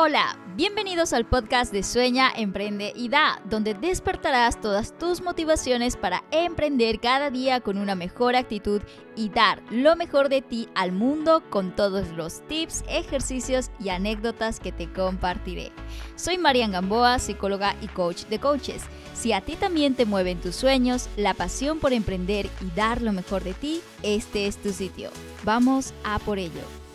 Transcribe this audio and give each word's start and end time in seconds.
Hola, 0.00 0.38
bienvenidos 0.54 1.12
al 1.12 1.26
podcast 1.26 1.72
de 1.72 1.82
Sueña, 1.82 2.30
Emprende 2.30 2.92
y 2.94 3.08
Da, 3.08 3.42
donde 3.50 3.74
despertarás 3.74 4.60
todas 4.60 4.96
tus 4.96 5.22
motivaciones 5.22 5.96
para 5.96 6.22
emprender 6.30 7.00
cada 7.00 7.30
día 7.30 7.60
con 7.60 7.78
una 7.78 7.96
mejor 7.96 8.36
actitud 8.36 8.80
y 9.16 9.28
dar 9.28 9.60
lo 9.72 9.96
mejor 9.96 10.28
de 10.28 10.40
ti 10.40 10.68
al 10.76 10.92
mundo 10.92 11.42
con 11.50 11.74
todos 11.74 12.10
los 12.10 12.46
tips, 12.46 12.84
ejercicios 12.88 13.72
y 13.80 13.88
anécdotas 13.88 14.60
que 14.60 14.70
te 14.70 14.88
compartiré. 14.88 15.72
Soy 16.14 16.38
Marian 16.38 16.70
Gamboa, 16.70 17.18
psicóloga 17.18 17.74
y 17.80 17.88
coach 17.88 18.26
de 18.26 18.38
coaches. 18.38 18.84
Si 19.14 19.32
a 19.32 19.40
ti 19.40 19.56
también 19.56 19.96
te 19.96 20.06
mueven 20.06 20.40
tus 20.40 20.54
sueños, 20.54 21.08
la 21.16 21.34
pasión 21.34 21.80
por 21.80 21.92
emprender 21.92 22.48
y 22.60 22.70
dar 22.76 23.02
lo 23.02 23.12
mejor 23.12 23.42
de 23.42 23.54
ti, 23.54 23.80
este 24.04 24.46
es 24.46 24.58
tu 24.58 24.70
sitio. 24.70 25.10
Vamos 25.42 25.92
a 26.04 26.20
por 26.20 26.38
ello. 26.38 26.87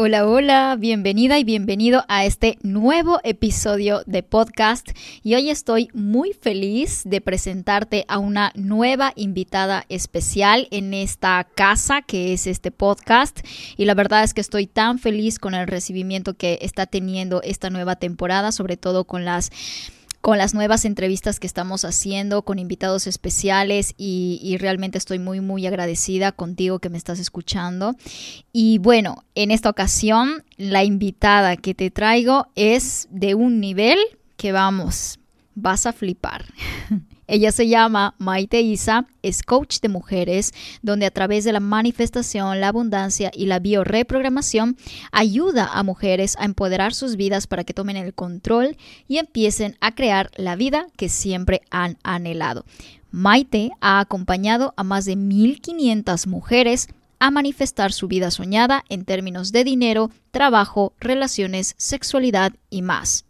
Hola, 0.00 0.28
hola, 0.28 0.76
bienvenida 0.78 1.40
y 1.40 1.44
bienvenido 1.44 2.04
a 2.06 2.24
este 2.24 2.56
nuevo 2.62 3.18
episodio 3.24 4.02
de 4.06 4.22
podcast. 4.22 4.90
Y 5.24 5.34
hoy 5.34 5.50
estoy 5.50 5.88
muy 5.92 6.34
feliz 6.34 7.02
de 7.04 7.20
presentarte 7.20 8.04
a 8.06 8.18
una 8.18 8.52
nueva 8.54 9.12
invitada 9.16 9.86
especial 9.88 10.68
en 10.70 10.94
esta 10.94 11.44
casa 11.52 12.02
que 12.02 12.32
es 12.32 12.46
este 12.46 12.70
podcast. 12.70 13.40
Y 13.76 13.86
la 13.86 13.94
verdad 13.94 14.22
es 14.22 14.34
que 14.34 14.40
estoy 14.40 14.68
tan 14.68 15.00
feliz 15.00 15.40
con 15.40 15.56
el 15.56 15.66
recibimiento 15.66 16.34
que 16.34 16.60
está 16.62 16.86
teniendo 16.86 17.42
esta 17.42 17.68
nueva 17.68 17.96
temporada, 17.96 18.52
sobre 18.52 18.76
todo 18.76 19.02
con 19.02 19.24
las 19.24 19.50
con 20.20 20.38
las 20.38 20.54
nuevas 20.54 20.84
entrevistas 20.84 21.38
que 21.40 21.46
estamos 21.46 21.84
haciendo, 21.84 22.42
con 22.42 22.58
invitados 22.58 23.06
especiales 23.06 23.94
y, 23.96 24.56
realmente 24.58 24.98
estoy 24.98 25.18
muy, 25.18 25.40
muy 25.40 25.66
agradecida 25.66 26.32
contigo 26.32 26.80
que 26.80 26.90
me 26.90 26.98
estás 26.98 27.18
escuchando. 27.18 27.94
Y 28.52 28.78
bueno, 28.78 29.24
en 29.34 29.50
esta 29.50 29.70
ocasión 29.70 30.44
la 30.56 30.84
invitada 30.84 31.56
que 31.56 31.74
te 31.74 31.90
traigo 31.90 32.48
es 32.56 33.06
de 33.10 33.34
un 33.34 33.60
nivel 33.60 33.98
que 34.36 34.52
vamos, 34.52 35.20
vas 35.54 35.86
a 35.86 35.92
flipar. 35.92 36.46
Ella 37.30 37.52
se 37.52 37.68
llama 37.68 38.14
Maite 38.16 38.62
Isa, 38.62 39.06
es 39.22 39.42
coach 39.42 39.80
de 39.80 39.90
mujeres, 39.90 40.54
donde 40.80 41.04
a 41.04 41.10
través 41.10 41.44
de 41.44 41.52
la 41.52 41.60
manifestación, 41.60 42.58
la 42.58 42.68
abundancia 42.68 43.30
y 43.34 43.44
la 43.44 43.58
bioreprogramación 43.58 44.78
ayuda 45.12 45.68
a 45.70 45.82
mujeres 45.82 46.36
a 46.38 46.46
empoderar 46.46 46.94
sus 46.94 47.16
vidas 47.16 47.46
para 47.46 47.64
que 47.64 47.74
tomen 47.74 47.98
el 47.98 48.14
control 48.14 48.78
y 49.08 49.18
empiecen 49.18 49.76
a 49.82 49.94
crear 49.94 50.30
la 50.36 50.56
vida 50.56 50.86
que 50.96 51.10
siempre 51.10 51.60
han 51.70 51.98
anhelado. 52.02 52.64
Maite 53.10 53.72
ha 53.82 54.00
acompañado 54.00 54.72
a 54.78 54.82
más 54.82 55.04
de 55.04 55.18
1.500 55.18 56.26
mujeres 56.28 56.88
a 57.18 57.30
manifestar 57.30 57.92
su 57.92 58.08
vida 58.08 58.30
soñada 58.30 58.84
en 58.88 59.04
términos 59.04 59.52
de 59.52 59.64
dinero, 59.64 60.10
trabajo, 60.30 60.94
relaciones, 60.98 61.74
sexualidad 61.76 62.54
y 62.70 62.80
más. 62.80 63.26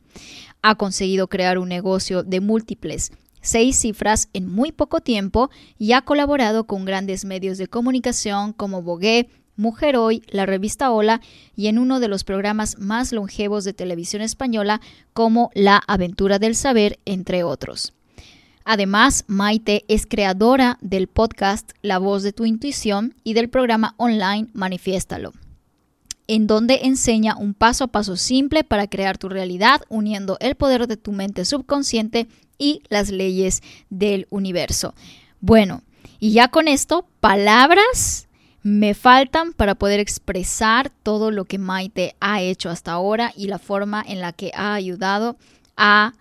Ha 0.62 0.76
conseguido 0.76 1.26
crear 1.26 1.58
un 1.58 1.68
negocio 1.68 2.22
de 2.22 2.40
múltiples 2.40 3.10
seis 3.40 3.76
cifras 3.76 4.28
en 4.32 4.46
muy 4.46 4.72
poco 4.72 5.00
tiempo 5.00 5.50
y 5.78 5.92
ha 5.92 6.02
colaborado 6.02 6.66
con 6.66 6.84
grandes 6.84 7.24
medios 7.24 7.58
de 7.58 7.68
comunicación 7.68 8.52
como 8.52 8.82
Vogue, 8.82 9.28
Mujer 9.56 9.96
Hoy, 9.96 10.22
la 10.28 10.46
revista 10.46 10.90
Hola 10.92 11.20
y 11.56 11.66
en 11.66 11.78
uno 11.78 11.98
de 11.98 12.08
los 12.08 12.24
programas 12.24 12.78
más 12.78 13.12
longevos 13.12 13.64
de 13.64 13.72
televisión 13.72 14.22
española 14.22 14.80
como 15.12 15.50
La 15.54 15.82
Aventura 15.86 16.38
del 16.38 16.54
Saber, 16.54 16.98
entre 17.04 17.42
otros. 17.42 17.92
Además, 18.64 19.24
Maite 19.26 19.84
es 19.88 20.06
creadora 20.06 20.78
del 20.80 21.08
podcast 21.08 21.72
La 21.82 21.98
Voz 21.98 22.22
de 22.22 22.32
tu 22.32 22.44
Intuición 22.44 23.14
y 23.24 23.34
del 23.34 23.48
programa 23.48 23.94
online 23.96 24.48
Manifiéstalo 24.52 25.32
en 26.28 26.46
donde 26.46 26.80
enseña 26.82 27.36
un 27.36 27.54
paso 27.54 27.84
a 27.84 27.88
paso 27.88 28.14
simple 28.14 28.62
para 28.62 28.86
crear 28.86 29.18
tu 29.18 29.28
realidad 29.28 29.80
uniendo 29.88 30.36
el 30.40 30.54
poder 30.54 30.86
de 30.86 30.98
tu 30.98 31.10
mente 31.10 31.44
subconsciente 31.44 32.28
y 32.58 32.82
las 32.88 33.10
leyes 33.10 33.62
del 33.88 34.26
universo. 34.30 34.94
Bueno, 35.40 35.82
y 36.20 36.32
ya 36.32 36.48
con 36.48 36.68
esto, 36.68 37.06
palabras 37.20 38.28
me 38.62 38.94
faltan 38.94 39.52
para 39.52 39.76
poder 39.76 40.00
expresar 40.00 40.90
todo 40.90 41.30
lo 41.30 41.44
que 41.44 41.58
Maite 41.58 42.16
ha 42.20 42.42
hecho 42.42 42.70
hasta 42.70 42.92
ahora 42.92 43.32
y 43.36 43.46
la 43.46 43.58
forma 43.58 44.04
en 44.06 44.20
la 44.20 44.32
que 44.32 44.50
ha 44.54 44.74
ayudado 44.74 45.36
a 45.76 46.12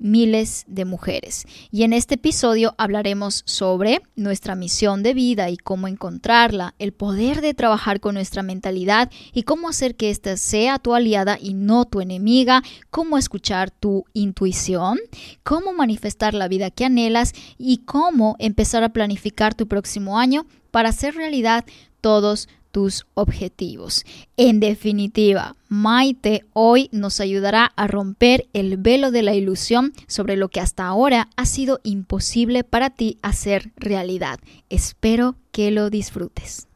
miles 0.00 0.64
de 0.66 0.84
mujeres. 0.84 1.46
Y 1.70 1.84
en 1.84 1.92
este 1.92 2.16
episodio 2.16 2.74
hablaremos 2.78 3.42
sobre 3.46 4.02
nuestra 4.16 4.56
misión 4.56 5.04
de 5.04 5.14
vida 5.14 5.50
y 5.50 5.56
cómo 5.56 5.86
encontrarla, 5.86 6.74
el 6.78 6.92
poder 6.92 7.42
de 7.42 7.54
trabajar 7.54 8.00
con 8.00 8.14
nuestra 8.14 8.42
mentalidad 8.42 9.10
y 9.32 9.44
cómo 9.44 9.68
hacer 9.68 9.94
que 9.94 10.10
ésta 10.10 10.36
sea 10.36 10.78
tu 10.78 10.94
aliada 10.94 11.38
y 11.40 11.54
no 11.54 11.84
tu 11.84 12.00
enemiga, 12.00 12.62
cómo 12.90 13.18
escuchar 13.18 13.70
tu 13.70 14.04
intuición, 14.14 14.98
cómo 15.44 15.72
manifestar 15.72 16.34
la 16.34 16.48
vida 16.48 16.70
que 16.70 16.86
anhelas 16.86 17.34
y 17.58 17.78
cómo 17.84 18.36
empezar 18.38 18.82
a 18.82 18.92
planificar 18.92 19.54
tu 19.54 19.68
próximo 19.68 20.18
año 20.18 20.46
para 20.70 20.88
hacer 20.88 21.14
realidad 21.14 21.64
todos 22.00 22.48
tus 22.70 23.06
objetivos. 23.14 24.04
En 24.36 24.60
definitiva, 24.60 25.56
Maite 25.68 26.44
hoy 26.52 26.88
nos 26.92 27.20
ayudará 27.20 27.72
a 27.76 27.86
romper 27.86 28.48
el 28.52 28.76
velo 28.76 29.10
de 29.10 29.22
la 29.22 29.34
ilusión 29.34 29.92
sobre 30.06 30.36
lo 30.36 30.48
que 30.48 30.60
hasta 30.60 30.86
ahora 30.86 31.28
ha 31.36 31.46
sido 31.46 31.80
imposible 31.82 32.64
para 32.64 32.90
ti 32.90 33.18
hacer 33.22 33.72
realidad. 33.76 34.40
Espero 34.68 35.36
que 35.52 35.70
lo 35.70 35.90
disfrutes. 35.90 36.69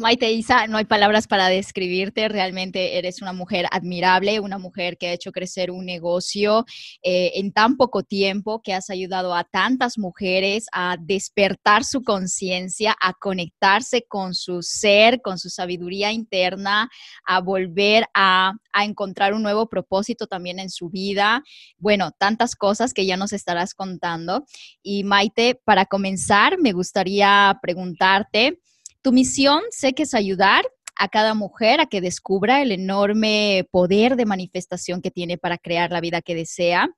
Maite 0.00 0.32
Isa, 0.32 0.66
no 0.66 0.78
hay 0.78 0.86
palabras 0.86 1.26
para 1.26 1.48
describirte, 1.48 2.28
realmente 2.30 2.96
eres 2.96 3.20
una 3.20 3.34
mujer 3.34 3.66
admirable, 3.70 4.40
una 4.40 4.56
mujer 4.56 4.96
que 4.96 5.08
ha 5.08 5.12
hecho 5.12 5.30
crecer 5.30 5.70
un 5.70 5.84
negocio 5.84 6.64
eh, 7.02 7.32
en 7.34 7.52
tan 7.52 7.76
poco 7.76 8.02
tiempo, 8.02 8.62
que 8.62 8.72
has 8.72 8.88
ayudado 8.88 9.34
a 9.34 9.44
tantas 9.44 9.98
mujeres 9.98 10.66
a 10.72 10.96
despertar 10.98 11.84
su 11.84 12.02
conciencia, 12.02 12.96
a 12.98 13.12
conectarse 13.12 14.06
con 14.08 14.34
su 14.34 14.62
ser, 14.62 15.20
con 15.20 15.38
su 15.38 15.50
sabiduría 15.50 16.12
interna, 16.12 16.88
a 17.26 17.40
volver 17.42 18.06
a, 18.14 18.54
a 18.72 18.84
encontrar 18.86 19.34
un 19.34 19.42
nuevo 19.42 19.68
propósito 19.68 20.26
también 20.26 20.58
en 20.60 20.70
su 20.70 20.88
vida. 20.88 21.42
Bueno, 21.76 22.10
tantas 22.12 22.56
cosas 22.56 22.94
que 22.94 23.04
ya 23.04 23.18
nos 23.18 23.34
estarás 23.34 23.74
contando. 23.74 24.46
Y 24.82 25.04
Maite, 25.04 25.60
para 25.62 25.84
comenzar, 25.84 26.58
me 26.58 26.72
gustaría 26.72 27.58
preguntarte, 27.60 28.60
tu 29.02 29.12
misión 29.12 29.62
sé 29.70 29.92
que 29.92 30.04
es 30.04 30.14
ayudar 30.14 30.64
a 30.96 31.08
cada 31.08 31.34
mujer 31.34 31.80
a 31.80 31.86
que 31.86 32.02
descubra 32.02 32.60
el 32.60 32.72
enorme 32.72 33.66
poder 33.70 34.16
de 34.16 34.26
manifestación 34.26 35.00
que 35.00 35.10
tiene 35.10 35.38
para 35.38 35.56
crear 35.56 35.90
la 35.90 36.00
vida 36.00 36.20
que 36.20 36.34
desea. 36.34 36.90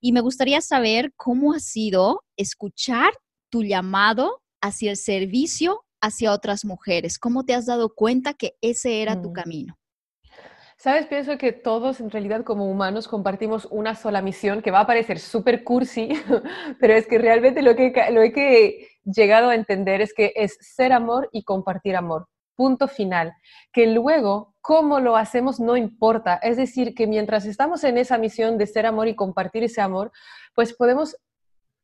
Y 0.00 0.12
me 0.12 0.22
gustaría 0.22 0.62
saber 0.62 1.12
cómo 1.16 1.52
ha 1.52 1.60
sido 1.60 2.22
escuchar 2.38 3.12
tu 3.50 3.62
llamado 3.62 4.42
hacia 4.62 4.90
el 4.90 4.96
servicio 4.96 5.84
hacia 6.00 6.32
otras 6.32 6.64
mujeres. 6.64 7.18
¿Cómo 7.18 7.44
te 7.44 7.54
has 7.54 7.66
dado 7.66 7.94
cuenta 7.94 8.32
que 8.32 8.54
ese 8.62 9.02
era 9.02 9.20
tu 9.20 9.30
mm. 9.30 9.32
camino? 9.34 9.76
Sabes, 10.78 11.04
pienso 11.04 11.36
que 11.36 11.52
todos 11.52 12.00
en 12.00 12.10
realidad 12.10 12.42
como 12.42 12.70
humanos 12.70 13.06
compartimos 13.06 13.68
una 13.70 13.94
sola 13.94 14.22
misión 14.22 14.62
que 14.62 14.70
va 14.70 14.80
a 14.80 14.86
parecer 14.86 15.18
súper 15.18 15.62
cursi, 15.62 16.08
pero 16.80 16.94
es 16.94 17.06
que 17.06 17.18
realmente 17.18 17.60
lo 17.60 17.76
que, 17.76 17.92
lo 18.10 18.22
que 18.32 18.88
llegado 19.04 19.50
a 19.50 19.54
entender 19.54 20.00
es 20.00 20.14
que 20.14 20.32
es 20.36 20.56
ser 20.60 20.92
amor 20.92 21.28
y 21.32 21.44
compartir 21.44 21.96
amor. 21.96 22.28
Punto 22.56 22.88
final. 22.88 23.32
Que 23.72 23.86
luego, 23.86 24.54
cómo 24.60 25.00
lo 25.00 25.16
hacemos 25.16 25.60
no 25.60 25.76
importa. 25.76 26.36
Es 26.42 26.56
decir, 26.56 26.94
que 26.94 27.06
mientras 27.06 27.46
estamos 27.46 27.84
en 27.84 27.98
esa 27.98 28.18
misión 28.18 28.58
de 28.58 28.66
ser 28.66 28.86
amor 28.86 29.08
y 29.08 29.16
compartir 29.16 29.64
ese 29.64 29.80
amor, 29.80 30.12
pues 30.54 30.74
podemos 30.74 31.16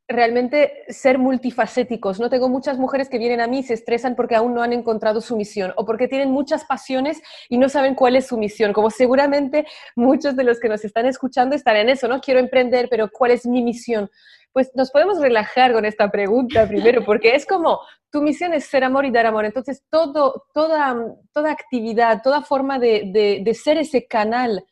realmente 0.09 0.85
ser 0.89 1.19
multifacéticos. 1.19 2.21
No 2.21 2.31
tengo 2.31 2.49
muchas 2.49 2.79
mujeres 2.79 3.09
que 3.09 3.19
vienen 3.19 3.41
a 3.41 3.49
mí 3.49 3.59
y 3.59 3.63
se 3.65 3.75
estresan 3.75 4.15
porque 4.15 4.37
aún 4.37 4.55
no 4.55 4.63
han 4.63 4.73
encontrado 4.73 5.21
su 5.21 5.37
misión 5.37 5.73
o 5.77 5.85
porque 5.85 6.09
tienen 6.09 6.31
muchas 6.31 6.65
pasiones 6.65 7.21
y 7.49 7.59
no 7.59 7.69
saben 7.69 7.95
cuál 7.95 8.15
es 8.17 8.27
su 8.27 8.39
misión. 8.39 8.73
Como 8.73 8.91
seguramente 8.91 9.67
muchos 9.97 10.37
de 10.37 10.45
los 10.45 10.61
que 10.61 10.69
nos 10.69 10.85
están 10.85 11.07
escuchando 11.07 11.57
están 11.57 11.77
en 11.77 11.89
eso, 11.89 12.07
¿no? 12.07 12.21
Quiero 12.21 12.39
emprender, 12.39 12.89
pero 12.89 13.11
¿cuál 13.11 13.33
es 13.33 13.47
mi 13.47 13.63
misión? 13.63 14.11
Pues 14.57 14.71
nos 14.75 14.91
podemos 14.91 15.21
relajar 15.21 15.75
con 15.75 15.85
esta 15.85 16.11
pregunta 16.11 16.67
primero, 16.67 17.05
porque 17.05 17.35
es 17.35 17.45
como, 17.45 17.79
tu 18.11 18.23
misión 18.23 18.55
es 18.55 18.65
ser 18.65 18.85
amor 18.85 19.05
y 19.05 19.11
dar 19.11 19.27
amor. 19.27 19.45
Entonces, 19.45 19.85
todo, 19.91 20.47
toda, 20.55 20.97
toda 21.35 21.53
actividad, 21.53 22.23
toda 22.23 22.41
forma 22.41 22.79
de, 22.79 23.43
de 23.45 23.53
ser 23.55 23.77
ese 23.77 24.07
canal 24.07 24.65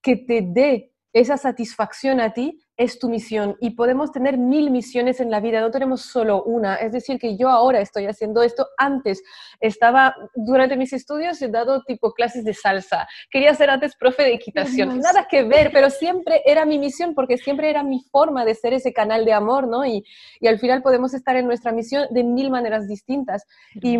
que 0.00 0.14
te 0.14 0.44
dé 0.46 0.92
esa 1.12 1.38
satisfacción 1.38 2.20
a 2.20 2.32
ti, 2.32 2.62
es 2.76 2.98
tu 2.98 3.08
misión 3.08 3.56
y 3.60 3.70
podemos 3.70 4.12
tener 4.12 4.38
mil 4.38 4.70
misiones 4.70 5.20
en 5.20 5.30
la 5.30 5.40
vida, 5.40 5.60
no 5.60 5.70
tenemos 5.70 6.02
solo 6.02 6.42
una. 6.44 6.76
Es 6.76 6.92
decir, 6.92 7.18
que 7.18 7.36
yo 7.36 7.48
ahora 7.48 7.80
estoy 7.80 8.06
haciendo 8.06 8.42
esto. 8.42 8.66
Antes 8.78 9.22
estaba, 9.60 10.14
durante 10.34 10.76
mis 10.76 10.92
estudios 10.92 11.40
he 11.42 11.48
dado 11.48 11.82
tipo 11.82 12.12
clases 12.12 12.44
de 12.44 12.54
salsa. 12.54 13.06
Quería 13.30 13.54
ser 13.54 13.70
antes 13.70 13.94
profe 13.96 14.22
de 14.22 14.34
equitación. 14.34 15.00
Nada 15.00 15.26
que 15.30 15.44
ver, 15.44 15.70
pero 15.72 15.90
siempre 15.90 16.42
era 16.46 16.64
mi 16.64 16.78
misión 16.78 17.14
porque 17.14 17.36
siempre 17.36 17.70
era 17.70 17.82
mi 17.82 18.00
forma 18.10 18.44
de 18.44 18.54
ser 18.54 18.72
ese 18.72 18.92
canal 18.92 19.24
de 19.24 19.32
amor, 19.32 19.68
¿no? 19.68 19.84
Y, 19.84 20.04
y 20.40 20.46
al 20.46 20.58
final 20.58 20.82
podemos 20.82 21.14
estar 21.14 21.36
en 21.36 21.46
nuestra 21.46 21.72
misión 21.72 22.06
de 22.10 22.24
mil 22.24 22.50
maneras 22.50 22.88
distintas. 22.88 23.44
Y 23.74 23.98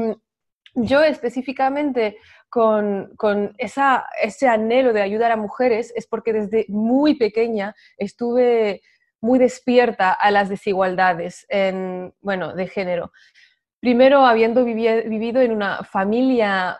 yo 0.75 1.03
específicamente 1.03 2.17
con, 2.49 3.15
con 3.17 3.55
esa, 3.59 4.07
ese 4.21 4.49
anhelo 4.49 4.93
de 4.93 5.03
ayudar 5.03 5.33
a 5.33 5.37
mujeres 5.37 5.93
es 5.97 6.07
porque 6.07 6.33
desde 6.33 6.67
muy 6.69 7.15
pequeña 7.15 7.75
estuve 7.97 8.83
muy 9.21 9.39
despierta 9.39 10.13
a 10.13 10.31
las 10.31 10.49
desigualdades 10.49 11.47
en, 11.49 12.13
bueno, 12.21 12.55
de 12.55 12.67
género. 12.67 13.13
Primero, 13.81 14.27
habiendo 14.27 14.65
vivido 14.65 15.41
en 15.41 15.53
una 15.53 15.85
familia 15.85 16.79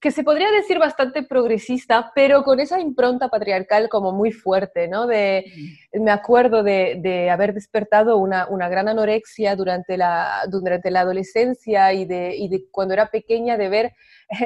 que 0.00 0.10
se 0.10 0.22
podría 0.22 0.50
decir 0.50 0.78
bastante 0.78 1.22
progresista, 1.22 2.12
pero 2.14 2.42
con 2.42 2.60
esa 2.60 2.80
impronta 2.80 3.28
patriarcal 3.28 3.88
como 3.88 4.12
muy 4.12 4.32
fuerte, 4.32 4.88
¿no? 4.88 5.06
De, 5.06 5.44
me 5.92 6.10
acuerdo 6.10 6.62
de, 6.62 6.98
de 7.02 7.30
haber 7.30 7.54
despertado 7.54 8.18
una, 8.18 8.46
una, 8.48 8.68
gran 8.68 8.88
anorexia 8.88 9.56
durante 9.56 9.96
la, 9.96 10.42
durante 10.48 10.90
la 10.90 11.00
adolescencia 11.00 11.92
y 11.92 12.04
de, 12.04 12.36
y 12.36 12.48
de 12.48 12.64
cuando 12.70 12.94
era 12.94 13.10
pequeña 13.10 13.56
de 13.56 13.68
ver 13.68 13.92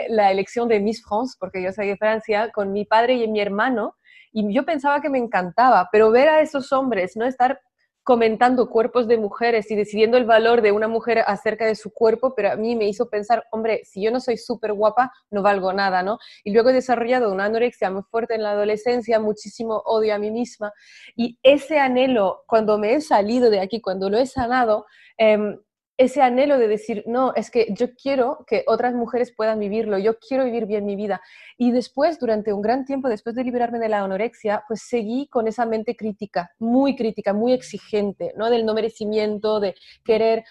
la 0.09 0.31
elección 0.31 0.69
de 0.69 0.81
Miss 0.81 1.03
France, 1.03 1.37
porque 1.39 1.63
yo 1.63 1.73
soy 1.73 1.89
de 1.89 1.97
Francia, 1.97 2.51
con 2.53 2.73
mi 2.73 2.85
padre 2.85 3.15
y 3.15 3.29
mi 3.29 3.41
hermano, 3.41 3.97
y 4.33 4.53
yo 4.55 4.65
pensaba 4.65 5.01
que 5.01 5.11
me 5.11 5.19
encantaba, 5.19 5.89
pero 5.91 6.11
ver 6.11 6.29
a 6.29 6.41
esos 6.41 6.73
hombres, 6.73 7.17
¿no? 7.17 7.27
Estar 7.27 7.61
comentando 8.03 8.71
cuerpos 8.71 9.07
de 9.09 9.19
mujeres 9.19 9.71
y 9.71 9.77
decidiendo 9.77 10.17
el 10.17 10.25
valor 10.25 10.63
de 10.63 10.73
una 10.73 10.89
mujer 10.89 11.23
acerca 11.27 11.67
de 11.67 11.75
su 11.75 11.93
cuerpo, 11.93 12.35
pero 12.35 12.53
a 12.53 12.57
mí 12.57 12.75
me 12.77 12.89
hizo 12.89 13.09
pensar, 13.09 13.45
hombre, 13.51 13.83
si 13.85 14.03
yo 14.03 14.11
no 14.11 14.21
soy 14.21 14.37
súper 14.37 14.73
guapa, 14.73 15.13
no 15.31 15.43
valgo 15.43 15.73
nada, 15.73 16.03
¿no? 16.03 16.19
Y 16.43 16.53
luego 16.53 16.71
he 16.71 16.73
desarrollado 16.73 17.33
una 17.33 17.45
anorexia 17.45 17.91
muy 17.91 18.03
fuerte 18.03 18.35
en 18.35 18.43
la 18.43 18.53
adolescencia, 18.53 19.21
muchísimo 19.21 19.83
odio 19.85 20.15
a 20.15 20.19
mí 20.19 20.31
misma, 20.31 20.73
y 21.15 21.39
ese 21.43 21.79
anhelo, 21.79 22.43
cuando 22.47 22.79
me 22.79 22.95
he 22.95 23.01
salido 23.01 23.51
de 23.51 23.61
aquí, 23.61 23.81
cuando 23.81 24.09
lo 24.09 24.19
he 24.19 24.27
sanado, 24.27 24.87
eh, 25.19 25.59
ese 26.01 26.23
anhelo 26.23 26.57
de 26.57 26.67
decir, 26.67 27.05
no, 27.07 27.35
es 27.35 27.51
que 27.51 27.67
yo 27.77 27.95
quiero 27.95 28.47
que 28.47 28.65
otras 28.67 28.95
mujeres 28.95 29.35
puedan 29.37 29.59
vivirlo, 29.59 29.99
yo 29.99 30.19
quiero 30.19 30.47
vivir 30.47 30.65
bien 30.65 30.87
mi 30.87 30.97
vida. 30.97 31.21
Y 31.59 31.73
después, 31.73 32.19
durante 32.19 32.55
un 32.55 32.63
gran 32.63 32.87
tiempo, 32.87 33.07
después 33.07 33.37
de 33.37 33.45
liberarme 33.45 33.79
de 33.79 33.91
la 33.91 34.03
anorexia, 34.03 34.65
pues 34.67 34.81
seguí 34.81 35.29
con 35.29 35.47
esa 35.47 35.67
mente 35.67 35.95
crítica, 35.97 36.53
muy 36.59 36.97
crítica, 36.97 37.35
muy 37.35 37.53
exigente, 37.53 38.33
¿no? 38.35 38.49
Del 38.49 38.65
no 38.65 38.73
merecimiento, 38.73 39.61
de 39.61 39.75
querer 40.03 40.43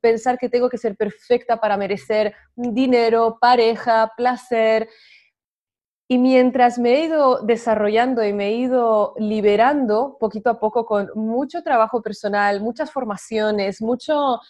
pensar 0.00 0.38
que 0.38 0.48
tengo 0.48 0.70
que 0.70 0.78
ser 0.78 0.96
perfecta 0.96 1.60
para 1.60 1.76
merecer 1.76 2.32
dinero, 2.56 3.36
pareja, 3.38 4.10
placer. 4.16 4.88
Y 6.08 6.16
mientras 6.16 6.78
me 6.78 6.94
he 6.94 7.04
ido 7.04 7.42
desarrollando 7.42 8.24
y 8.24 8.32
me 8.32 8.48
he 8.48 8.54
ido 8.54 9.12
liberando 9.18 10.16
poquito 10.18 10.48
a 10.48 10.58
poco 10.58 10.86
con 10.86 11.10
mucho 11.14 11.62
trabajo 11.62 12.00
personal, 12.00 12.62
muchas 12.62 12.90
formaciones, 12.90 13.82
mucho, 13.82 14.40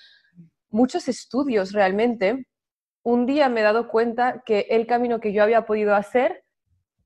muchos 0.75 1.07
estudios 1.09 1.73
realmente, 1.73 2.47
un 3.05 3.27
día 3.27 3.49
me 3.49 3.61
he 3.61 3.63
dado 3.63 3.89
cuenta 3.89 4.43
que 4.45 4.67
el 4.71 4.87
camino 4.87 5.21
que 5.21 5.33
yo 5.33 5.43
había 5.43 5.67
podido 5.67 5.95
hacer, 5.95 6.43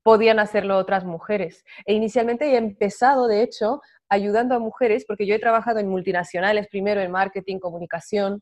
podían 0.01 0.39
hacerlo 0.39 0.77
otras 0.77 1.05
mujeres. 1.05 1.63
E 1.85 1.93
inicialmente 1.93 2.51
he 2.51 2.57
empezado, 2.57 3.27
de 3.27 3.43
hecho, 3.43 3.81
ayudando 4.09 4.55
a 4.55 4.59
mujeres, 4.59 5.05
porque 5.05 5.27
yo 5.27 5.35
he 5.35 5.39
trabajado 5.39 5.79
en 5.79 5.87
multinacionales, 5.87 6.67
primero 6.67 6.99
en 6.99 7.11
marketing, 7.11 7.59
comunicación, 7.59 8.41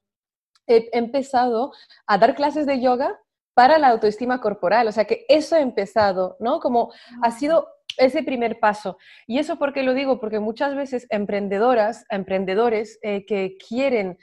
he 0.66 0.90
empezado 0.94 1.74
a 2.06 2.18
dar 2.18 2.36
clases 2.36 2.66
de 2.66 2.80
yoga 2.80 3.20
para 3.54 3.80
la 3.80 3.90
autoestima 3.90 4.40
corporal. 4.40 4.88
O 4.88 4.92
sea 4.94 5.06
que 5.06 5.26
eso 5.28 5.58
he 5.58 5.62
empezado, 5.62 6.38
¿no? 6.40 6.60
Como 6.60 6.94
ha 7.22 7.32
sido 7.32 7.68
ese 7.98 8.24
primer 8.24 8.60
paso. 8.60 8.98
Y 9.26 9.40
eso 9.40 9.58
porque 9.58 9.84
lo 9.84 9.94
digo, 9.94 10.20
porque 10.20 10.40
muchas 10.40 10.76
veces 10.76 11.06
emprendedoras, 11.10 12.06
emprendedores 12.10 12.98
eh, 13.02 13.26
que 13.26 13.58
quieren 13.58 14.18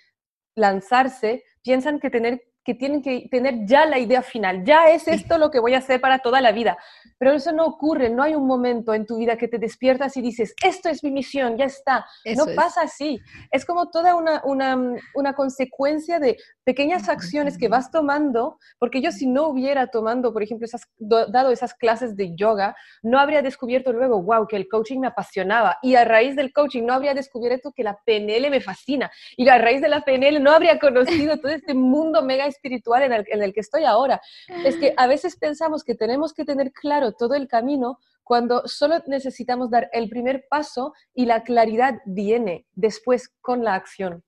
lanzarse, 0.54 1.44
piensan 1.62 1.98
que 2.00 2.10
tener 2.10 2.42
que 2.64 2.74
tienen 2.74 3.02
que 3.02 3.28
tener 3.30 3.66
ya 3.66 3.84
la 3.84 3.98
idea 3.98 4.22
final, 4.22 4.64
ya 4.64 4.88
es 4.88 5.06
esto 5.06 5.36
lo 5.36 5.50
que 5.50 5.60
voy 5.60 5.74
a 5.74 5.78
hacer 5.78 6.00
para 6.00 6.20
toda 6.20 6.40
la 6.40 6.52
vida. 6.52 6.78
Pero 7.18 7.32
eso 7.32 7.52
no 7.52 7.66
ocurre, 7.66 8.08
no 8.08 8.22
hay 8.22 8.34
un 8.34 8.46
momento 8.46 8.94
en 8.94 9.06
tu 9.06 9.18
vida 9.18 9.36
que 9.36 9.48
te 9.48 9.58
despiertas 9.58 10.16
y 10.16 10.22
dices, 10.22 10.54
esto 10.64 10.88
es 10.88 11.04
mi 11.04 11.10
misión, 11.10 11.56
ya 11.58 11.66
está. 11.66 12.06
no 12.36 12.46
pasa 12.56 12.82
así. 12.82 13.20
Es 13.50 13.64
como 13.64 13.90
toda 13.90 14.16
una, 14.16 14.42
una, 14.44 14.96
una, 15.14 15.34
consecuencia 15.34 16.18
de 16.18 16.38
pequeñas 16.64 17.08
acciones 17.08 17.58
que 17.58 17.68
vas 17.68 17.90
tomando, 17.90 18.58
porque 18.78 19.02
yo 19.02 19.12
si 19.12 19.26
no 19.26 19.48
hubiera 19.48 19.88
tomando, 19.88 20.32
por 20.32 20.42
ejemplo, 20.42 20.64
esas, 20.64 20.82
dado 20.98 21.50
esas 21.50 21.74
clases 21.74 22.16
de 22.16 22.34
yoga, 22.34 22.74
no 23.02 23.18
habría 23.18 23.42
descubierto 23.42 23.92
luego, 23.92 24.22
wow, 24.22 24.46
que 24.46 24.56
el 24.56 24.68
coaching 24.68 25.00
me 25.00 25.08
apasionaba. 25.08 25.78
Y 25.82 25.96
a 25.96 26.04
raíz 26.04 26.34
del 26.34 26.52
coaching 26.52 26.84
no 26.84 26.94
habría 26.94 27.14
descubierto 27.14 27.72
que 27.72 27.82
la 27.82 27.98
PNL 28.06 28.48
me 28.50 28.60
fascina. 28.60 29.10
Y 29.36 29.48
a 29.48 29.58
raíz 29.58 29.82
de 29.82 29.88
la 29.88 30.00
PNL 30.00 30.42
no 30.42 30.50
habría 30.50 30.78
conocido 30.78 31.38
todo 31.38 31.52
este 31.52 31.74
mundo 31.74 32.22
mega 32.22 32.46
espiritual 32.54 33.02
en 33.02 33.42
el, 33.42 33.52
que 33.52 33.60
estoy 33.60 33.84
ahora. 33.84 34.20
Es 34.64 34.76
que 34.76 34.94
a 34.96 35.06
veces 35.06 35.36
pensamos 35.36 35.84
que 35.84 35.94
tenemos 35.94 36.32
que 36.32 36.44
tener 36.44 36.72
claro 36.72 37.12
todo 37.12 37.34
el 37.34 37.48
camino 37.48 37.98
cuando 38.22 38.66
solo 38.66 39.02
necesitamos 39.06 39.70
dar 39.70 39.88
el 39.92 40.08
primer 40.08 40.46
paso 40.48 40.94
y 41.14 41.26
la 41.26 41.42
claridad 41.42 42.00
viene 42.06 42.66
después 42.72 43.28
con 43.40 43.64
la 43.64 43.74
acción. 43.74 44.24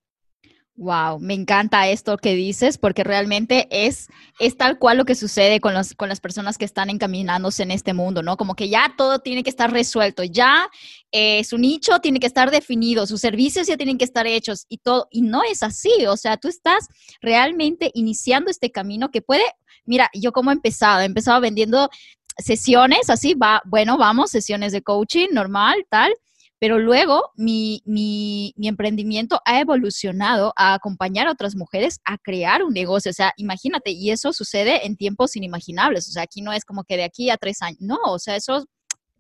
Wow, 0.79 1.21
me 1.21 1.33
encanta 1.33 1.89
esto 1.89 2.19
que 2.19 2.35
dices 2.35 2.77
porque 2.77 3.03
realmente 3.03 3.67
es, 3.71 4.09
es 4.39 4.59
tal 4.59 4.79
cual 4.79 4.99
lo 4.99 5.07
que 5.07 5.15
sucede 5.15 5.59
con, 5.59 5.73
los, 5.73 5.95
con 5.95 6.11
las 6.11 6.21
personas 6.21 6.59
que 6.59 6.67
están 6.67 6.91
encaminándose 6.91 7.63
en 7.63 7.71
este 7.71 7.95
mundo, 7.95 8.23
¿no? 8.23 8.37
Como 8.37 8.55
que 8.55 8.69
ya 8.69 8.93
todo 8.95 9.21
tiene 9.21 9.43
que 9.43 9.49
estar 9.49 9.73
resuelto, 9.73 10.23
ya 10.23 10.69
eh, 11.13 11.43
su 11.45 11.57
nicho 11.57 12.01
tiene 12.01 12.21
que 12.21 12.27
estar 12.27 12.51
definido, 12.51 13.07
sus 13.07 13.23
servicios 13.23 13.67
ya 13.67 13.79
tienen 13.79 13.97
que 13.97 14.05
estar 14.05 14.27
hechos 14.27 14.67
y 14.69 14.77
todo, 14.77 15.09
y 15.11 15.23
no 15.23 15.43
es 15.45 15.63
así, 15.63 16.05
o 16.07 16.17
sea, 16.19 16.37
tú 16.37 16.49
estás 16.49 16.89
realmente 17.23 17.91
iniciando 17.95 18.51
este 18.51 18.71
camino 18.71 19.11
que 19.11 19.23
puede, 19.23 19.45
mira, 19.87 20.11
yo 20.13 20.33
como 20.33 20.51
he 20.51 20.55
empezado, 20.55 21.01
he 21.01 21.07
empezado 21.07 21.41
vendiendo 21.41 21.89
sesiones, 22.37 23.09
así, 23.09 23.33
va, 23.33 23.63
bueno, 23.65 23.97
vamos, 23.97 24.31
sesiones 24.31 24.73
de 24.73 24.83
coaching 24.83 25.29
normal, 25.33 25.87
tal, 25.89 26.13
pero 26.59 26.79
luego 26.79 27.33
mi, 27.37 27.83
mi, 27.85 28.55
mi, 28.57 28.69
emprendimiento 28.69 29.41
ha 29.45 29.61
evolucionado 29.61 30.53
a 30.57 30.75
acompañar 30.75 31.27
a 31.27 31.33
otras 31.33 31.55
mujeres 31.55 32.01
a 32.05 32.17
crear 32.17 32.63
un 32.63 32.73
negocio. 32.73 33.11
O 33.11 33.15
sea, 33.15 33.33
imagínate, 33.37 33.91
y 33.91 34.11
eso 34.11 34.33
sucede 34.33 34.87
en 34.87 34.97
tiempos 34.97 35.37
inimaginables. 35.37 36.09
O 36.09 36.13
sea, 36.13 36.23
aquí 36.23 36.41
no 36.41 36.53
es 36.53 36.65
como 36.65 36.85
que 36.85 36.97
de 36.97 37.05
aquí 37.05 37.29
a 37.29 37.37
tres 37.37 37.61
años. 37.61 37.81
No, 37.81 37.99
o 38.07 38.19
sea, 38.19 38.37
eso 38.37 38.67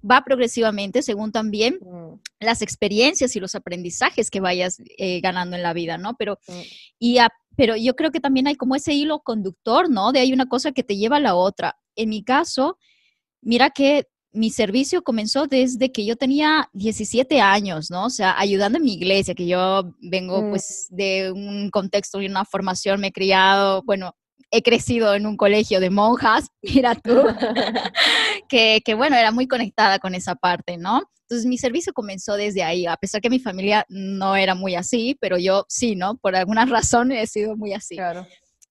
va 0.09 0.23
progresivamente 0.25 1.03
según 1.03 1.33
también 1.33 1.79
mm. 1.81 2.21
las 2.41 2.63
experiencias 2.63 3.37
y 3.37 3.41
los 3.41 3.55
aprendizajes 3.55 4.31
que 4.31 4.41
vayas 4.41 4.79
eh, 4.99 5.21
ganando 5.21 5.57
en 5.57 5.63
la 5.63 5.73
vida, 5.73 5.99
¿no? 5.99 6.15
Pero, 6.19 6.39
mm. 6.49 6.61
y 6.99 7.19
pero 7.57 7.77
yo 7.77 7.97
creo 7.97 8.11
que 8.11 8.21
también 8.21 8.47
hay 8.47 8.55
como 8.57 8.77
ese 8.77 8.93
hilo 8.93 9.21
conductor, 9.21 9.91
¿no? 9.91 10.13
De 10.13 10.21
hay 10.21 10.33
una 10.33 10.47
cosa 10.47 10.73
que 10.73 10.83
te 10.83 10.97
lleva 10.97 11.17
a 11.17 11.21
la 11.21 11.35
otra. 11.35 11.77
En 11.97 12.11
mi 12.11 12.23
caso, 12.23 12.79
mira 13.41 13.71
que 13.71 14.07
mi 14.37 14.51
servicio 14.51 15.03
comenzó 15.03 15.47
desde 15.47 15.91
que 15.91 16.05
yo 16.05 16.17
tenía 16.17 16.69
17 16.75 17.41
años, 17.41 17.91
¿no? 17.91 18.07
O 18.07 18.11
sea, 18.11 18.39
ayudando 18.39 18.79
en 18.79 18.85
mi 18.85 18.95
iglesia, 18.95 19.35
que 19.35 19.47
yo 19.47 19.95
vengo 20.01 20.43
mm. 20.43 20.51
pues 20.51 20.87
de 20.91 21.33
un 21.33 21.71
contexto 21.71 22.21
y 22.21 22.27
una 22.27 22.45
formación, 22.45 23.01
me 23.01 23.09
he 23.09 23.13
criado, 23.13 23.83
bueno, 23.85 24.15
he 24.51 24.63
crecido 24.63 25.15
en 25.15 25.27
un 25.27 25.37
colegio 25.37 25.81
de 25.81 25.91
monjas, 25.91 26.49
mira 26.63 26.95
tú, 26.95 27.23
que, 28.49 28.83
que, 28.85 28.95
bueno, 28.95 29.17
era 29.17 29.33
muy 29.33 29.49
conectada 29.49 29.99
con 29.99 30.15
esa 30.15 30.35
parte, 30.35 30.77
¿no? 30.77 31.03
Entonces 31.23 31.47
mi 31.47 31.59
servicio 31.59 31.93
comenzó 31.93 32.37
desde 32.37 32.63
ahí, 32.63 32.87
a 32.87 32.97
pesar 32.97 33.21
que 33.21 33.31
mi 33.31 33.41
familia 33.41 33.85
no 33.89 34.37
era 34.37 34.55
muy 34.55 34.77
así, 34.77 35.17
pero 35.21 35.39
yo 35.39 35.65
sí, 35.69 35.97
¿no? 35.97 36.17
Por 36.19 36.37
alguna 36.37 36.67
razón 36.67 37.11
he 37.11 37.27
sido 37.27 37.57
muy 37.57 37.73
así. 37.73 37.97
Claro. 37.97 38.27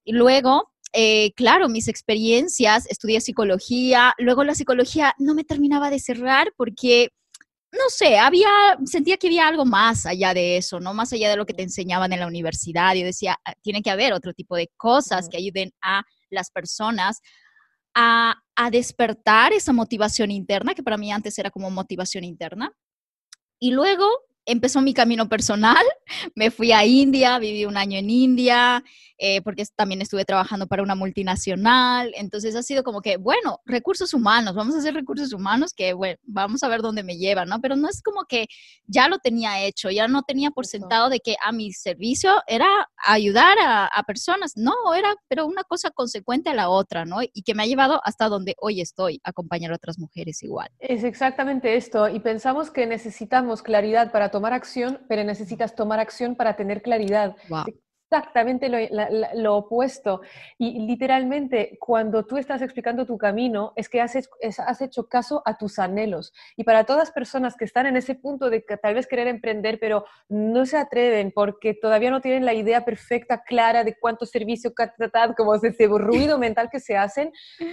Y 0.05 0.13
luego 0.13 0.71
eh, 0.97 1.33
claro, 1.35 1.67
mis 1.67 1.89
experiencias, 1.89 2.85
estudié 2.89 3.19
psicología, 3.19 4.13
luego 4.17 4.45
la 4.45 4.55
psicología 4.55 5.13
no 5.19 5.33
me 5.35 5.43
terminaba 5.43 5.89
de 5.89 5.99
cerrar 5.99 6.53
porque, 6.55 7.09
no 7.73 7.89
sé, 7.89 8.17
había, 8.17 8.47
sentía 8.85 9.17
que 9.17 9.27
había 9.27 9.45
algo 9.45 9.65
más 9.65 10.05
allá 10.05 10.33
de 10.33 10.55
eso, 10.55 10.79
¿no? 10.79 10.93
Más 10.93 11.11
allá 11.11 11.29
de 11.29 11.35
lo 11.35 11.45
que 11.45 11.53
te 11.53 11.63
enseñaban 11.63 12.13
en 12.13 12.21
la 12.21 12.27
universidad. 12.27 12.95
Yo 12.95 13.03
decía, 13.03 13.37
ah, 13.43 13.53
tiene 13.61 13.81
que 13.81 13.89
haber 13.89 14.13
otro 14.13 14.31
tipo 14.33 14.55
de 14.55 14.69
cosas 14.77 15.27
que 15.27 15.35
ayuden 15.35 15.73
a 15.81 16.03
las 16.29 16.49
personas 16.49 17.19
a, 17.93 18.35
a 18.55 18.71
despertar 18.71 19.51
esa 19.51 19.73
motivación 19.73 20.31
interna, 20.31 20.75
que 20.75 20.83
para 20.83 20.97
mí 20.97 21.11
antes 21.11 21.37
era 21.37 21.51
como 21.51 21.69
motivación 21.71 22.23
interna. 22.23 22.71
Y 23.59 23.71
luego 23.71 24.07
empezó 24.45 24.81
mi 24.81 24.93
camino 24.93 25.27
personal, 25.27 25.83
me 26.35 26.51
fui 26.51 26.71
a 26.71 26.85
India, 26.85 27.39
viví 27.39 27.65
un 27.65 27.77
año 27.77 27.97
en 27.97 28.09
India, 28.09 28.83
eh, 29.17 29.41
porque 29.41 29.63
también 29.75 30.01
estuve 30.01 30.25
trabajando 30.25 30.67
para 30.67 30.83
una 30.83 30.95
multinacional, 30.95 32.11
entonces 32.15 32.55
ha 32.55 32.63
sido 32.63 32.83
como 32.83 33.01
que, 33.01 33.17
bueno, 33.17 33.59
recursos 33.65 34.13
humanos, 34.13 34.55
vamos 34.55 34.75
a 34.75 34.79
hacer 34.79 34.93
recursos 34.93 35.33
humanos 35.33 35.73
que, 35.73 35.93
bueno, 35.93 36.19
vamos 36.23 36.63
a 36.63 36.67
ver 36.67 36.81
dónde 36.81 37.03
me 37.03 37.17
llevan, 37.17 37.49
¿no? 37.49 37.61
Pero 37.61 37.75
no 37.75 37.87
es 37.89 38.01
como 38.01 38.25
que 38.25 38.47
ya 38.87 39.07
lo 39.07 39.19
tenía 39.19 39.63
hecho, 39.63 39.89
ya 39.89 40.07
no 40.07 40.23
tenía 40.23 40.51
por 40.51 40.65
sentado 40.65 41.09
de 41.09 41.19
que 41.19 41.33
a 41.33 41.49
ah, 41.49 41.51
mi 41.51 41.71
servicio 41.71 42.31
era 42.47 42.67
ayudar 42.97 43.57
a, 43.59 43.85
a 43.87 44.03
personas, 44.03 44.53
no, 44.55 44.73
era, 44.95 45.15
pero 45.27 45.45
una 45.45 45.63
cosa 45.63 45.91
consecuente 45.91 46.49
a 46.49 46.53
la 46.53 46.69
otra, 46.69 47.05
¿no? 47.05 47.21
Y 47.21 47.43
que 47.43 47.55
me 47.55 47.63
ha 47.63 47.67
llevado 47.67 48.01
hasta 48.03 48.29
donde 48.29 48.55
hoy 48.59 48.81
estoy, 48.81 49.21
acompañar 49.23 49.71
a 49.71 49.75
otras 49.75 49.97
mujeres 49.99 50.43
igual. 50.43 50.69
Es 50.79 51.03
exactamente 51.03 51.75
esto, 51.75 52.09
y 52.09 52.19
pensamos 52.19 52.71
que 52.71 52.85
necesitamos 52.85 53.61
claridad 53.61 54.11
para 54.11 54.29
tomar 54.29 54.53
acción, 54.53 55.01
pero 55.07 55.23
necesitas 55.23 55.75
tomar 55.75 55.99
acción 55.99 56.35
para 56.35 56.55
tener 56.55 56.81
claridad. 56.81 57.35
Exactamente 58.09 58.69
lo, 59.35 59.55
opuesto. 59.55 60.21
Y 60.57 60.79
literalmente, 60.85 61.77
cuando 61.79 62.25
tú 62.25 62.37
estás 62.37 62.61
explicando 62.61 63.05
tu 63.05 63.17
camino, 63.17 63.73
es 63.75 63.89
que 63.89 64.01
has, 64.01 64.15
has, 64.59 64.81
hecho 64.81 65.07
caso 65.07 65.41
a 65.45 65.57
tus 65.57 65.79
anhelos. 65.79 66.33
Y 66.55 66.63
para 66.63 66.83
todas 66.85 67.11
personas 67.11 67.55
que 67.55 67.65
están 67.65 67.85
en 67.85 67.97
ese 67.97 68.15
punto 68.15 68.49
de 68.49 68.63
que 68.63 68.77
tal 68.77 68.95
vez 68.95 69.07
querer 69.07 69.27
emprender, 69.27 69.79
pero 69.79 70.05
no 70.29 70.65
se 70.65 70.77
atreven 70.77 71.31
porque 71.33 71.73
todavía 71.73 72.11
no 72.11 72.21
tienen 72.21 72.45
la 72.45 72.53
idea 72.53 72.85
perfecta, 72.85 73.43
clara 73.43 73.83
de 73.83 73.97
cuánto 73.99 74.25
servicio, 74.25 74.73
como 75.35 75.55
ese 75.55 75.87
ruido 75.87 76.37
mental 76.37 76.69
que 76.71 76.79
se 76.79 76.97
hacen, 76.97 77.31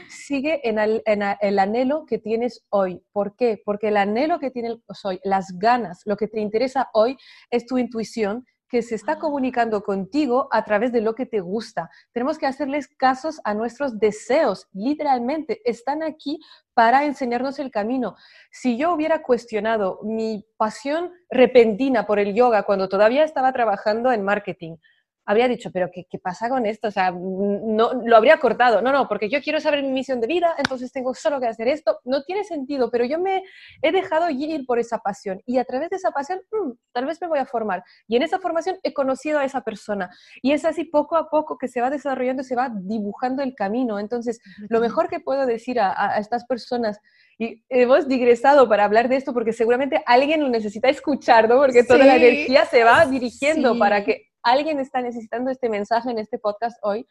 sigue 0.08 0.66
en 0.68 0.78
el, 0.78 1.02
en 1.06 1.22
el 1.40 1.58
anhelo 1.58 2.06
que 2.06 2.18
tienes 2.18 2.64
hoy. 2.70 3.02
¿Por 3.12 3.36
qué? 3.36 3.60
Porque 3.64 3.88
el 3.88 3.96
anhelo 3.96 4.38
que 4.38 4.50
tienes 4.50 4.78
hoy, 5.04 5.20
las 5.24 5.58
ganas, 5.58 6.02
lo 6.04 6.16
que 6.16 6.28
te 6.28 6.40
interesa 6.40 6.88
hoy 6.92 7.16
es 7.50 7.66
tu 7.66 7.78
intuición 7.78 8.46
que 8.72 8.80
se 8.80 8.94
está 8.94 9.18
comunicando 9.18 9.82
contigo 9.82 10.48
a 10.50 10.64
través 10.64 10.92
de 10.92 11.02
lo 11.02 11.14
que 11.14 11.26
te 11.26 11.40
gusta. 11.40 11.90
Tenemos 12.10 12.38
que 12.38 12.46
hacerles 12.46 12.88
casos 12.88 13.38
a 13.44 13.52
nuestros 13.52 13.98
deseos, 13.98 14.66
literalmente. 14.72 15.60
Están 15.66 16.02
aquí 16.02 16.40
para 16.72 17.04
enseñarnos 17.04 17.58
el 17.58 17.70
camino. 17.70 18.16
Si 18.50 18.78
yo 18.78 18.94
hubiera 18.94 19.20
cuestionado 19.20 20.00
mi 20.02 20.46
pasión 20.56 21.12
repentina 21.28 22.06
por 22.06 22.18
el 22.18 22.32
yoga 22.32 22.62
cuando 22.62 22.88
todavía 22.88 23.24
estaba 23.24 23.52
trabajando 23.52 24.10
en 24.10 24.24
marketing, 24.24 24.76
habría 25.24 25.48
dicho, 25.48 25.70
pero 25.72 25.88
¿qué, 25.92 26.04
¿qué, 26.08 26.18
pasa 26.18 26.48
con 26.48 26.66
esto? 26.66 26.88
O 26.88 26.90
sea, 26.90 27.12
no, 27.12 27.92
lo 28.04 28.16
habría 28.16 28.38
cortado. 28.38 28.82
No, 28.82 28.92
no, 28.92 29.08
porque 29.08 29.28
yo 29.28 29.40
quiero 29.40 29.60
saber 29.60 29.82
mi 29.82 29.90
misión 29.90 30.20
de 30.20 30.26
vida, 30.26 30.54
entonces 30.58 30.92
tengo 30.92 31.14
solo 31.14 31.40
que 31.40 31.46
hacer 31.46 31.68
esto. 31.68 32.00
No 32.04 32.22
tiene 32.24 32.44
sentido, 32.44 32.90
pero 32.90 33.04
yo 33.04 33.18
me 33.18 33.42
he 33.82 33.92
dejado 33.92 34.28
ir 34.30 34.66
por 34.66 34.78
esa 34.78 34.98
pasión 34.98 35.40
y 35.46 35.58
a 35.58 35.64
través 35.64 35.90
de 35.90 35.96
esa 35.96 36.10
pasión, 36.10 36.40
mm, 36.50 36.72
tal 36.92 37.06
vez 37.06 37.20
me 37.20 37.28
voy 37.28 37.38
a 37.38 37.46
formar. 37.46 37.84
Y 38.08 38.16
en 38.16 38.22
esa 38.22 38.38
formación 38.38 38.78
he 38.82 38.92
conocido 38.92 39.38
a 39.38 39.44
esa 39.44 39.60
persona. 39.62 40.10
Y 40.42 40.52
es 40.52 40.64
así 40.64 40.84
poco 40.84 41.16
a 41.16 41.30
poco 41.30 41.56
que 41.56 41.68
se 41.68 41.80
va 41.80 41.90
desarrollando, 41.90 42.42
se 42.42 42.56
va 42.56 42.70
dibujando 42.74 43.42
el 43.42 43.54
camino. 43.54 43.98
Entonces, 43.98 44.40
lo 44.68 44.80
mejor 44.80 45.08
que 45.08 45.20
puedo 45.20 45.46
decir 45.46 45.78
a, 45.78 46.14
a 46.14 46.18
estas 46.18 46.44
personas, 46.46 46.98
y 47.38 47.64
hemos 47.68 48.08
digresado 48.08 48.68
para 48.68 48.84
hablar 48.84 49.08
de 49.08 49.16
esto 49.16 49.32
porque 49.32 49.52
seguramente 49.52 50.02
alguien 50.06 50.42
lo 50.42 50.48
necesita 50.48 50.88
escuchar, 50.88 51.48
¿no? 51.48 51.56
Porque 51.56 51.82
toda 51.82 52.04
la 52.04 52.16
energía 52.16 52.66
se 52.66 52.84
va 52.84 53.06
dirigiendo 53.06 53.78
para 53.78 54.04
que 54.04 54.31
alguien 54.42 54.78
está 54.80 55.00
necesitando 55.00 55.50
este 55.50 55.68
mensaje 55.68 56.10
en 56.10 56.18
este 56.18 56.38
podcast 56.38 56.78
hoy, 56.82 57.06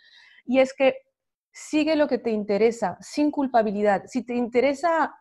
y 0.46 0.60
es 0.60 0.74
que 0.74 0.96
sigue 1.52 1.96
lo 1.96 2.08
que 2.08 2.18
te 2.18 2.32
interesa, 2.32 2.98
sin 3.02 3.32
culpabilidad. 3.32 4.04
Si 4.08 4.26
te 4.26 4.36
interesa 4.36 5.16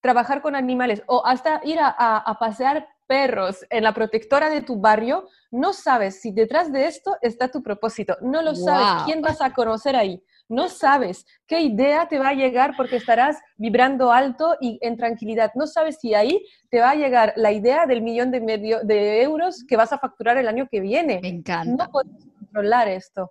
trabajar 0.00 0.42
con 0.42 0.54
animales 0.54 1.02
o 1.06 1.24
hasta 1.24 1.60
ir 1.64 1.78
a, 1.80 2.36
pasear 2.38 2.88
perros 3.06 3.64
en 3.70 3.84
la 3.84 3.94
protectora 3.94 4.50
de 4.50 4.62
tu 4.62 4.80
barrio, 4.80 5.28
no 5.50 5.72
sabes 5.72 6.20
si 6.20 6.32
detrás 6.32 6.72
de 6.72 6.86
esto 6.86 7.16
está 7.22 7.50
tu 7.50 7.62
propósito, 7.62 8.16
no 8.20 8.42
lo 8.42 8.54
sabes, 8.54 9.04
quién 9.04 9.22
vas 9.22 9.40
a 9.40 9.52
conocer 9.54 9.96
ahí, 9.96 10.22
no 10.48 10.68
sabes 10.68 11.24
qué 11.46 11.60
idea 11.60 12.08
te 12.08 12.18
va 12.18 12.28
a 12.28 12.34
llegar 12.34 12.74
porque 12.76 12.96
estarás 12.96 13.38
vibrando 13.56 14.12
alto 14.12 14.56
y 14.60 14.78
en 14.82 14.96
tranquilidad, 14.96 15.52
no 15.54 15.66
sabes 15.66 15.98
si 16.00 16.14
ahí 16.14 16.44
te 16.70 16.80
va 16.80 16.90
a 16.90 16.94
llegar 16.94 17.32
la 17.36 17.52
idea 17.52 17.86
del 17.86 18.02
millón 18.02 18.30
de, 18.30 18.40
medio, 18.40 18.80
de 18.82 19.22
euros 19.22 19.64
que 19.66 19.76
vas 19.76 19.92
a 19.92 19.98
facturar 19.98 20.36
el 20.36 20.48
año 20.48 20.68
que 20.70 20.80
viene. 20.80 21.20
Me 21.20 21.28
encanta. 21.28 21.86
No 21.86 21.90
puedes 21.90 22.12
controlar 22.38 22.88
esto. 22.88 23.30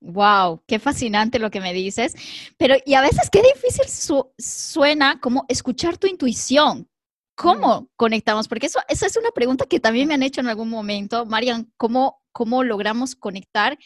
Wow, 0.00 0.62
qué 0.66 0.78
fascinante 0.78 1.38
lo 1.38 1.50
que 1.50 1.60
me 1.60 1.74
dices. 1.74 2.14
Pero, 2.56 2.74
y 2.86 2.94
a 2.94 3.02
veces 3.02 3.28
qué 3.30 3.42
difícil 3.42 3.84
suena 4.38 5.20
como 5.20 5.44
escuchar 5.48 5.98
tu 5.98 6.06
intuición. 6.06 6.88
¿Cómo 7.34 7.88
conectamos? 7.96 8.48
Porque 8.48 8.66
eso, 8.66 8.80
esa 8.88 9.06
es 9.06 9.16
una 9.16 9.30
pregunta 9.30 9.64
que 9.64 9.80
también 9.80 10.08
me 10.08 10.14
han 10.14 10.22
hecho 10.22 10.42
en 10.42 10.48
algún 10.48 10.68
momento. 10.68 11.24
Marian, 11.24 11.72
¿cómo, 11.78 12.20
cómo 12.32 12.64
logramos 12.64 13.14
conectar 13.14 13.78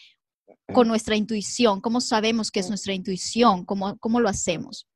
con 0.73 0.89
nuestra 0.89 1.17
intuición? 1.17 1.81
¿Cómo 1.81 2.01
sabemos 2.01 2.51
qué 2.51 2.61
es 2.61 2.69
nuestra 2.69 2.93
intuición? 2.93 3.65
¿Cómo, 3.65 3.99
cómo 3.99 4.21
lo 4.21 4.29
hacemos? 4.29 4.89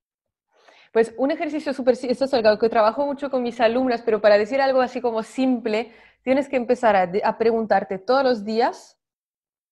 Pues 0.92 1.14
un 1.18 1.30
ejercicio 1.30 1.74
súper, 1.74 1.96
esto 2.02 2.24
es 2.24 2.34
algo 2.34 2.58
que 2.58 2.68
trabajo 2.68 3.04
mucho 3.04 3.30
con 3.30 3.42
mis 3.42 3.60
alumnas, 3.60 4.02
pero 4.02 4.20
para 4.20 4.38
decir 4.38 4.60
algo 4.60 4.80
así 4.80 5.00
como 5.00 5.22
simple, 5.22 5.92
tienes 6.22 6.48
que 6.48 6.56
empezar 6.56 6.96
a, 6.96 7.10
a 7.24 7.38
preguntarte 7.38 7.98
todos 7.98 8.24
los 8.24 8.44
días, 8.44 8.98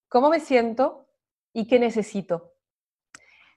¿cómo 0.08 0.28
me 0.28 0.40
siento 0.40 1.08
y 1.52 1.66
qué 1.66 1.78
necesito? 1.78 2.55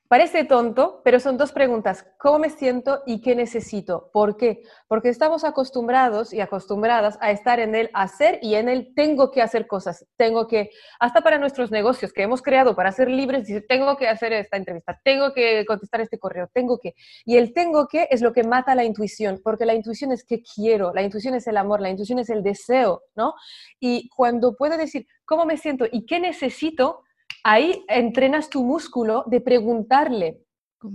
Parece 0.10 0.44
tonto, 0.44 1.02
pero 1.04 1.20
son 1.20 1.38
dos 1.38 1.52
preguntas. 1.52 2.04
¿Cómo 2.18 2.40
me 2.40 2.50
siento 2.50 3.04
y 3.06 3.22
qué 3.22 3.36
necesito? 3.36 4.10
¿Por 4.12 4.38
qué? 4.38 4.64
Porque 4.88 5.10
estamos 5.10 5.44
acostumbrados 5.44 6.34
y 6.34 6.42
acostumbradas 6.42 7.20
a 7.22 7.30
estar 7.30 7.60
en 7.60 7.76
el 7.76 7.92
hacer 7.94 8.40
y 8.42 8.56
en 8.56 8.70
el 8.70 8.96
tengo 8.96 9.30
que 9.30 9.44
hacer 9.44 9.68
cosas. 9.68 10.08
Tengo 10.18 10.48
que, 10.48 10.72
hasta 11.00 11.22
para 11.22 11.38
nuestros 11.38 11.70
negocios 11.70 12.12
que 12.12 12.24
hemos 12.24 12.42
creado 12.42 12.76
para 12.76 12.92
ser 12.92 13.08
libres, 13.08 13.48
tengo 13.68 13.98
que 13.98 14.08
hacer 14.08 14.34
esta 14.34 14.58
entrevista, 14.58 15.00
tengo 15.04 15.32
que 15.32 15.64
contestar 15.68 16.02
este 16.02 16.18
correo, 16.18 16.50
tengo 16.52 16.80
que. 16.80 16.96
Y 17.24 17.38
el 17.38 17.54
tengo 17.54 17.88
que 17.88 18.08
es 18.10 18.24
lo 18.24 18.34
que 18.34 18.42
mata 18.44 18.74
la 18.74 18.86
intuición, 18.86 19.40
porque 19.44 19.68
la 19.68 19.76
intuición 19.76 20.12
es 20.12 20.24
que 20.24 20.42
quiero, 20.42 20.92
la 20.92 21.04
intuición 21.04 21.36
es 21.36 21.46
el 21.46 21.56
amor, 21.56 21.82
la 21.82 21.90
intuición 21.92 22.18
es 22.18 22.32
el 22.32 22.42
deseo, 22.42 23.04
¿no? 23.14 23.36
Y 23.80 24.10
cuando 24.10 24.56
puedo 24.56 24.76
decir, 24.76 25.06
¿cómo 25.24 25.46
me 25.46 25.58
siento 25.58 25.86
y 25.92 26.08
qué 26.08 26.20
necesito? 26.20 27.04
Ahí 27.44 27.84
entrenas 27.88 28.50
tu 28.50 28.64
músculo 28.64 29.24
de 29.28 29.42
preguntarle. 29.42 30.44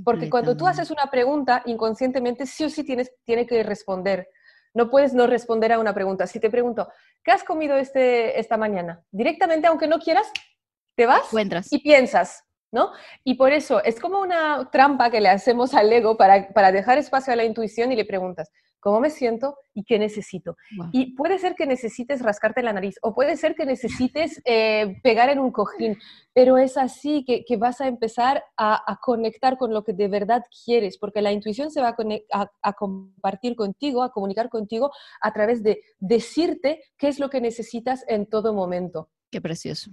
Porque 0.04 0.30
cuando 0.30 0.56
tú 0.56 0.66
haces 0.66 0.90
una 0.90 1.10
pregunta, 1.10 1.62
inconscientemente 1.66 2.46
sí 2.46 2.64
o 2.64 2.70
sí 2.70 2.84
tienes 2.84 3.12
tiene 3.24 3.46
que 3.46 3.62
responder. 3.62 4.28
No 4.72 4.88
puedes 4.88 5.12
no 5.12 5.26
responder 5.26 5.72
a 5.72 5.78
una 5.78 5.94
pregunta. 5.94 6.26
Si 6.26 6.40
te 6.40 6.50
pregunto, 6.50 6.88
¿qué 7.22 7.32
has 7.32 7.44
comido 7.44 7.76
este, 7.76 8.38
esta 8.40 8.56
mañana? 8.56 9.04
Directamente, 9.10 9.66
aunque 9.66 9.86
no 9.86 9.98
quieras, 9.98 10.30
te 10.96 11.06
vas 11.06 11.28
y 11.70 11.78
piensas, 11.78 12.44
¿no? 12.72 12.92
Y 13.24 13.34
por 13.34 13.52
eso 13.52 13.84
es 13.84 14.00
como 14.00 14.20
una 14.20 14.70
trampa 14.70 15.10
que 15.10 15.20
le 15.20 15.28
hacemos 15.28 15.74
al 15.74 15.92
ego 15.92 16.16
para, 16.16 16.48
para 16.48 16.72
dejar 16.72 16.98
espacio 16.98 17.32
a 17.32 17.36
la 17.36 17.44
intuición 17.44 17.92
y 17.92 17.96
le 17.96 18.04
preguntas, 18.04 18.50
cómo 18.84 19.00
me 19.00 19.08
siento 19.08 19.56
y 19.72 19.82
qué 19.82 19.98
necesito. 19.98 20.58
Y 20.92 21.16
puede 21.16 21.38
ser 21.38 21.54
que 21.54 21.66
necesites 21.66 22.20
rascarte 22.20 22.62
la 22.62 22.74
nariz 22.74 22.96
o 23.00 23.14
puede 23.14 23.38
ser 23.38 23.54
que 23.54 23.64
necesites 23.64 24.42
eh, 24.44 25.00
pegar 25.02 25.30
en 25.30 25.38
un 25.38 25.52
cojín, 25.52 25.96
pero 26.34 26.58
es 26.58 26.76
así 26.76 27.24
que, 27.24 27.56
vas 27.56 27.80
a 27.80 27.88
empezar 27.88 28.44
a, 28.58 28.98
conectar 29.00 29.56
con 29.56 29.72
lo 29.72 29.84
que 29.84 29.94
de 29.94 30.08
verdad 30.08 30.42
quieres, 30.66 30.98
porque 30.98 31.22
la 31.22 31.32
intuición 31.32 31.70
se 31.70 31.80
va 31.80 31.96
a, 32.62 32.72
compartir 32.74 33.56
contigo, 33.56 34.02
a 34.02 34.12
comunicar 34.12 34.50
contigo 34.50 34.90
a 35.22 35.32
través 35.32 35.62
de 35.62 35.80
decirte 35.98 36.82
qué 36.98 37.08
es 37.08 37.18
lo 37.18 37.30
que 37.30 37.40
necesitas 37.40 38.04
en 38.06 38.26
todo 38.26 38.52
momento. 38.52 39.08
Qué 39.30 39.40
precioso. 39.40 39.92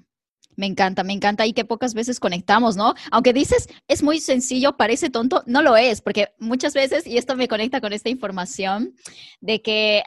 Me 0.62 0.68
encanta, 0.68 1.04
me 1.04 1.14
encanta 1.14 1.44
y 1.48 1.54
que 1.54 1.66
pocas 1.66 1.96
veces 1.96 2.20
conectamos, 2.20 2.78
¿no? 2.78 2.94
Aunque 3.10 3.34
dices, 3.34 3.68
es 3.88 4.04
muy 4.04 4.20
sencillo, 4.20 4.78
parece 4.78 5.10
tonto, 5.10 5.42
no 5.48 5.64
lo 5.64 5.76
es, 5.76 6.02
porque 6.02 6.36
muchas 6.38 6.76
veces, 6.76 7.08
y 7.08 7.18
esto 7.18 7.36
me 7.36 7.48
conecta 7.48 7.82
con 7.82 7.94
esta 7.94 8.10
información, 8.10 8.94
de 9.40 9.64
que 9.64 10.04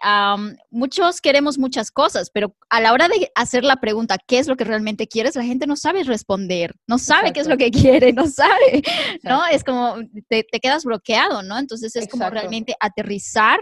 muchos 0.70 1.20
queremos 1.20 1.58
muchas 1.58 1.90
cosas, 1.90 2.30
pero 2.30 2.54
a 2.70 2.80
la 2.80 2.92
hora 2.92 3.08
de 3.08 3.32
hacer 3.34 3.64
la 3.64 3.80
pregunta, 3.80 4.16
¿qué 4.28 4.38
es 4.38 4.46
lo 4.46 4.56
que 4.56 4.62
realmente 4.62 5.08
quieres? 5.08 5.34
La 5.34 5.42
gente 5.42 5.66
no 5.66 5.74
sabe 5.74 6.04
responder, 6.04 6.76
no 6.86 6.98
sabe 6.98 7.32
qué 7.32 7.40
es 7.40 7.48
lo 7.48 7.56
que 7.56 7.72
quiere, 7.72 8.12
no 8.12 8.28
sabe, 8.28 8.84
¿no? 9.24 9.44
Es 9.46 9.64
como, 9.64 9.96
te, 10.28 10.46
quedas 10.62 10.84
bloqueado, 10.84 11.42
¿no? 11.42 11.58
Entonces 11.58 11.96
es 11.96 12.06
como 12.06 12.30
realmente 12.30 12.76
aterrizar 12.78 13.58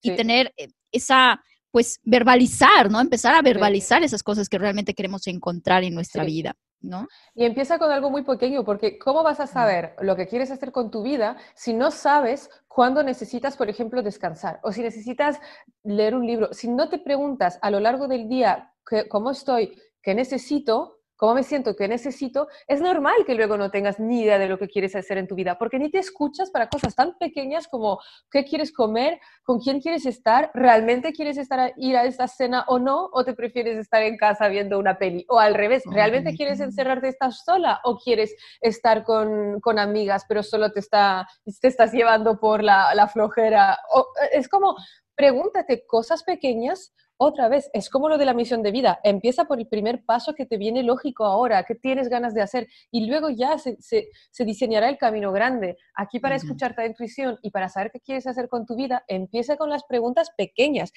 y 0.00 0.16
tener 0.16 0.54
eh, 0.56 0.68
esa 0.92 1.42
pues 1.72 2.00
verbalizar, 2.04 2.90
¿no? 2.90 3.00
Empezar 3.00 3.34
a 3.34 3.42
verbalizar 3.42 4.04
esas 4.04 4.22
cosas 4.22 4.48
que 4.48 4.58
realmente 4.58 4.94
queremos 4.94 5.26
encontrar 5.26 5.82
en 5.82 5.94
nuestra 5.94 6.22
vida, 6.22 6.54
¿no? 6.82 7.08
Y 7.34 7.44
empieza 7.44 7.78
con 7.78 7.90
algo 7.90 8.10
muy 8.10 8.22
pequeño, 8.22 8.62
porque 8.62 8.98
¿cómo 8.98 9.22
vas 9.22 9.40
a 9.40 9.46
saber 9.46 9.96
lo 10.00 10.14
que 10.14 10.26
quieres 10.28 10.50
hacer 10.50 10.70
con 10.70 10.90
tu 10.90 11.02
vida 11.02 11.38
si 11.54 11.72
no 11.72 11.90
sabes 11.90 12.50
cuándo 12.68 13.02
necesitas, 13.02 13.56
por 13.56 13.70
ejemplo, 13.70 14.02
descansar 14.02 14.60
o 14.62 14.70
si 14.70 14.82
necesitas 14.82 15.40
leer 15.82 16.14
un 16.14 16.26
libro? 16.26 16.52
Si 16.52 16.68
no 16.68 16.90
te 16.90 16.98
preguntas 16.98 17.58
a 17.62 17.70
lo 17.70 17.80
largo 17.80 18.06
del 18.06 18.28
día 18.28 18.74
cómo 19.08 19.30
estoy, 19.30 19.80
qué 20.02 20.14
necesito, 20.14 21.01
cómo 21.22 21.34
me 21.34 21.44
siento, 21.44 21.76
qué 21.76 21.86
necesito, 21.86 22.48
es 22.66 22.80
normal 22.80 23.14
que 23.24 23.36
luego 23.36 23.56
no 23.56 23.70
tengas 23.70 24.00
ni 24.00 24.22
idea 24.22 24.40
de 24.40 24.48
lo 24.48 24.58
que 24.58 24.66
quieres 24.66 24.96
hacer 24.96 25.18
en 25.18 25.28
tu 25.28 25.36
vida, 25.36 25.56
porque 25.56 25.78
ni 25.78 25.88
te 25.88 26.00
escuchas 26.00 26.50
para 26.50 26.68
cosas 26.68 26.96
tan 26.96 27.16
pequeñas 27.16 27.68
como 27.68 28.00
qué 28.28 28.42
quieres 28.44 28.72
comer, 28.72 29.20
con 29.44 29.60
quién 29.60 29.80
quieres 29.80 30.04
estar, 30.04 30.50
realmente 30.52 31.12
quieres 31.12 31.38
estar 31.38 31.74
ir 31.76 31.96
a 31.96 32.06
esta 32.06 32.26
cena 32.26 32.64
o 32.66 32.80
no, 32.80 33.08
o 33.12 33.24
te 33.24 33.34
prefieres 33.34 33.78
estar 33.78 34.02
en 34.02 34.16
casa 34.16 34.48
viendo 34.48 34.80
una 34.80 34.98
peli, 34.98 35.24
o 35.28 35.38
al 35.38 35.54
revés, 35.54 35.84
¿realmente 35.86 36.34
quieres 36.34 36.58
encerrarte, 36.58 37.06
estás 37.06 37.44
sola 37.44 37.80
o 37.84 37.98
quieres 37.98 38.34
estar 38.60 39.04
con, 39.04 39.60
con 39.60 39.78
amigas, 39.78 40.24
pero 40.26 40.42
solo 40.42 40.72
te, 40.72 40.80
está, 40.80 41.28
te 41.60 41.68
estás 41.68 41.92
llevando 41.92 42.40
por 42.40 42.64
la, 42.64 42.96
la 42.96 43.06
flojera? 43.06 43.78
O, 43.94 44.08
es 44.32 44.48
como, 44.48 44.74
pregúntate 45.14 45.86
cosas 45.86 46.24
pequeñas 46.24 46.92
otra 47.22 47.48
vez, 47.48 47.70
es 47.72 47.88
como 47.88 48.08
lo 48.08 48.18
de 48.18 48.24
la 48.24 48.34
misión 48.34 48.62
de 48.62 48.72
vida. 48.72 49.00
Empieza 49.04 49.44
por 49.44 49.58
el 49.58 49.66
primer 49.66 50.04
paso 50.04 50.34
que 50.34 50.46
te 50.46 50.56
viene 50.56 50.82
lógico 50.82 51.24
ahora, 51.24 51.64
que 51.64 51.74
tienes 51.74 52.08
ganas 52.08 52.34
de 52.34 52.42
hacer, 52.42 52.68
y 52.90 53.06
luego 53.06 53.30
ya 53.30 53.58
se, 53.58 54.08
diseñará 54.44 54.88
el 54.88 54.98
camino 54.98 55.32
grande. 55.32 55.76
Aquí 55.94 56.20
para 56.20 56.36
escuchar 56.36 56.74
tu 56.74 56.82
intuición 56.82 57.38
y 57.42 57.50
para 57.50 57.68
saber 57.68 57.90
qué 57.92 58.00
quieres 58.00 58.26
hacer 58.26 58.48
con 58.48 58.66
tu 58.66 58.76
vida, 58.76 59.04
empieza 59.08 59.56
con 59.56 59.70
las 59.70 59.84
preguntas 59.84 60.30
pequeñas. 60.36 60.92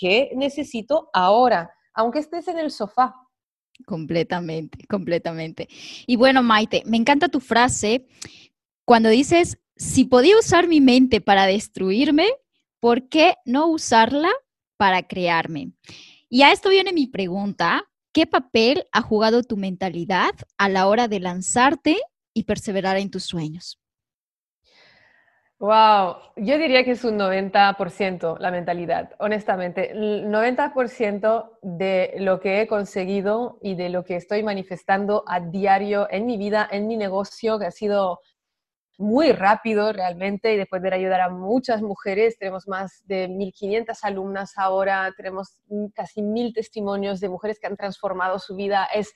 ¿Qué 0.00 0.30
necesito 0.34 1.10
ahora? 1.12 1.70
Aunque 1.94 2.18
estés 2.18 2.48
en 2.48 2.58
el 2.58 2.70
sofá, 2.70 3.14
Completamente, 3.84 4.86
completamente. 4.88 5.68
Y 6.06 6.16
bueno, 6.16 6.42
Maite, 6.42 6.82
me 6.86 6.96
encanta 6.96 7.28
tu 7.28 7.40
frase 7.40 8.06
cuando 8.86 9.10
dices, 9.10 9.58
si 9.76 10.04
podía 10.04 10.38
usar 10.38 10.66
mi 10.66 10.80
mente 10.80 11.20
para 11.20 11.46
destruirme, 11.46 12.28
¿por 12.80 13.08
qué 13.10 13.34
no 13.44 13.66
usarla 13.66 14.30
para 14.76 15.02
crearme? 15.02 15.72
Y 16.28 16.42
a 16.42 16.52
esto 16.52 16.70
viene 16.70 16.92
mi 16.92 17.06
pregunta, 17.06 17.84
¿qué 18.12 18.26
papel 18.26 18.84
ha 18.92 19.02
jugado 19.02 19.42
tu 19.42 19.56
mentalidad 19.56 20.32
a 20.58 20.68
la 20.68 20.88
hora 20.88 21.08
de 21.08 21.20
lanzarte 21.20 21.98
y 22.34 22.44
perseverar 22.44 22.96
en 22.96 23.10
tus 23.10 23.24
sueños? 23.24 23.80
Wow, 25.58 26.16
yo 26.36 26.58
diría 26.58 26.84
que 26.84 26.90
es 26.90 27.04
un 27.04 27.16
90% 27.16 28.36
la 28.38 28.50
mentalidad, 28.50 29.12
honestamente. 29.18 29.92
El 29.92 30.26
90% 30.26 31.58
de 31.62 32.12
lo 32.18 32.40
que 32.40 32.60
he 32.60 32.66
conseguido 32.66 33.58
y 33.62 33.74
de 33.74 33.88
lo 33.88 34.04
que 34.04 34.16
estoy 34.16 34.42
manifestando 34.42 35.24
a 35.26 35.40
diario 35.40 36.08
en 36.10 36.26
mi 36.26 36.36
vida, 36.36 36.68
en 36.70 36.86
mi 36.86 36.98
negocio, 36.98 37.58
que 37.58 37.64
ha 37.64 37.70
sido 37.70 38.20
muy 38.98 39.32
rápido 39.32 39.92
realmente 39.92 40.54
y 40.54 40.56
de 40.56 40.66
poder 40.66 40.94
ayudar 40.94 41.20
a 41.20 41.28
muchas 41.28 41.82
mujeres. 41.82 42.38
Tenemos 42.38 42.66
más 42.66 43.02
de 43.06 43.28
1.500 43.28 43.98
alumnas 44.02 44.52
ahora, 44.56 45.12
tenemos 45.16 45.58
casi 45.94 46.22
mil 46.22 46.54
testimonios 46.54 47.20
de 47.20 47.28
mujeres 47.28 47.58
que 47.60 47.66
han 47.66 47.76
transformado 47.76 48.38
su 48.38 48.56
vida. 48.56 48.88
Es 48.94 49.12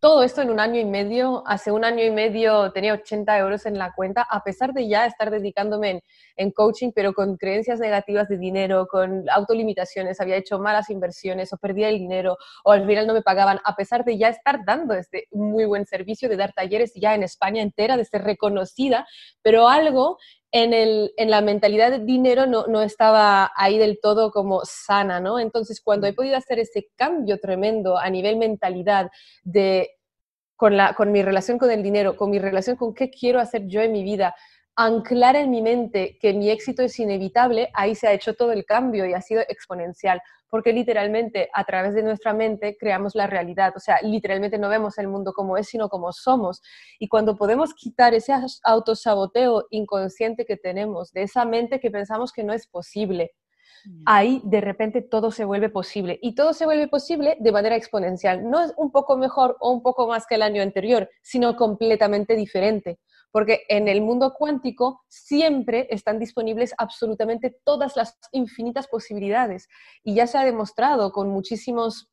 todo 0.00 0.22
esto 0.22 0.40
en 0.40 0.50
un 0.50 0.60
año 0.60 0.80
y 0.80 0.86
medio. 0.86 1.42
Hace 1.46 1.70
un 1.70 1.84
año 1.84 2.02
y 2.02 2.10
medio 2.10 2.72
tenía 2.72 2.94
80 2.94 3.38
euros 3.38 3.66
en 3.66 3.78
la 3.78 3.92
cuenta, 3.94 4.26
a 4.28 4.42
pesar 4.42 4.72
de 4.72 4.88
ya 4.88 5.04
estar 5.04 5.30
dedicándome 5.30 6.02
en, 6.36 6.50
coaching, 6.52 6.90
pero 6.94 7.12
con 7.12 7.36
creencias 7.36 7.78
negativas 7.80 8.28
de 8.28 8.38
dinero, 8.38 8.86
con 8.86 9.28
autolimitaciones, 9.28 10.20
había 10.20 10.36
hecho 10.36 10.58
malas 10.58 10.88
inversiones 10.88 11.52
o 11.52 11.58
perdía 11.58 11.90
el 11.90 11.98
dinero 11.98 12.38
o 12.64 12.72
al 12.72 12.86
final 12.86 13.06
no 13.06 13.12
me 13.12 13.22
pagaban, 13.22 13.60
a 13.62 13.76
pesar 13.76 14.04
de 14.04 14.16
ya 14.16 14.28
estar 14.28 14.64
dando 14.64 14.94
este 14.94 15.28
muy 15.32 15.66
buen 15.66 15.84
servicio, 15.84 16.28
de 16.30 16.36
dar 16.36 16.52
talleres 16.54 16.92
ya 16.94 17.14
en 17.14 17.22
España 17.22 17.62
entera, 17.62 17.98
de 17.98 18.04
ser 18.06 18.22
reconocida, 18.22 19.06
pero 19.42 19.68
algo 19.68 20.18
en, 20.52 20.72
el, 20.72 21.12
en, 21.16 21.30
la 21.30 21.40
mentalidad 21.40 21.90
de 21.90 22.00
dinero 22.00 22.46
no, 22.46 22.66
no, 22.66 22.82
estaba 22.82 23.52
ahí 23.54 23.78
del 23.78 24.00
todo 24.00 24.30
como 24.30 24.62
sana, 24.64 25.20
¿no? 25.20 25.38
Entonces, 25.38 25.80
cuando 25.80 26.06
he 26.06 26.12
podido 26.12 26.36
hacer 26.36 26.58
ese 26.58 26.88
cambio 26.96 27.38
tremendo 27.38 27.96
a 27.96 28.10
nivel 28.10 28.36
mentalidad 28.36 29.10
de, 29.44 29.90
con, 30.56 30.76
la, 30.76 30.94
con 30.94 31.12
mi 31.12 31.22
relación 31.22 31.58
con 31.58 31.70
el 31.70 31.82
dinero, 31.82 32.16
con 32.16 32.30
mi 32.30 32.38
relación 32.38 32.76
con 32.76 32.94
qué 32.94 33.10
quiero 33.10 33.40
hacer 33.40 33.66
yo 33.66 33.80
en 33.80 33.92
mi 33.92 34.02
vida, 34.02 34.34
anclar 34.76 35.36
en 35.36 35.50
mi 35.50 35.62
mente 35.62 36.18
que 36.20 36.32
mi 36.32 36.50
éxito 36.50 36.82
es 36.82 36.98
inevitable, 36.98 37.70
ahí 37.74 37.94
se 37.94 38.08
ha 38.08 38.12
hecho 38.12 38.34
todo 38.34 38.52
el 38.52 38.64
cambio 38.64 39.06
y 39.06 39.12
ha 39.12 39.20
sido 39.20 39.42
exponencial 39.48 40.20
porque 40.50 40.72
literalmente 40.72 41.48
a 41.54 41.64
través 41.64 41.94
de 41.94 42.02
nuestra 42.02 42.34
mente 42.34 42.76
creamos 42.78 43.14
la 43.14 43.26
realidad, 43.26 43.72
o 43.76 43.80
sea, 43.80 44.00
literalmente 44.02 44.58
no 44.58 44.68
vemos 44.68 44.98
el 44.98 45.08
mundo 45.08 45.32
como 45.32 45.56
es, 45.56 45.68
sino 45.68 45.88
como 45.88 46.12
somos. 46.12 46.60
Y 46.98 47.08
cuando 47.08 47.36
podemos 47.36 47.72
quitar 47.74 48.14
ese 48.14 48.34
autosaboteo 48.64 49.66
inconsciente 49.70 50.44
que 50.44 50.56
tenemos, 50.56 51.12
de 51.12 51.22
esa 51.22 51.44
mente 51.44 51.80
que 51.80 51.90
pensamos 51.90 52.32
que 52.32 52.44
no 52.44 52.52
es 52.52 52.66
posible, 52.66 53.32
ahí 54.04 54.42
de 54.44 54.60
repente 54.60 55.02
todo 55.02 55.30
se 55.30 55.44
vuelve 55.44 55.68
posible. 55.68 56.18
Y 56.20 56.34
todo 56.34 56.52
se 56.52 56.64
vuelve 56.64 56.88
posible 56.88 57.36
de 57.40 57.52
manera 57.52 57.76
exponencial. 57.76 58.48
No 58.50 58.62
es 58.62 58.74
un 58.76 58.90
poco 58.90 59.16
mejor 59.16 59.56
o 59.60 59.70
un 59.70 59.82
poco 59.82 60.06
más 60.06 60.26
que 60.26 60.34
el 60.34 60.42
año 60.42 60.62
anterior, 60.62 61.08
sino 61.22 61.56
completamente 61.56 62.36
diferente 62.36 62.98
porque 63.32 63.62
en 63.68 63.88
el 63.88 64.00
mundo 64.00 64.34
cuántico 64.36 65.02
siempre 65.08 65.86
están 65.90 66.18
disponibles 66.18 66.74
absolutamente 66.78 67.56
todas 67.64 67.96
las 67.96 68.18
infinitas 68.32 68.88
posibilidades 68.88 69.68
y 70.02 70.14
ya 70.14 70.26
se 70.26 70.38
ha 70.38 70.44
demostrado 70.44 71.12
con 71.12 71.28
muchísimos 71.28 72.10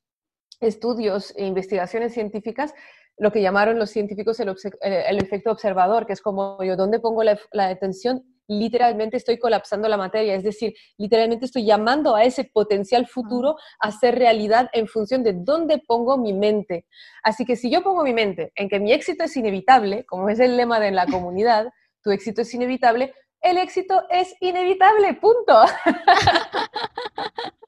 estudios 0.60 1.34
e 1.38 1.46
investigaciones 1.46 2.14
científicas 2.14 2.74
lo 3.18 3.32
que 3.32 3.42
llamaron 3.42 3.80
los 3.80 3.90
científicos 3.90 4.40
el, 4.40 5.18
efecto 5.18 5.52
observador, 5.52 6.06
que 6.06 6.14
es 6.14 6.22
como 6.22 6.64
yo, 6.64 6.76
¿dónde 6.76 7.00
pongo 7.00 7.24
la, 7.24 7.40
la 7.52 7.68
atención? 7.70 8.24
Literalmente 8.48 9.18
estoy 9.18 9.38
colapsando 9.38 9.88
la 9.88 9.98
materia, 9.98 10.36
es 10.36 10.44
decir, 10.44 10.74
literalmente 10.98 11.46
estoy 11.46 11.66
llamando 11.66 12.16
a 12.16 12.24
ese 12.24 12.46
potencial 12.46 13.08
futuro 13.08 13.58
a 13.80 13.92
ser 13.92 14.18
realidad 14.18 14.70
en 14.74 14.88
función 14.88 15.24
de 15.24 15.34
dónde 15.34 15.80
pongo 15.80 16.18
mi 16.18 16.34
mente. 16.34 16.86
Así 17.24 17.46
que 17.46 17.56
si 17.56 17.70
yo 17.70 17.84
pongo 17.84 18.04
mi 18.04 18.14
mente 18.14 18.52
en 18.56 18.70
que 18.70 18.80
mi 18.80 18.94
éxito 18.94 19.24
es 19.26 19.36
inevitable, 19.36 20.06
como 20.06 20.30
es 20.30 20.40
el 20.40 20.58
lema 20.58 20.80
de 20.80 20.92
la 20.92 21.06
comunidad, 21.12 21.68
tu 22.02 22.12
éxito 22.12 22.42
es 22.42 22.54
inevitable, 22.54 23.14
el 23.42 23.58
éxito 23.58 24.04
es 24.10 24.36
inevitable, 24.40 25.14
punto. 25.16 25.62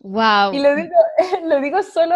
Wow. 0.00 0.52
Y 0.52 0.60
lo 0.60 0.74
digo, 0.74 0.94
lo 1.44 1.60
digo 1.60 1.82
solo 1.82 2.14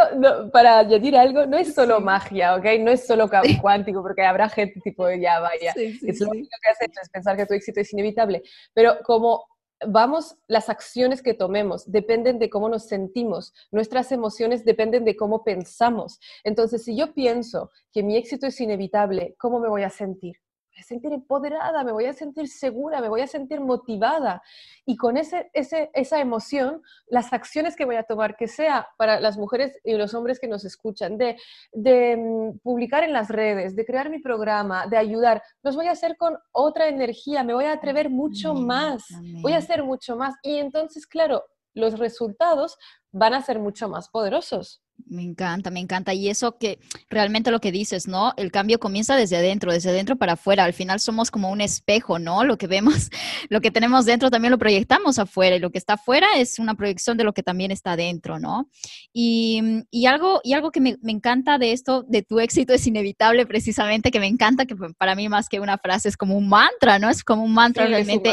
para 0.53 0.79
añadir 0.81 1.17
algo, 1.17 1.47
no 1.47 1.57
es 1.57 1.75
solo 1.75 2.01
magia, 2.01 2.55
¿ok? 2.57 2.65
No 2.81 2.91
es 2.91 3.07
solo 3.07 3.29
cuántico, 3.61 4.03
porque 4.03 4.23
habrá 4.23 4.49
gente 4.49 4.81
tipo, 4.81 5.11
ya 5.11 5.41
vaya, 5.41 5.73
es 5.77 6.21
lo 6.21 6.31
único 6.31 6.49
que 6.63 6.71
has 6.71 6.83
hecho 6.83 7.01
es 7.03 7.11
pensar 7.11 7.37
que 7.37 7.47
tu 7.47 7.55
éxito 7.55 7.81
es 7.81 7.93
inevitable, 7.93 8.43
pero 8.75 8.99
como 9.05 9.45
vamos, 9.87 10.37
las 10.47 10.69
acciones 10.69 11.23
que 11.23 11.35
tomemos 11.35 11.91
dependen 11.91 12.39
de 12.39 12.51
cómo 12.51 12.69
nos 12.69 12.87
sentimos, 12.87 13.55
nuestras 13.71 14.13
emociones 14.13 14.65
dependen 14.65 15.05
de 15.05 15.17
cómo 15.17 15.43
pensamos. 15.43 16.21
Entonces, 16.45 16.85
si 16.85 16.97
yo 16.97 17.15
pienso 17.15 17.71
que 17.93 18.03
mi 18.03 18.17
éxito 18.17 18.47
es 18.47 18.61
inevitable, 18.61 19.35
¿cómo 19.39 19.59
me 19.59 19.69
voy 19.69 19.83
a 19.83 19.91
sentir? 19.91 20.37
A 20.81 20.85
sentir 20.85 21.13
empoderada, 21.13 21.85
me 21.85 21.93
voy 21.93 22.07
a 22.07 22.13
sentir 22.13 22.49
segura, 22.49 23.01
me 23.01 23.09
voy 23.09 23.21
a 23.21 23.27
sentir 23.27 23.61
motivada. 23.61 24.43
Y 24.85 24.97
con 24.97 25.17
ese, 25.17 25.51
esa 25.53 26.21
emoción, 26.21 26.83
las 27.07 27.33
acciones 27.33 27.77
que 27.77 27.85
voy 27.85 27.97
a 27.97 28.03
tomar, 28.03 28.37
que 28.37 28.49
sea 28.49 28.89
para 28.97 29.21
las 29.21 29.39
mujeres 29.39 29.79
y 29.85 29.95
los 29.95 30.15
hombres 30.15 30.41
que 30.41 30.49
nos 30.49 30.65
escuchan, 30.65 31.19
de, 31.19 31.37
de 31.73 32.17
mm, 32.17 32.59
publicar 32.59 33.05
en 33.05 33.13
las 33.13 33.29
redes, 33.29 33.77
de 33.77 33.85
crear 33.85 34.11
mi 34.11 34.19
programa, 34.19 34.87
de 34.87 34.97
ayudar, 34.97 35.43
los 35.63 35.77
voy 35.77 35.87
a 35.87 35.93
hacer 35.93 36.17
con 36.17 36.37
otra 36.53 36.89
energía, 36.89 37.45
me 37.45 37.55
voy 37.55 37.65
a 37.65 37.73
atrever 37.73 38.11
mucho 38.11 38.55
más, 38.55 39.05
voy 39.43 39.53
a 39.53 39.59
hacer 39.59 39.85
mucho 39.85 40.17
más. 40.17 40.35
Y 40.43 40.57
entonces, 40.57 41.07
claro, 41.07 41.45
los 41.75 41.99
resultados 41.99 42.77
van 43.13 43.35
a 43.35 43.43
ser 43.43 43.59
mucho 43.59 43.89
más 43.89 44.09
poderosos. 44.09 44.83
Me 45.07 45.23
encanta, 45.23 45.71
me 45.71 45.81
encanta. 45.81 46.15
Y 46.15 46.29
eso 46.29 46.59
que 46.59 46.79
realmente 47.09 47.51
lo 47.51 47.61
que 47.61 47.73
dices, 47.73 48.09
¿no? 48.09 48.33
El 48.37 48.51
cambio 48.51 48.79
comienza 48.79 49.17
desde 49.17 49.37
adentro, 49.37 49.73
desde 49.73 49.91
adentro 49.91 50.17
para 50.17 50.35
afuera. 50.35 50.65
Al 50.65 50.73
final 50.73 51.01
somos 51.01 51.31
como 51.31 51.51
un 51.51 51.61
espejo, 51.61 52.19
¿no? 52.19 52.45
Lo 52.45 52.59
que 52.59 52.67
vemos, 52.67 53.11
lo 53.49 53.61
que 53.61 53.71
tenemos 53.71 54.05
dentro 54.05 54.31
también 54.31 54.51
lo 54.53 54.59
proyectamos 54.59 55.19
afuera 55.19 55.57
y 55.57 55.59
lo 55.59 55.71
que 55.71 55.79
está 55.79 55.95
afuera 55.95 56.27
es 56.37 56.59
una 56.59 56.75
proyección 56.75 57.17
de 57.17 57.25
lo 57.25 57.33
que 57.33 57.43
también 57.43 57.71
está 57.71 57.97
dentro, 57.97 58.39
¿no? 58.39 58.69
Y, 59.13 59.63
y 59.91 60.07
algo, 60.07 60.41
y 60.45 60.53
algo 60.53 60.71
que 60.71 60.81
me, 60.81 60.97
me, 61.03 61.13
encanta 61.13 61.59
de 61.59 61.73
esto, 61.73 62.05
de 62.09 62.23
tu 62.23 62.41
éxito 62.41 62.73
es 62.73 62.87
inevitable 62.87 63.47
precisamente, 63.47 64.11
que 64.11 64.21
me 64.21 64.27
encanta, 64.27 64.67
que 64.67 64.77
para 64.97 65.15
mí 65.15 65.29
más 65.29 65.49
que 65.49 65.61
una 65.61 65.79
frase 65.79 66.09
es 66.09 66.17
como 66.17 66.37
un 66.37 66.49
mantra, 66.49 66.99
¿no? 66.99 67.09
Es 67.09 67.25
como 67.25 67.45
un 67.45 67.53
mantra 67.53 67.87
realmente 67.87 68.33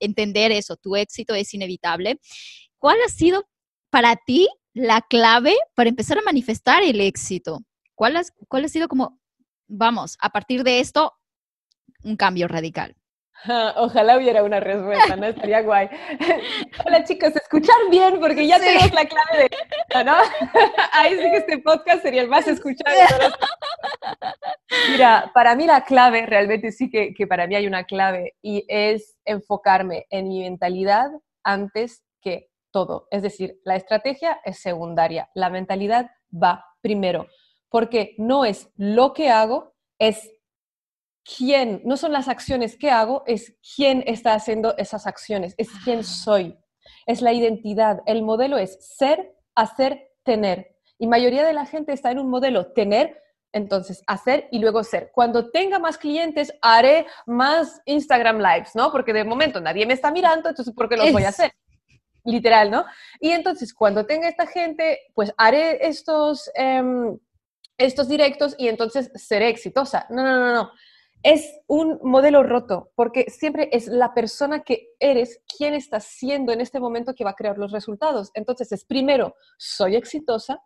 entender 0.00 0.52
eso, 0.52 0.76
tu 0.76 0.96
éxito 0.96 1.34
es 1.34 1.52
inevitable. 1.54 2.20
¿Cuál 2.78 2.96
ha 3.06 3.08
sido 3.08 3.46
para 3.90 4.16
ti 4.16 4.48
la 4.74 5.00
clave 5.02 5.54
para 5.74 5.88
empezar 5.90 6.18
a 6.18 6.22
manifestar 6.22 6.82
el 6.82 7.00
éxito? 7.00 7.60
¿Cuál, 7.94 8.20
¿Cuál 8.48 8.64
ha 8.64 8.68
sido 8.68 8.88
como, 8.88 9.20
vamos, 9.68 10.16
a 10.20 10.30
partir 10.30 10.64
de 10.64 10.80
esto, 10.80 11.14
un 12.02 12.16
cambio 12.16 12.48
radical? 12.48 12.96
Ojalá 13.76 14.16
hubiera 14.16 14.44
una 14.44 14.60
respuesta, 14.60 15.16
¿no? 15.16 15.26
Estaría 15.26 15.62
guay. 15.62 15.88
Hola 16.86 17.02
chicos, 17.02 17.34
escuchar 17.34 17.76
bien 17.90 18.20
porque 18.20 18.46
ya 18.46 18.58
tenemos 18.58 18.92
la 18.92 19.04
clave 19.04 19.38
de 19.38 19.44
esto, 19.46 20.04
¿no? 20.04 20.14
Ahí 20.92 21.16
sí 21.16 21.30
que 21.30 21.36
este 21.38 21.58
podcast 21.58 22.02
sería 22.02 22.22
el 22.22 22.28
más 22.28 22.46
escuchado. 22.46 22.96
Mira, 24.90 25.30
para 25.34 25.56
mí 25.56 25.66
la 25.66 25.84
clave, 25.84 26.24
realmente 26.26 26.70
sí 26.70 26.88
que, 26.88 27.12
que 27.14 27.26
para 27.26 27.48
mí 27.48 27.56
hay 27.56 27.66
una 27.66 27.84
clave 27.84 28.36
y 28.42 28.64
es 28.68 29.16
enfocarme 29.24 30.06
en 30.10 30.28
mi 30.28 30.42
mentalidad 30.42 31.10
antes 31.42 32.04
que 32.20 32.51
todo. 32.72 33.06
Es 33.10 33.22
decir, 33.22 33.60
la 33.64 33.76
estrategia 33.76 34.40
es 34.44 34.60
secundaria, 34.60 35.30
la 35.34 35.50
mentalidad 35.50 36.10
va 36.32 36.64
primero, 36.80 37.26
porque 37.68 38.14
no 38.18 38.44
es 38.44 38.70
lo 38.76 39.12
que 39.12 39.30
hago, 39.30 39.74
es 39.98 40.30
quién, 41.24 41.82
no 41.84 41.96
son 41.96 42.12
las 42.12 42.28
acciones 42.28 42.76
que 42.76 42.90
hago, 42.90 43.22
es 43.26 43.56
quién 43.76 44.02
está 44.06 44.34
haciendo 44.34 44.76
esas 44.76 45.06
acciones, 45.06 45.54
es 45.56 45.68
quién 45.84 46.00
ah. 46.00 46.04
soy, 46.04 46.58
es 47.06 47.22
la 47.22 47.32
identidad. 47.32 48.00
El 48.06 48.22
modelo 48.22 48.58
es 48.58 48.78
ser, 48.96 49.36
hacer, 49.54 50.10
tener. 50.24 50.76
Y 50.98 51.06
mayoría 51.06 51.44
de 51.44 51.52
la 51.52 51.66
gente 51.66 51.92
está 51.92 52.10
en 52.10 52.18
un 52.18 52.28
modelo 52.28 52.72
tener, 52.72 53.20
entonces 53.52 54.02
hacer 54.06 54.48
y 54.50 54.58
luego 54.58 54.82
ser. 54.82 55.10
Cuando 55.12 55.50
tenga 55.50 55.78
más 55.78 55.98
clientes, 55.98 56.52
haré 56.62 57.06
más 57.26 57.80
Instagram 57.84 58.38
Lives, 58.38 58.74
¿no? 58.74 58.90
Porque 58.90 59.12
de 59.12 59.24
momento 59.24 59.60
nadie 59.60 59.86
me 59.86 59.92
está 59.92 60.10
mirando, 60.10 60.48
entonces 60.48 60.74
¿por 60.74 60.88
qué 60.88 60.96
los 60.96 61.12
voy 61.12 61.24
a 61.24 61.28
hacer? 61.28 61.52
Literal, 62.24 62.70
¿no? 62.70 62.84
Y 63.20 63.30
entonces 63.30 63.74
cuando 63.74 64.06
tenga 64.06 64.28
esta 64.28 64.46
gente, 64.46 65.00
pues 65.14 65.32
haré 65.36 65.86
estos, 65.86 66.50
em, 66.54 67.18
estos 67.78 68.08
directos 68.08 68.54
y 68.58 68.68
entonces 68.68 69.10
seré 69.14 69.48
exitosa. 69.48 70.06
No, 70.10 70.22
no, 70.22 70.38
no, 70.38 70.54
no. 70.54 70.70
Es 71.22 71.60
un 71.68 72.00
modelo 72.02 72.42
roto, 72.42 72.90
porque 72.96 73.26
siempre 73.30 73.68
es 73.72 73.86
la 73.86 74.12
persona 74.12 74.64
que 74.64 74.88
eres 74.98 75.40
quien 75.56 75.74
está 75.74 76.00
siendo 76.00 76.52
en 76.52 76.60
este 76.60 76.80
momento 76.80 77.14
que 77.14 77.22
va 77.24 77.30
a 77.30 77.36
crear 77.36 77.58
los 77.58 77.70
resultados. 77.70 78.30
Entonces 78.34 78.72
es 78.72 78.84
primero, 78.84 79.36
soy 79.56 79.94
exitosa, 79.94 80.60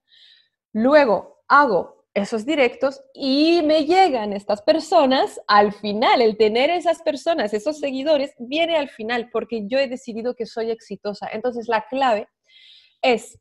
Luego 0.76 1.42
hago 1.48 2.04
esos 2.16 2.46
directos 2.46 3.02
y 3.12 3.60
me 3.62 3.84
llegan 3.84 4.32
estas 4.32 4.62
personas 4.62 5.38
al 5.46 5.74
final. 5.74 6.22
El 6.22 6.38
tener 6.38 6.70
esas 6.70 7.02
personas, 7.02 7.52
esos 7.52 7.78
seguidores, 7.78 8.32
viene 8.38 8.78
al 8.78 8.88
final 8.88 9.28
porque 9.30 9.66
yo 9.68 9.78
he 9.78 9.86
decidido 9.86 10.34
que 10.34 10.46
soy 10.46 10.70
exitosa. 10.70 11.28
Entonces 11.30 11.68
la 11.68 11.84
clave 11.90 12.26
es 13.02 13.38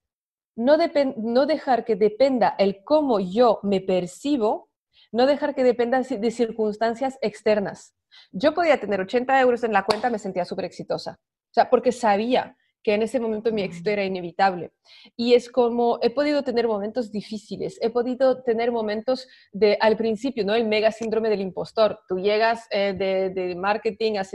no, 0.58 0.76
no 1.16 1.46
dejar 1.46 1.86
que 1.86 1.96
dependa 1.96 2.54
el 2.60 2.84
cómo 2.84 3.22
yo 3.22 3.62
me 3.64 3.80
percibo, 3.80 4.70
no 5.14 5.26
dejar 5.26 5.56
que 5.56 5.64
dependa 5.64 6.02
de 6.02 6.32
circunstancias 6.32 7.18
externas. 7.22 7.96
Yo 8.34 8.54
podía 8.54 8.78
tener 8.78 9.00
80 9.00 9.40
euros 9.40 9.64
en 9.64 9.72
la 9.72 9.86
cuenta, 9.86 10.10
me 10.10 10.20
sentía 10.20 10.44
súper 10.44 10.66
exitosa. 10.66 11.18
O 11.22 11.54
sea, 11.54 11.70
porque 11.70 11.94
sabía 11.94 12.58
que 12.86 12.94
en 12.94 13.02
ese 13.02 13.20
momento 13.20 13.52
mi 13.52 13.64
éxito 13.64 13.90
era 13.90 14.06
inevitable. 14.06 14.72
Y 15.18 15.34
es 15.34 15.50
como, 15.50 15.98
he 16.04 16.12
podido 16.12 16.44
tener 16.44 16.68
momentos 16.68 17.12
difíciles, 17.12 17.80
he 17.82 17.90
podido 17.90 18.44
tener 18.44 18.72
momentos 18.72 19.28
de, 19.52 19.76
al 19.82 19.98
principio, 19.98 20.46
¿no? 20.46 20.54
El 20.54 20.68
mega 20.68 20.92
síndrome 20.92 21.32
del 21.32 21.42
impostor. 21.42 22.00
Tú 22.08 22.20
llegas 22.20 22.68
eh, 22.70 22.94
de, 22.94 23.56
marketing, 23.56 24.18
has, 24.18 24.34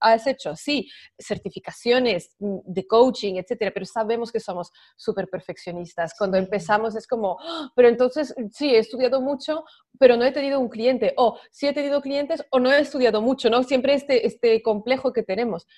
has, 0.00 0.26
hecho, 0.26 0.56
sí, 0.56 0.90
certificaciones 1.16 2.34
mm, 2.40 2.56
de 2.64 2.86
coaching, 2.88 3.36
etcétera, 3.36 3.70
pero 3.72 3.86
sabemos 3.86 4.32
que 4.32 4.40
somos 4.40 4.72
súper 4.96 5.28
perfeccionistas. 5.28 6.12
Cuando 6.18 6.36
empezamos 6.38 6.96
es 6.96 7.06
como, 7.06 7.38
¡Ah! 7.40 7.70
pero 7.76 7.88
entonces, 7.88 8.34
sí, 8.50 8.74
he 8.74 8.78
estudiado 8.78 9.20
mucho, 9.20 9.62
pero 9.96 10.16
no 10.16 10.24
he 10.24 10.32
tenido 10.32 10.58
un 10.58 10.68
cliente, 10.68 11.14
o 11.16 11.38
sí 11.52 11.68
he 11.68 11.72
tenido 11.72 12.02
clientes, 12.02 12.44
o 12.50 12.58
no 12.58 12.72
he 12.72 12.80
estudiado 12.80 13.22
mucho, 13.22 13.48
¿no? 13.48 13.62
Siempre 13.62 13.94
este, 13.94 14.26
este 14.26 14.60
complejo 14.60 15.12
que 15.12 15.22
tenemos. 15.22 15.68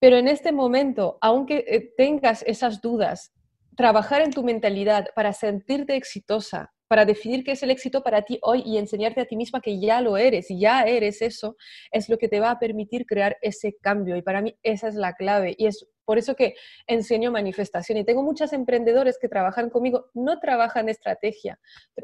Pero 0.00 0.16
en 0.16 0.28
este 0.28 0.52
momento, 0.52 1.18
aunque 1.20 1.64
eh, 1.66 1.92
tengas 1.96 2.42
esas 2.46 2.80
dudas, 2.80 3.32
trabajar 3.76 4.22
en 4.22 4.30
tu 4.30 4.42
mentalidad 4.42 5.06
para 5.14 5.32
sentirte 5.32 5.96
exitosa, 5.96 6.72
para 6.88 7.04
definir 7.04 7.44
qué 7.44 7.52
es 7.52 7.62
el 7.62 7.70
éxito 7.70 8.02
para 8.02 8.22
ti 8.22 8.38
hoy 8.42 8.62
y 8.64 8.78
enseñarte 8.78 9.20
a 9.20 9.26
ti 9.26 9.36
misma 9.36 9.60
que 9.60 9.78
ya 9.78 10.00
lo 10.00 10.16
eres, 10.16 10.46
ya 10.48 10.82
eres 10.84 11.20
eso, 11.22 11.56
es 11.92 12.08
lo 12.08 12.16
que 12.16 12.28
te 12.28 12.40
va 12.40 12.50
a 12.50 12.58
permitir 12.58 13.06
crear 13.06 13.36
ese 13.42 13.76
cambio. 13.80 14.16
Y 14.16 14.22
para 14.22 14.40
mí 14.40 14.56
esa 14.62 14.88
es 14.88 14.94
la 14.94 15.14
clave. 15.14 15.54
Y 15.58 15.66
es 15.66 15.86
por 16.04 16.16
eso 16.16 16.34
que 16.34 16.54
enseño 16.86 17.30
manifestación. 17.30 17.98
Y 17.98 18.04
tengo 18.04 18.22
muchas 18.22 18.54
emprendedores 18.54 19.18
que 19.20 19.28
trabajan 19.28 19.68
conmigo, 19.68 20.06
no 20.14 20.40
trabajan 20.40 20.88
estrategia, 20.88 21.60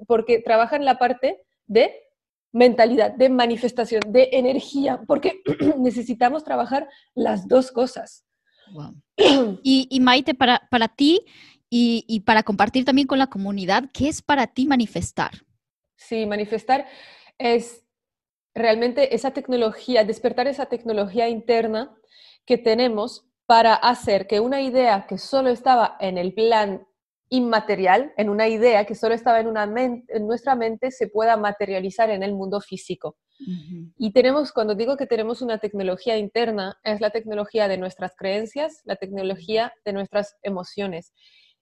porque 0.07 0.41
trabajan 0.41 0.85
la 0.85 0.99
parte 0.99 1.41
de 1.67 2.04
mentalidad, 2.55 3.13
de 3.13 3.29
manifestación, 3.29 4.01
de 4.09 4.31
energía, 4.33 5.03
porque 5.07 5.43
necesitamos 5.79 6.45
trabajar 6.45 6.89
las 7.15 7.47
dos 7.49 7.71
cosas. 7.71 8.25
Y, 9.63 10.01
Maite, 10.01 10.35
para, 10.35 10.67
para 10.71 10.89
ti 10.89 11.25
y, 11.71 12.21
para 12.21 12.43
compartir 12.43 12.85
también 12.85 13.07
con 13.07 13.19
la 13.19 13.29
comunidad, 13.29 13.85
¿qué 13.93 14.09
es 14.09 14.23
para 14.23 14.47
ti 14.47 14.67
manifestar? 14.67 15.33
Sí, 15.97 16.27
manifestar 16.27 16.87
es 17.39 17.85
realmente 18.55 19.15
esa 19.15 19.33
tecnología, 19.33 20.05
despertar 20.05 20.47
esa 20.47 20.67
tecnología 20.67 21.29
interna 21.29 21.95
que 22.45 22.59
tenemos 22.59 23.27
para 23.47 23.75
hacer 23.75 24.27
que 24.27 24.41
una 24.41 24.61
idea 24.63 25.07
que 25.09 25.19
solo 25.19 25.51
estaba 25.51 25.97
en 26.01 26.19
el 26.19 26.33
plan 26.35 26.87
inmaterial, 27.35 28.13
en 28.17 28.29
una 28.29 28.47
idea 28.47 28.85
que 28.85 28.95
solo 28.95 29.15
estaba 29.15 29.41
en, 29.41 29.49
una 29.49 29.65
en 29.65 30.27
nuestra 30.27 30.55
mente, 30.55 30.93
se 30.93 31.09
pueda 31.09 31.37
materializar 31.37 32.09
en 32.11 32.23
el 32.23 32.33
mundo 32.33 32.61
físico. 32.61 33.17
Y 33.99 34.13
tenemos, 34.13 34.53
cuando 34.53 34.77
digo 34.77 34.97
que 34.97 35.07
tenemos 35.07 35.43
una 35.43 35.59
tecnología 35.59 36.17
interna, 36.17 36.79
es 36.85 37.01
la 37.01 37.11
tecnología 37.11 37.67
de 37.67 37.77
nuestras 37.77 38.15
creencias, 38.17 38.81
la 38.85 38.97
tecnología 38.97 39.73
de 39.85 39.93
nuestras 39.93 40.37
emociones. 40.43 41.13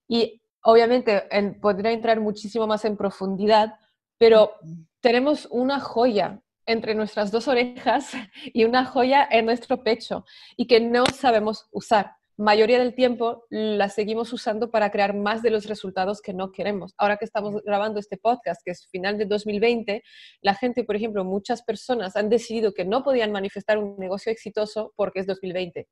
Y 0.06 0.42
obviamente 0.62 1.24
podría 1.60 1.92
entrar 1.92 2.20
muchísimo 2.20 2.66
más 2.66 2.84
en 2.84 2.98
profundidad, 2.98 3.74
pero 4.18 4.52
tenemos 5.00 5.48
una 5.50 5.80
joya 5.80 6.42
entre 6.66 6.94
nuestras 6.94 7.32
dos 7.32 7.48
orejas 7.48 8.12
y 8.52 8.64
una 8.64 8.84
joya 8.84 9.26
en 9.30 9.46
nuestro 9.46 9.82
pecho 9.82 10.26
y 10.56 10.66
que 10.66 10.80
no 10.80 11.06
sabemos 11.06 11.66
usar 11.72 12.12
mayoría 12.36 12.78
del 12.78 12.94
tiempo 12.94 13.44
la 13.50 13.88
seguimos 13.88 14.32
usando 14.32 14.70
para 14.70 14.90
crear 14.90 15.14
más 15.14 15.42
de 15.42 15.50
los 15.50 15.66
resultados 15.66 16.20
que 16.20 16.32
no 16.32 16.52
queremos. 16.52 16.94
Ahora 16.96 17.16
que 17.16 17.24
estamos 17.24 17.62
grabando 17.64 18.00
este 18.00 18.16
podcast, 18.16 18.62
que 18.64 18.72
es 18.72 18.86
final 18.88 19.18
de 19.18 19.26
2020, 19.26 20.02
la 20.40 20.54
gente, 20.54 20.84
por 20.84 20.96
ejemplo, 20.96 21.24
muchas 21.24 21.62
personas 21.62 22.16
han 22.16 22.28
decidido 22.28 22.72
que 22.72 22.84
no 22.84 23.02
podían 23.02 23.32
manifestar 23.32 23.78
un 23.78 23.96
negocio 23.98 24.32
exitoso 24.32 24.92
porque 24.96 25.20
es 25.20 25.26
2020. 25.26 25.88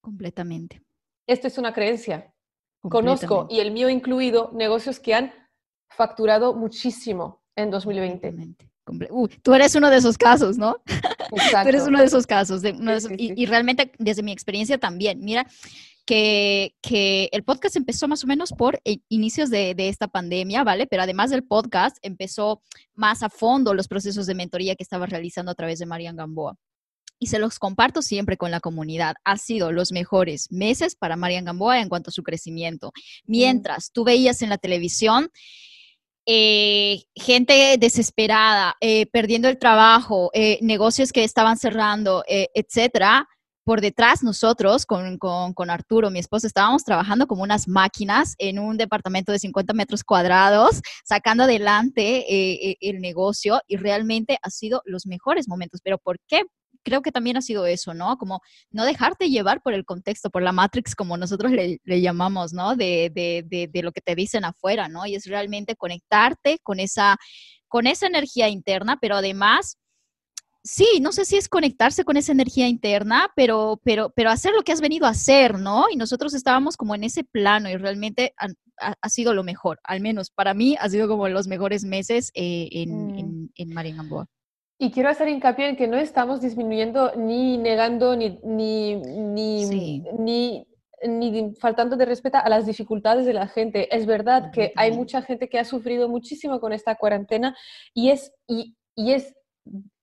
Completamente. 0.00 0.82
Esto 1.26 1.46
es 1.46 1.58
una 1.58 1.72
creencia. 1.72 2.32
Conozco, 2.82 3.46
y 3.50 3.60
el 3.60 3.72
mío 3.72 3.90
incluido, 3.90 4.50
negocios 4.54 4.98
que 5.00 5.14
han 5.14 5.32
facturado 5.88 6.54
muchísimo 6.54 7.42
en 7.54 7.70
2020 7.70 8.69
tú 9.42 9.54
eres 9.54 9.74
uno 9.74 9.90
de 9.90 9.96
esos 9.96 10.18
casos, 10.18 10.58
¿no? 10.58 10.82
tú 11.30 11.68
eres 11.68 11.82
uno 11.86 11.98
de 11.98 12.06
esos 12.06 12.26
casos. 12.26 12.62
y, 13.16 13.46
realmente, 13.46 13.92
desde 13.98 14.22
mi 14.22 14.32
experiencia 14.32 14.78
también, 14.78 15.20
mira, 15.20 15.46
que, 16.06 16.74
que, 16.82 17.28
el 17.32 17.44
podcast 17.44 17.76
empezó 17.76 18.08
más 18.08 18.24
o 18.24 18.26
menos 18.26 18.52
por 18.52 18.80
eh, 18.84 18.98
inicios 19.08 19.50
de, 19.50 19.74
de, 19.74 19.88
esta 19.88 20.08
pandemia, 20.08 20.64
¿vale? 20.64 20.86
Pero 20.86 21.02
además 21.02 21.30
del 21.30 21.44
podcast, 21.44 21.96
empezó 22.02 22.62
más 22.94 23.22
a 23.22 23.30
fondo 23.30 23.74
los 23.74 23.86
procesos 23.86 24.26
de 24.26 24.34
mentoría 24.34 24.74
que 24.74 24.82
estaba 24.82 25.06
realizando 25.06 25.52
a 25.52 25.54
través 25.54 25.78
de 25.78 25.86
Marian 25.86 26.16
Gamboa. 26.16 26.56
Y 27.22 27.26
se 27.26 27.38
los 27.38 27.58
comparto 27.58 28.00
siempre 28.00 28.38
con 28.38 28.50
la 28.50 28.60
comunidad. 28.60 29.14
Ha 29.24 29.36
sido 29.36 29.72
los 29.72 29.92
mejores 29.92 30.50
meses 30.50 30.96
para 30.96 31.16
Marian 31.16 31.44
Gamboa 31.44 31.80
en 31.80 31.90
cuanto 31.90 32.08
a 32.08 32.12
su 32.12 32.22
crecimiento. 32.22 32.92
Mientras 33.26 33.92
tú 33.92 34.04
veías 34.04 34.40
en 34.40 34.48
la 34.48 34.56
televisión 34.56 35.30
eh, 36.26 37.02
gente 37.14 37.76
desesperada, 37.78 38.76
eh, 38.80 39.06
perdiendo 39.06 39.48
el 39.48 39.58
trabajo, 39.58 40.30
eh, 40.34 40.58
negocios 40.62 41.12
que 41.12 41.24
estaban 41.24 41.56
cerrando, 41.56 42.24
etcétera. 42.26 43.26
Por 43.64 43.80
detrás 43.80 44.22
nosotros, 44.22 44.86
con, 44.86 45.18
con, 45.18 45.70
Arturo, 45.70 46.10
mi 46.10 46.18
esposo, 46.18 46.46
estábamos 46.46 46.82
trabajando 46.84 47.26
como 47.26 47.42
unas 47.42 47.68
máquinas 47.68 48.34
en 48.38 48.58
un 48.58 48.76
departamento 48.76 49.32
de 49.32 49.38
50 49.38 49.74
metros 49.74 50.02
cuadrados, 50.02 50.80
sacando 51.04 51.44
adelante 51.44 52.76
el 52.80 53.00
negocio 53.00 53.60
y 53.66 53.76
realmente 53.76 54.38
ha 54.42 54.50
sido 54.50 54.82
los 54.86 55.06
mejores 55.06 55.46
momentos. 55.46 55.80
¿Pero 55.84 55.98
por 55.98 56.18
qué? 56.26 56.42
Creo 56.82 57.02
que 57.02 57.12
también 57.12 57.36
ha 57.36 57.42
sido 57.42 57.66
eso, 57.66 57.94
¿no? 57.94 58.16
Como 58.18 58.40
no 58.70 58.84
dejarte 58.84 59.30
llevar 59.30 59.62
por 59.62 59.74
el 59.74 59.84
contexto, 59.84 60.30
por 60.30 60.42
la 60.42 60.52
Matrix, 60.52 60.94
como 60.94 61.16
nosotros 61.16 61.52
le, 61.52 61.80
llamamos, 62.00 62.52
¿no? 62.52 62.76
De, 62.76 63.10
de, 63.14 63.68
de, 63.70 63.82
lo 63.82 63.92
que 63.92 64.00
te 64.00 64.14
dicen 64.14 64.44
afuera, 64.44 64.88
¿no? 64.88 65.06
Y 65.06 65.14
es 65.14 65.26
realmente 65.26 65.76
conectarte 65.76 66.58
con 66.62 66.80
esa, 66.80 67.16
con 67.68 67.86
esa 67.86 68.06
energía 68.06 68.48
interna, 68.48 68.98
pero 69.00 69.16
además... 69.16 69.76
Sí, 70.62 71.00
no 71.00 71.10
sé 71.10 71.24
si 71.24 71.38
es 71.38 71.48
conectarse 71.48 72.04
con 72.04 72.18
esa 72.18 72.32
energía 72.32 72.68
interna, 72.68 73.30
pero, 73.34 73.80
pero, 73.82 74.12
pero 74.14 74.28
hacer 74.28 74.52
lo 74.52 74.60
que 74.60 74.72
has 74.72 74.82
venido 74.82 75.06
a 75.06 75.10
hacer, 75.12 75.58
¿no? 75.58 75.86
Y 75.90 75.96
nosotros 75.96 76.34
estábamos 76.34 76.76
como 76.76 76.94
en 76.94 77.02
ese 77.02 77.24
plano 77.24 77.70
y 77.70 77.78
realmente 77.78 78.34
ha, 78.36 79.08
sido 79.08 79.32
lo 79.32 79.42
mejor, 79.42 79.80
al 79.84 80.02
menos 80.02 80.30
para 80.30 80.52
mí 80.52 80.76
ha 80.78 80.90
sido 80.90 81.08
como 81.08 81.30
los 81.30 81.46
mejores 81.46 81.84
meses 81.84 82.30
eh, 82.34 82.68
en, 82.72 83.06
mm. 83.06 83.18
en, 83.18 83.52
en 83.54 83.74
y 84.82 84.90
quiero 84.90 85.10
hacer 85.10 85.28
hincapié 85.28 85.68
en 85.68 85.76
que 85.76 85.86
no 85.86 85.98
estamos 85.98 86.40
disminuyendo 86.40 87.12
ni 87.14 87.58
negando 87.58 88.16
ni, 88.16 88.40
ni, 88.42 88.96
ni, 88.96 90.00
ni, 90.18 90.66
ni 91.06 91.54
faltando 91.56 91.98
de 91.98 92.06
respeto 92.06 92.38
a 92.38 92.48
las 92.48 92.64
dificultades 92.64 93.26
de 93.26 93.34
la 93.34 93.46
gente. 93.46 93.94
Es 93.94 94.06
verdad 94.06 94.50
que 94.50 94.72
hay 94.76 94.92
mucha 94.92 95.20
gente 95.20 95.50
que 95.50 95.58
ha 95.58 95.66
sufrido 95.66 96.08
muchísimo 96.08 96.60
con 96.60 96.72
esta 96.72 96.94
cuarentena 96.94 97.54
y 97.92 98.08
es, 98.08 98.32
y, 98.48 98.74
y 98.96 99.12
es 99.12 99.34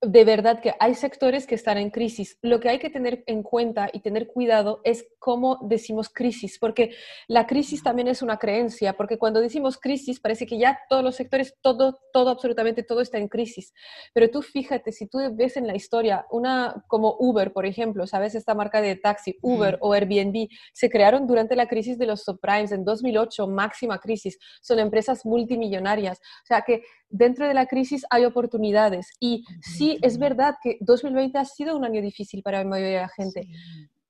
de 0.01 0.23
verdad 0.25 0.62
que 0.62 0.75
hay 0.79 0.93
sectores 0.93 1.47
que 1.47 1.55
están 1.55 1.79
en 1.79 1.89
crisis. 1.89 2.38
Lo 2.43 2.60
que 2.60 2.69
hay 2.69 2.77
que 2.77 2.91
tener 2.91 3.23
en 3.25 3.41
cuenta 3.41 3.89
y 3.91 4.01
tener 4.01 4.27
cuidado 4.27 4.79
es 4.83 5.07
cómo 5.17 5.57
decimos 5.63 6.10
crisis, 6.10 6.60
porque 6.60 6.91
la 7.27 7.47
crisis 7.47 7.81
también 7.81 8.07
es 8.07 8.21
una 8.21 8.38
creencia, 8.38 8.93
porque 8.93 9.17
cuando 9.17 9.41
decimos 9.41 9.77
crisis 9.79 10.19
parece 10.19 10.45
que 10.45 10.60
ya 10.60 10.79
todos 10.88 11.03
los 11.03 11.15
sectores, 11.15 11.55
todo, 11.62 11.97
todo, 12.13 12.29
absolutamente 12.29 12.83
todo 12.83 13.01
está 13.01 13.17
en 13.17 13.27
crisis. 13.27 13.73
Pero 14.13 14.29
tú 14.29 14.43
fíjate, 14.43 14.91
si 14.91 15.07
tú 15.07 15.17
ves 15.33 15.57
en 15.57 15.65
la 15.65 15.75
historia, 15.75 16.27
una 16.29 16.86
como 16.88 17.15
Uber, 17.19 17.51
por 17.51 17.65
ejemplo, 17.65 18.05
sabes, 18.05 18.36
esta 18.36 18.53
marca 18.53 18.81
de 18.81 18.95
taxi, 18.95 19.38
Uber 19.41 19.79
o 19.81 19.93
Airbnb, 19.93 20.47
se 20.73 20.91
crearon 20.91 21.25
durante 21.25 21.55
la 21.55 21.67
crisis 21.67 21.97
de 21.97 22.05
los 22.05 22.23
subprimes 22.23 22.71
en 22.71 22.86
2008, 22.86 23.47
máxima 23.47 23.97
crisis. 23.97 24.38
Son 24.62 24.77
empresas 24.77 25.25
multimillonarias. 25.25 26.19
O 26.19 26.45
sea 26.45 26.62
que 26.62 26.83
dentro 27.10 27.47
de 27.47 27.53
la 27.53 27.65
crisis 27.65 28.05
hay 28.10 28.25
oportunidades. 28.25 29.10
Y 29.19 29.43
sí, 29.88 30.00
es 30.02 30.17
verdad 30.17 30.56
que 30.62 30.78
2020 30.82 31.38
ha 31.38 31.45
sido 31.45 31.76
un 31.78 31.86
año 31.86 32.02
difícil 32.02 32.41
para 32.43 32.60
la 32.60 32.69
mayoría 32.69 32.95
de 32.95 33.02
la 33.04 33.10
gente, 33.10 33.47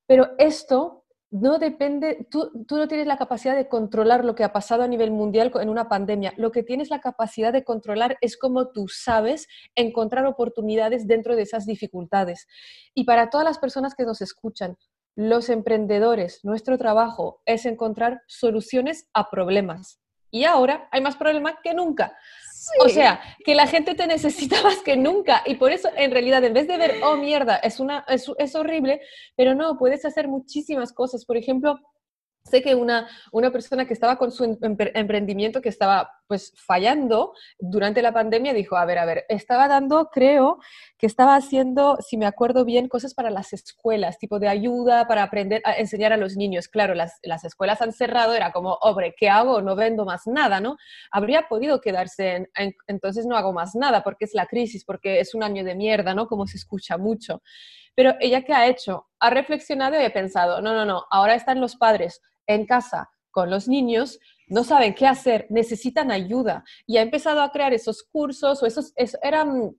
pero 0.06 0.30
esto 0.38 1.04
no 1.30 1.60
depende, 1.60 2.26
tú, 2.32 2.52
tú, 2.66 2.78
no 2.78 2.88
tienes 2.88 3.06
la 3.06 3.18
capacidad 3.18 3.56
de 3.56 3.68
controlar 3.68 4.24
lo 4.24 4.34
que 4.34 4.46
ha 4.46 4.54
pasado 4.54 4.84
a 4.84 4.88
nivel 4.88 5.12
mundial 5.12 5.52
en 5.60 5.68
una 5.68 5.90
pandemia. 5.90 6.34
Lo 6.38 6.52
que 6.52 6.64
tienes 6.64 6.90
la 6.90 7.02
capacidad 7.02 7.52
de 7.52 7.66
controlar 7.66 8.18
es 8.22 8.38
cómo 8.38 8.70
tú 8.70 8.88
sabes 8.88 9.48
encontrar 9.76 10.26
oportunidades 10.26 11.06
dentro 11.06 11.36
de 11.36 11.42
esas 11.42 11.66
dificultades. 11.66 12.48
Y 12.94 13.04
para 13.04 13.30
todas 13.30 13.44
las 13.44 13.60
personas 13.60 13.94
que 13.94 14.06
nos 14.06 14.22
escuchan, 14.22 14.78
los 15.16 15.50
emprendedores, 15.50 16.40
nuestro 16.44 16.78
trabajo 16.78 17.42
es 17.46 17.66
encontrar 17.66 18.22
soluciones 18.28 19.10
a 19.14 19.30
problemas 19.30 20.00
y 20.32 20.44
ahora 20.44 20.88
hay 20.92 21.02
más 21.02 21.16
problemas 21.16 21.56
que 21.64 21.74
nunca. 21.74 22.16
O 22.84 22.90
sea, 22.90 23.22
que 23.44 23.56
la 23.56 23.68
gente 23.68 23.96
te 23.96 24.08
necesita 24.08 24.62
más 24.64 24.78
que 24.80 24.98
nunca. 24.98 25.44
Y 25.46 25.56
por 25.56 25.72
eso, 25.72 25.90
en 25.96 26.12
realidad, 26.12 26.44
en 26.44 26.54
vez 26.54 26.68
de 26.68 26.78
ver, 26.78 26.96
oh 27.04 27.16
mierda, 27.18 27.58
es, 27.58 27.80
una, 27.80 28.06
es, 28.08 28.30
es 28.38 28.56
horrible, 28.56 29.02
pero 29.36 29.56
no, 29.56 29.78
puedes 29.78 30.06
hacer 30.06 30.28
muchísimas 30.28 30.94
cosas. 30.94 31.26
Por 31.26 31.38
ejemplo, 31.38 31.80
Sé 32.50 32.62
que 32.62 32.76
una, 32.76 33.08
una 33.32 33.52
persona 33.52 33.86
que 33.86 33.94
estaba 33.94 34.18
con 34.18 34.32
su 34.32 34.44
em, 34.44 34.58
emprendimiento 34.94 35.62
que 35.62 35.70
estaba 35.70 36.10
pues 36.28 36.54
fallando 36.56 37.34
durante 37.58 38.02
la 38.02 38.14
pandemia 38.14 38.54
dijo, 38.54 38.76
a 38.78 38.86
ver, 38.86 39.00
a 39.00 39.06
ver, 39.06 39.26
estaba 39.30 39.68
dando, 39.68 40.10
creo 40.12 40.60
que 40.98 41.06
estaba 41.06 41.36
haciendo, 41.36 41.98
si 42.02 42.18
me 42.18 42.26
acuerdo 42.26 42.66
bien, 42.66 42.88
cosas 42.88 43.14
para 43.14 43.30
las 43.30 43.54
escuelas, 43.54 44.18
tipo 44.18 44.40
de 44.40 44.48
ayuda 44.48 45.08
para 45.08 45.24
aprender 45.24 45.62
a 45.66 45.74
enseñar 45.74 46.14
a 46.14 46.18
los 46.18 46.36
niños. 46.36 46.68
Claro, 46.68 46.94
las, 46.94 47.20
las 47.24 47.44
escuelas 47.44 47.82
han 47.82 47.94
cerrado, 47.94 48.34
era 48.34 48.52
como, 48.52 48.74
hombre, 48.82 49.16
¿qué 49.18 49.30
hago? 49.30 49.62
No 49.62 49.76
vendo 49.76 50.06
más 50.06 50.28
nada, 50.28 50.60
¿no? 50.60 50.78
Habría 51.12 51.48
podido 51.48 51.82
quedarse 51.82 52.48
en, 52.56 52.76
entonces 52.88 53.26
no 53.26 53.38
hago 53.38 53.54
más 53.54 53.76
nada 53.76 54.04
porque 54.04 54.26
es 54.26 54.34
la 54.34 54.48
crisis, 54.48 54.84
porque 54.84 55.20
es 55.20 55.34
un 55.34 55.44
año 55.44 55.64
de 55.64 55.76
mierda, 55.76 56.14
¿no? 56.14 56.28
Como 56.28 56.48
se 56.48 56.58
escucha 56.58 56.98
mucho. 56.98 57.42
Pero 57.96 58.14
ella 58.20 58.44
qué 58.44 58.54
ha 58.54 58.68
hecho? 58.68 59.08
Ha 59.20 59.30
reflexionado 59.30 60.00
y 60.00 60.06
ha 60.06 60.14
pensado, 60.14 60.62
no, 60.62 60.74
no, 60.74 60.86
no, 60.86 61.06
ahora 61.10 61.36
están 61.36 61.60
los 61.62 61.76
padres 61.76 62.22
en 62.46 62.66
casa 62.66 63.10
con 63.32 63.50
los 63.50 63.68
niños, 63.68 64.20
no 64.48 64.64
saben 64.64 64.96
qué 64.96 65.06
hacer, 65.08 65.48
necesitan 65.50 66.12
ayuda. 66.12 66.64
Y 66.86 66.98
ha 66.98 67.02
empezado 67.02 67.42
a 67.42 67.52
crear 67.52 67.74
esos 67.74 68.04
cursos 68.04 68.64
o 68.64 68.66
esos, 68.66 68.94
eran 69.22 69.76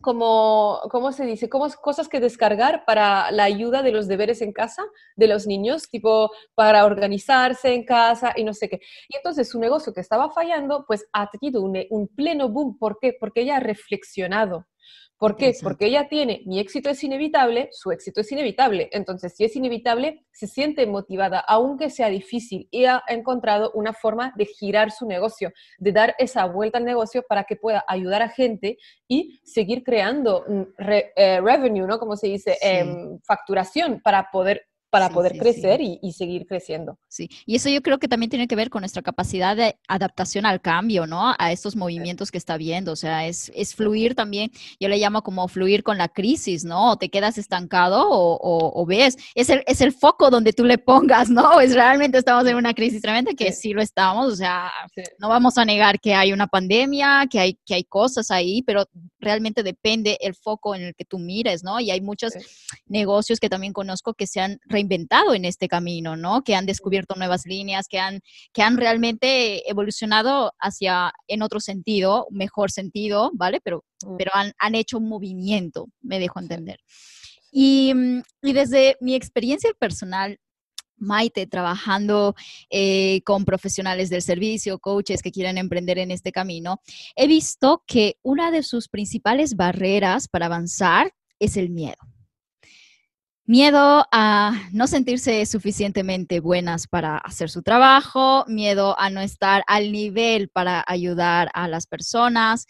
como, 0.00 0.80
¿cómo 0.90 1.12
se 1.12 1.26
dice? 1.26 1.48
Como 1.48 1.68
cosas 1.82 2.08
que 2.08 2.20
descargar 2.20 2.84
para 2.86 3.30
la 3.32 3.44
ayuda 3.44 3.82
de 3.82 3.92
los 3.92 4.08
deberes 4.08 4.40
en 4.40 4.52
casa 4.52 4.82
de 5.16 5.26
los 5.26 5.46
niños, 5.46 5.90
tipo 5.90 6.30
para 6.54 6.86
organizarse 6.86 7.74
en 7.74 7.84
casa 7.84 8.32
y 8.36 8.44
no 8.44 8.54
sé 8.54 8.68
qué. 8.68 8.80
Y 9.08 9.16
entonces 9.16 9.48
su 9.48 9.58
negocio 9.60 9.92
que 9.92 10.00
estaba 10.00 10.30
fallando, 10.30 10.84
pues 10.86 11.06
ha 11.12 11.28
tenido 11.30 11.62
un, 11.62 11.78
un 11.90 12.08
pleno 12.08 12.48
boom. 12.48 12.78
¿Por 12.78 12.98
qué? 12.98 13.14
Porque 13.18 13.42
ella 13.42 13.56
ha 13.56 13.60
reflexionado. 13.60 14.66
¿Por 15.20 15.36
qué? 15.36 15.54
Porque 15.62 15.84
ella 15.84 16.08
tiene, 16.08 16.40
mi 16.46 16.60
éxito 16.60 16.88
es 16.88 17.04
inevitable, 17.04 17.68
su 17.72 17.92
éxito 17.92 18.22
es 18.22 18.32
inevitable. 18.32 18.88
Entonces, 18.90 19.34
si 19.36 19.44
es 19.44 19.54
inevitable, 19.54 20.24
se 20.32 20.46
siente 20.46 20.86
motivada, 20.86 21.40
aunque 21.40 21.90
sea 21.90 22.08
difícil, 22.08 22.68
y 22.70 22.86
ha 22.86 23.02
encontrado 23.06 23.70
una 23.74 23.92
forma 23.92 24.32
de 24.36 24.46
girar 24.46 24.90
su 24.90 25.06
negocio, 25.06 25.52
de 25.76 25.92
dar 25.92 26.14
esa 26.18 26.46
vuelta 26.46 26.78
al 26.78 26.86
negocio 26.86 27.22
para 27.28 27.44
que 27.44 27.56
pueda 27.56 27.84
ayudar 27.86 28.22
a 28.22 28.30
gente 28.30 28.78
y 29.06 29.38
seguir 29.44 29.84
creando 29.84 30.42
mm, 30.48 30.62
eh, 30.78 31.40
revenue, 31.42 31.86
¿no? 31.86 31.98
Como 31.98 32.16
se 32.16 32.28
dice, 32.28 32.56
em, 32.62 33.20
facturación 33.22 34.00
para 34.02 34.30
poder 34.32 34.69
para 34.90 35.10
poder 35.10 35.38
crecer 35.38 35.80
Y, 35.80 36.12
seguir 36.12 36.46
creciendo. 36.46 36.98
Sí, 37.08 37.30
y 37.46 37.54
eso 37.54 37.68
yo 37.70 37.80
creo 37.80 37.98
que 37.98 38.08
también 38.08 38.28
tiene 38.28 38.48
que 38.48 38.56
ver 38.56 38.68
con 38.68 38.80
nuestra 38.80 39.02
capacidad 39.02 39.56
de 39.56 39.76
adaptación 39.88 40.44
al 40.44 40.60
cambio, 40.60 41.06
¿no? 41.06 41.34
A 41.38 41.52
estos 41.52 41.76
movimientos 41.76 42.30
que 42.30 42.38
está 42.38 42.56
viendo, 42.56 42.92
o 42.92 42.96
sea, 42.96 43.26
es, 43.26 43.50
es 43.54 43.74
fluir 43.74 44.14
también, 44.14 44.50
yo 44.80 44.88
le 44.88 44.98
llamo 44.98 45.22
como 45.22 45.46
fluir 45.48 45.82
con 45.82 45.96
la 45.96 46.08
crisis, 46.08 46.64
¿no? 46.64 46.92
O 46.92 46.96
te 46.96 47.08
quedas 47.08 47.38
estancado 47.38 48.04
o, 48.08 48.86
ves, 48.86 49.16
es 49.34 49.48
el, 49.50 49.62
es 49.66 49.80
el 49.80 49.92
foco 49.92 50.30
donde 50.30 50.52
tú 50.52 50.64
le 50.64 50.78
pongas, 50.78 51.30
¿no? 51.30 51.60
Es 51.60 51.74
realmente 51.74 52.18
estamos 52.18 52.46
en 52.46 52.56
una 52.56 52.74
crisis 52.74 53.00
tremenda, 53.00 53.32
que 53.32 53.52
sí, 53.52 53.72
lo 53.72 53.82
estamos, 53.82 54.32
o 54.32 54.36
sea, 54.36 54.72
no 55.18 55.28
vamos 55.28 55.56
a 55.56 55.64
negar 55.64 56.00
que 56.00 56.14
hay 56.14 56.32
una 56.32 56.48
pandemia, 56.48 57.26
que 57.30 57.38
hay, 57.38 57.58
que 57.64 57.74
hay 57.74 57.84
cosas 57.84 58.30
ahí, 58.30 58.62
pero 58.62 58.86
realmente 59.20 59.62
depende 59.62 60.18
el 60.20 60.34
foco 60.34 60.74
en 60.74 60.82
el 60.82 60.94
que 60.94 61.04
tú 61.04 61.18
mires, 61.18 61.62
¿no? 61.62 61.78
Y 61.78 61.90
hay 61.90 62.00
muchos 62.00 62.32
negocios 62.86 63.38
que 63.38 63.48
también 63.48 63.72
conozco 63.72 64.14
que 64.14 64.26
se 64.26 64.40
han 64.40 64.58
inventado 64.80 65.34
en 65.34 65.44
este 65.44 65.68
camino, 65.68 66.16
¿no? 66.16 66.42
Que 66.42 66.54
han 66.54 66.66
descubierto 66.66 67.14
nuevas 67.16 67.46
líneas, 67.46 67.86
que 67.88 67.98
han, 67.98 68.20
que 68.52 68.62
han 68.62 68.76
realmente 68.76 69.68
evolucionado 69.70 70.52
hacia, 70.58 71.12
en 71.28 71.42
otro 71.42 71.60
sentido, 71.60 72.26
mejor 72.30 72.70
sentido, 72.70 73.30
¿vale? 73.34 73.60
Pero, 73.62 73.84
mm. 74.04 74.16
pero 74.16 74.30
han, 74.34 74.52
han 74.58 74.74
hecho 74.74 74.98
un 74.98 75.08
movimiento, 75.08 75.88
me 76.00 76.18
dejo 76.18 76.40
entender. 76.40 76.80
Y, 77.52 77.92
mm, 77.94 78.22
y 78.42 78.52
desde 78.52 78.96
mi 79.00 79.14
experiencia 79.14 79.70
personal, 79.78 80.38
Maite, 81.00 81.46
trabajando 81.46 82.34
eh, 82.68 83.22
con 83.24 83.44
profesionales 83.44 84.10
del 84.10 84.22
servicio, 84.22 84.78
coaches 84.78 85.22
que 85.22 85.32
quieren 85.32 85.58
emprender 85.58 85.98
en 85.98 86.10
este 86.10 86.30
camino, 86.30 86.80
he 87.16 87.26
visto 87.26 87.82
que 87.86 88.16
una 88.22 88.50
de 88.50 88.62
sus 88.62 88.88
principales 88.88 89.56
barreras 89.56 90.28
para 90.28 90.46
avanzar 90.46 91.12
es 91.38 91.56
el 91.56 91.70
miedo. 91.70 91.96
Miedo 93.50 94.06
a 94.12 94.52
no 94.72 94.86
sentirse 94.86 95.44
suficientemente 95.44 96.38
buenas 96.38 96.86
para 96.86 97.18
hacer 97.18 97.50
su 97.50 97.64
trabajo, 97.64 98.44
miedo 98.46 98.94
a 98.96 99.10
no 99.10 99.20
estar 99.20 99.64
al 99.66 99.90
nivel 99.90 100.50
para 100.50 100.84
ayudar 100.86 101.50
a 101.52 101.66
las 101.66 101.88
personas. 101.88 102.68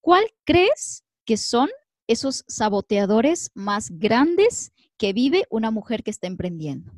¿Cuál 0.00 0.24
crees 0.46 1.04
que 1.26 1.36
son 1.36 1.68
esos 2.06 2.46
saboteadores 2.48 3.50
más 3.52 3.90
grandes 3.90 4.72
que 4.96 5.12
vive 5.12 5.44
una 5.50 5.70
mujer 5.70 6.02
que 6.02 6.10
está 6.10 6.28
emprendiendo? 6.28 6.90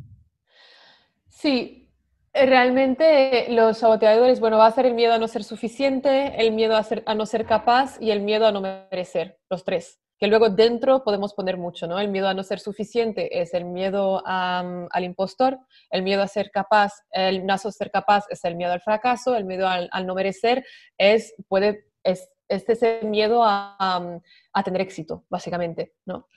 Sí, 1.27 1.91
realmente 2.33 3.49
los 3.51 3.79
saboteadores, 3.79 4.39
bueno, 4.39 4.59
va 4.59 4.67
a 4.67 4.71
ser 4.71 4.87
el 4.87 4.95
miedo 4.95 5.13
a 5.13 5.19
no 5.19 5.27
ser 5.27 5.43
suficiente, 5.43 6.41
el 6.41 6.53
miedo 6.53 6.77
a, 6.77 6.87
a 7.05 7.15
no 7.17 7.27
ser 7.27 7.47
capaz 7.47 8.01
y 8.01 8.13
el 8.13 8.21
miedo 8.21 8.47
a 8.47 8.53
no 8.53 8.61
merecer, 8.61 9.41
los 9.51 9.65
tres 9.65 10.04
que 10.19 10.27
luego 10.27 10.49
dentro 10.51 11.03
podemos 11.03 11.35
poner 11.35 11.57
mucho, 11.57 11.87
¿no? 11.87 11.99
El 11.99 12.09
miedo 12.09 12.29
a 12.29 12.35
no 12.35 12.43
ser 12.43 12.61
suficiente 12.61 13.41
es 13.41 13.55
el 13.55 13.65
miedo 13.65 14.23
al 14.25 15.05
impostor, 15.05 15.59
el 15.91 16.03
miedo 16.03 16.23
a 16.23 16.29
ser 16.29 16.51
capaz, 16.51 16.93
el 17.11 17.45
no 17.45 17.59
ser 17.59 17.91
capaz 17.91 18.25
es 18.31 18.45
el 18.45 18.57
miedo 18.57 18.73
al 18.73 18.81
fracaso, 18.81 19.35
el 19.37 19.45
miedo 19.45 19.69
al, 19.69 19.91
no 20.07 20.15
merecer 20.15 20.65
es, 20.99 21.35
puede, 21.49 21.87
es, 22.03 22.29
este 22.49 22.75
es 22.75 22.83
el 22.83 23.09
miedo 23.09 23.43
a, 23.45 24.21
tener 24.65 24.81
éxito, 24.81 25.25
básicamente, 25.29 25.95
¿no? 26.07 26.29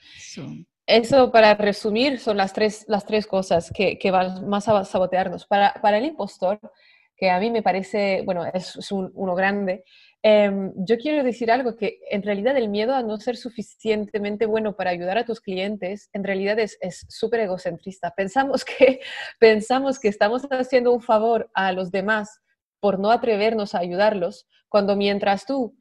Eso, 0.86 1.32
para 1.32 1.54
resumir, 1.54 2.18
son 2.18 2.38
las 2.38 2.54
tres, 2.54 2.86
las 2.88 3.06
tres 3.06 3.28
cosas 3.28 3.72
que, 3.72 4.00
que 4.00 4.10
van 4.10 4.48
más 4.48 4.70
a 4.70 4.86
sabotearnos. 4.86 5.46
Para, 5.46 5.74
para 5.82 5.98
el 5.98 6.06
impostor, 6.06 6.60
que 7.18 7.32
a 7.32 7.40
mí 7.40 7.50
me 7.50 7.64
parece, 7.64 8.22
bueno, 8.24 8.46
es, 8.46 8.92
uno 8.92 9.36
grande, 9.36 9.84
Em, 10.30 10.74
yo 10.76 10.98
quiero 10.98 11.24
decir 11.24 11.50
algo 11.50 11.78
que 11.78 12.02
en 12.12 12.22
realidad 12.22 12.58
el 12.58 12.68
miedo 12.68 12.94
a 12.94 13.02
no 13.02 13.16
ser 13.18 13.38
suficientemente 13.38 14.46
bueno 14.46 14.76
para 14.76 14.90
ayudar 14.90 15.18
a 15.18 15.24
tus 15.24 15.40
clientes, 15.40 16.10
en 16.12 16.26
realidad 16.26 16.60
es 16.60 16.78
súper 17.08 17.40
egocentrista. 17.40 18.14
Pensamos 18.14 18.66
que, 18.66 19.00
pensamos 19.40 20.00
que 20.00 20.10
estamos 20.10 20.42
haciendo 20.52 20.92
un 20.92 21.02
favor 21.02 21.50
a 21.54 21.72
los 21.72 21.92
demás 21.92 22.42
por 22.82 23.00
no 23.00 23.12
atrevernos 23.12 23.74
a 23.74 23.80
ayudarlos, 23.80 24.48
cuando 24.68 24.98
mientras 24.98 25.46
tú 25.46 25.78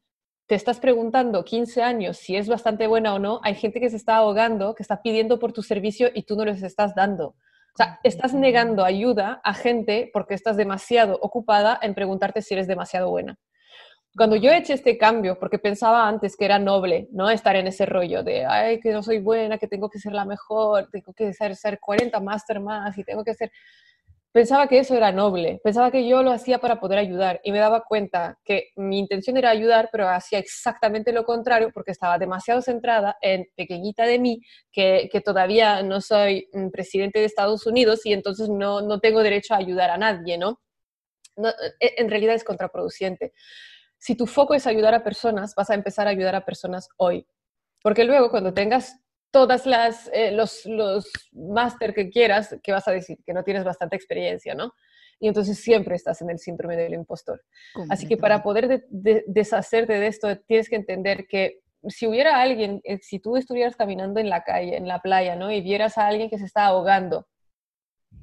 te 0.47 0.55
estás 0.55 0.79
preguntando 0.79 1.45
15 1.45 1.83
años 1.83 2.17
si 2.17 2.37
es 2.37 2.47
bastante 2.47 2.87
buena 2.87 3.15
o 3.15 3.19
no, 3.19 3.41
hay 3.43 3.57
gente 3.57 3.81
que 3.81 3.91
se 3.91 3.97
está 3.97 4.15
ahogando, 4.15 4.77
que 4.77 4.85
está 4.85 5.03
pidiendo 5.03 5.41
por 5.41 5.53
tu 5.53 5.65
servicio 5.65 6.09
y 6.15 6.23
tú 6.23 6.37
no 6.37 6.45
les 6.45 6.63
estás 6.63 6.95
dando. 6.95 7.31
O 7.31 7.77
sea, 7.77 7.99
estás 8.05 8.33
negando 8.33 8.85
ayuda 8.85 9.41
a 9.43 9.55
gente 9.55 10.09
porque 10.13 10.35
estás 10.35 10.57
demasiado 10.57 11.19
ocupada 11.21 11.81
en 11.83 11.97
preguntarte 11.97 12.43
si 12.43 12.55
eres 12.55 12.69
demasiado 12.69 13.11
buena 13.11 13.41
cuando 14.17 14.37
yo 14.37 14.51
eché 14.51 14.73
este 14.73 14.97
cambio, 14.97 15.39
porque 15.39 15.59
pensaba 15.59 16.09
antes 16.09 16.37
que 16.37 16.47
era 16.47 16.59
noble, 16.59 17.09
¿no? 17.13 17.29
Estar 17.29 17.55
en 17.57 17.67
ese 17.67 17.85
rollo 17.85 18.23
de, 18.23 18.47
ay, 18.47 18.81
que 18.81 18.91
no 18.91 19.03
soy 19.03 19.19
buena, 19.19 19.59
que 19.59 19.69
tengo 19.69 19.91
que 19.91 19.99
ser 19.99 20.13
la 20.13 20.25
mejor, 20.25 20.89
tengo 20.91 21.13
que 21.13 21.35
ser, 21.35 21.55
ser 21.55 21.79
40 21.79 22.19
máster 22.21 22.61
más 22.61 22.97
y 22.97 23.05
tengo 23.05 23.23
que 23.23 23.35
ser... 23.35 23.53
Pensaba 24.33 24.69
que 24.69 24.79
eso 24.79 24.95
era 24.95 25.13
noble, 25.13 25.61
pensaba 25.65 25.91
que 25.91 26.07
yo 26.07 26.23
lo 26.23 26.31
hacía 26.31 26.59
para 26.59 26.79
poder 26.79 26.99
ayudar 26.99 27.41
y 27.43 27.53
me 27.53 27.59
daba 27.59 27.85
cuenta 27.85 28.39
que 28.45 28.69
mi 28.77 28.99
intención 28.99 29.37
era 29.39 29.49
ayudar, 29.51 29.89
pero 29.91 30.09
hacía 30.09 30.39
exactamente 30.39 31.11
lo 31.13 31.25
contrario 31.25 31.71
porque 31.73 31.93
estaba 31.93 32.19
demasiado 32.19 32.61
centrada 32.61 33.17
en 33.23 33.47
pequeñita 33.55 34.05
de 34.05 34.19
mí, 34.19 34.41
que, 34.71 35.09
que 35.11 35.23
todavía 35.23 35.83
no 35.83 36.03
soy 36.03 36.49
mm, 36.53 36.69
presidente 36.69 37.19
de 37.19 37.27
Estados 37.27 37.67
Unidos 37.67 38.05
y 38.05 38.13
entonces 38.13 38.49
no, 38.49 38.83
no 38.83 39.01
tengo 39.01 39.23
derecho 39.23 39.55
a 39.55 39.59
ayudar 39.59 39.91
a 39.91 39.99
nadie, 39.99 40.37
¿no? 40.37 40.61
no 41.37 41.49
e, 41.81 41.95
en 41.99 42.11
realidad 42.11 42.35
es 42.35 42.45
contraproducente 42.45 43.33
si 43.99 44.15
tu 44.15 44.27
foco 44.27 44.55
es 44.55 44.67
ayudar 44.67 44.95
a 44.95 45.05
personas, 45.05 45.55
vas 45.55 45.71
a 45.71 45.75
empezar 45.75 46.07
a 46.07 46.11
ayudar 46.11 46.35
a 46.35 46.45
personas 46.45 46.89
hoy. 46.97 47.27
Porque 47.83 48.05
luego 48.05 48.31
cuando 48.31 48.53
tengas 48.53 49.01
todas 49.31 49.67
las, 49.67 50.11
eh, 50.13 50.33
los, 50.33 50.65
los 50.67 51.11
máster 51.33 51.95
que 51.95 52.11
quieras, 52.11 52.57
¿qué 52.63 52.73
vas 52.73 52.89
a 52.89 52.93
decir? 52.93 53.19
Que 53.25 53.33
no 53.33 53.45
tienes 53.45 53.65
bastante 53.65 53.97
experiencia, 53.97 54.55
¿no? 54.55 54.73
Y 55.19 55.29
entonces 55.29 55.59
siempre 55.59 55.95
estás 55.95 56.21
en 56.23 56.31
el 56.31 56.39
síndrome 56.39 56.77
del 56.77 56.95
impostor. 56.95 57.43
Así 57.89 58.07
que 58.07 58.17
para 58.17 58.43
poder 58.43 58.87
deshacerte 58.91 59.95
de 59.95 60.07
esto, 60.09 60.37
tienes 60.41 60.69
que 60.69 60.77
entender 60.77 61.27
que 61.27 61.61
si 61.89 62.07
hubiera 62.07 62.41
alguien, 62.41 62.81
eh, 62.85 62.99
si 62.99 63.19
tú 63.19 63.37
estuvieras 63.37 63.77
caminando 63.77 64.21
en 64.21 64.29
la 64.29 64.43
calle, 64.43 64.77
en 64.77 64.89
la 64.89 65.01
playa, 65.01 65.37
¿no? 65.37 65.51
Y 65.51 65.63
vieras 65.63 65.97
a 65.97 66.07
alguien 66.07 66.29
que 66.29 66.39
se 66.39 66.45
está 66.45 66.67
ahogando, 66.67 67.27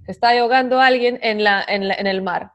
se 0.05 0.11
está 0.11 0.31
ahogando 0.31 0.79
a 0.79 0.87
alguien 0.87 1.19
en, 1.21 1.43
la, 1.43 1.63
en, 1.67 1.83
en 1.83 2.07
el 2.07 2.21
mar, 2.21 2.51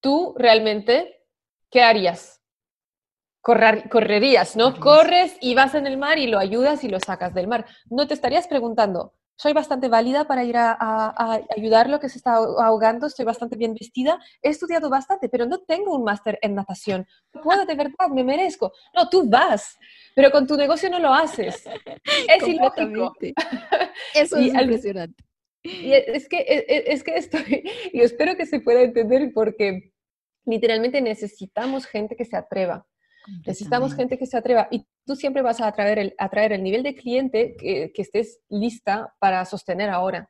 tú 0.00 0.34
realmente 0.38 1.25
¿qué 1.70 1.82
harías? 1.82 2.40
correrías, 3.40 4.56
¿no? 4.56 4.74
Corres 4.80 5.36
y 5.40 5.54
vas 5.54 5.76
en 5.76 5.86
el 5.86 5.96
mar 5.96 6.18
y 6.18 6.26
lo 6.26 6.40
ayudas 6.40 6.82
y 6.82 6.88
lo 6.88 6.98
sacas 6.98 7.32
del 7.32 7.46
mar. 7.46 7.64
No 7.88 8.08
te 8.08 8.14
estarías 8.14 8.48
preguntando, 8.48 9.14
soy 9.36 9.52
bastante 9.52 9.88
válida 9.88 10.26
para 10.26 10.44
ir 10.44 10.56
a, 10.56 10.76
a, 10.80 11.40
ayudar 11.56 11.90
lo 11.90 12.00
que 12.00 12.08
se 12.08 12.18
está 12.18 12.36
ahogando, 12.36 13.06
estoy 13.06 13.24
bastante 13.24 13.56
bien 13.56 13.74
vestida, 13.74 14.18
he 14.42 14.48
estudiado 14.48 14.88
bastante, 14.88 15.28
pero 15.28 15.46
no 15.46 15.60
tengo 15.60 15.94
un 15.94 16.04
máster 16.04 16.38
en 16.42 16.54
natación. 16.54 17.06
puedo 17.42 17.66
de 17.66 17.74
verdad, 17.74 18.08
me 18.10 18.24
merezco. 18.24 18.72
No, 18.94 19.08
tú 19.08 19.28
vas, 19.28 19.78
pero 20.14 20.30
con 20.30 20.46
tu 20.46 20.56
negocio 20.56 20.88
no 20.88 20.98
lo 20.98 21.12
haces. 21.12 21.64
Es 22.28 22.48
ilógico. 22.48 23.14
Eso 24.14 24.36
es 24.36 24.54
impresionante. 24.54 25.22
Y 25.62 25.92
es 25.92 26.28
que, 26.28 26.38
e, 26.38 26.64
e, 26.68 26.92
es 26.92 27.02
que 27.02 27.16
estoy, 27.16 27.70
y 27.92 28.00
espero 28.00 28.36
que 28.36 28.46
se 28.46 28.60
pueda 28.60 28.82
entender 28.82 29.32
porque 29.34 29.92
literalmente 30.46 31.00
necesitamos 31.00 31.86
gente 31.86 32.16
que 32.16 32.24
se 32.24 32.36
atreva. 32.36 32.86
Necesitamos 33.44 33.94
gente 33.94 34.18
que 34.18 34.26
se 34.26 34.36
atreva 34.36 34.68
y 34.70 34.86
tú 35.04 35.16
siempre 35.16 35.42
vas 35.42 35.60
a 35.60 35.66
atraer 35.66 35.98
el, 35.98 36.14
atraer 36.16 36.52
el 36.52 36.62
nivel 36.62 36.84
de 36.84 36.94
cliente 36.94 37.56
que, 37.56 37.90
que, 37.92 38.02
estés 38.02 38.40
lista 38.48 39.14
para 39.18 39.44
sostener 39.44 39.90
ahora. 39.90 40.28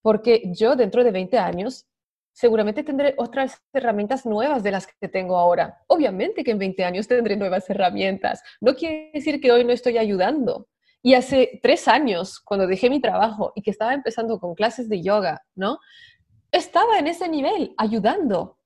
Porque 0.00 0.42
yo 0.52 0.74
dentro 0.74 1.04
de 1.04 1.12
20 1.12 1.38
años 1.38 1.86
seguramente 2.32 2.82
tendré 2.82 3.14
otras 3.18 3.62
herramientas 3.72 4.26
nuevas 4.26 4.62
de 4.62 4.72
las 4.72 4.86
que 4.86 5.08
tengo 5.08 5.36
ahora. 5.36 5.78
Obviamente 5.86 6.42
que 6.42 6.50
en 6.50 6.58
20 6.58 6.84
años 6.84 7.06
tendré 7.06 7.36
nuevas 7.36 7.68
herramientas. 7.70 8.42
No 8.60 8.74
quiere 8.74 9.10
decir 9.14 9.40
que 9.40 9.52
hoy 9.52 9.64
no 9.64 9.72
estoy 9.72 9.98
ayudando. 9.98 10.68
Y 11.02 11.14
hace 11.14 11.60
tres 11.62 11.88
años, 11.88 12.40
cuando 12.40 12.66
dejé 12.66 12.88
mi 12.88 13.00
trabajo 13.00 13.52
y 13.56 13.62
que 13.62 13.70
estaba 13.70 13.92
empezando 13.92 14.38
con 14.38 14.54
clases 14.54 14.88
de 14.88 15.02
yoga, 15.02 15.44
¿no? 15.54 15.78
Estaba 16.52 16.98
en 16.98 17.08
ese 17.08 17.28
nivel, 17.28 17.74
ayudando. 17.76 18.58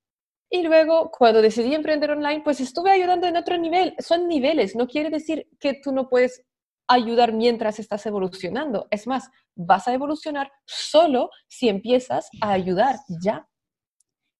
Y 0.50 0.62
luego, 0.62 1.10
cuando 1.10 1.42
decidí 1.42 1.74
emprender 1.74 2.10
online, 2.10 2.42
pues 2.42 2.60
estuve 2.60 2.90
ayudando 2.90 3.26
en 3.26 3.36
otro 3.36 3.58
nivel. 3.58 3.94
Son 3.98 4.28
niveles, 4.28 4.76
no 4.76 4.86
quiere 4.86 5.10
decir 5.10 5.48
que 5.58 5.74
tú 5.74 5.92
no 5.92 6.08
puedes 6.08 6.42
ayudar 6.88 7.32
mientras 7.32 7.78
estás 7.78 8.06
evolucionando. 8.06 8.86
Es 8.90 9.06
más, 9.06 9.28
vas 9.56 9.88
a 9.88 9.94
evolucionar 9.94 10.52
solo 10.64 11.30
si 11.48 11.68
empiezas 11.68 12.28
a 12.40 12.52
ayudar 12.52 12.96
ya 13.22 13.48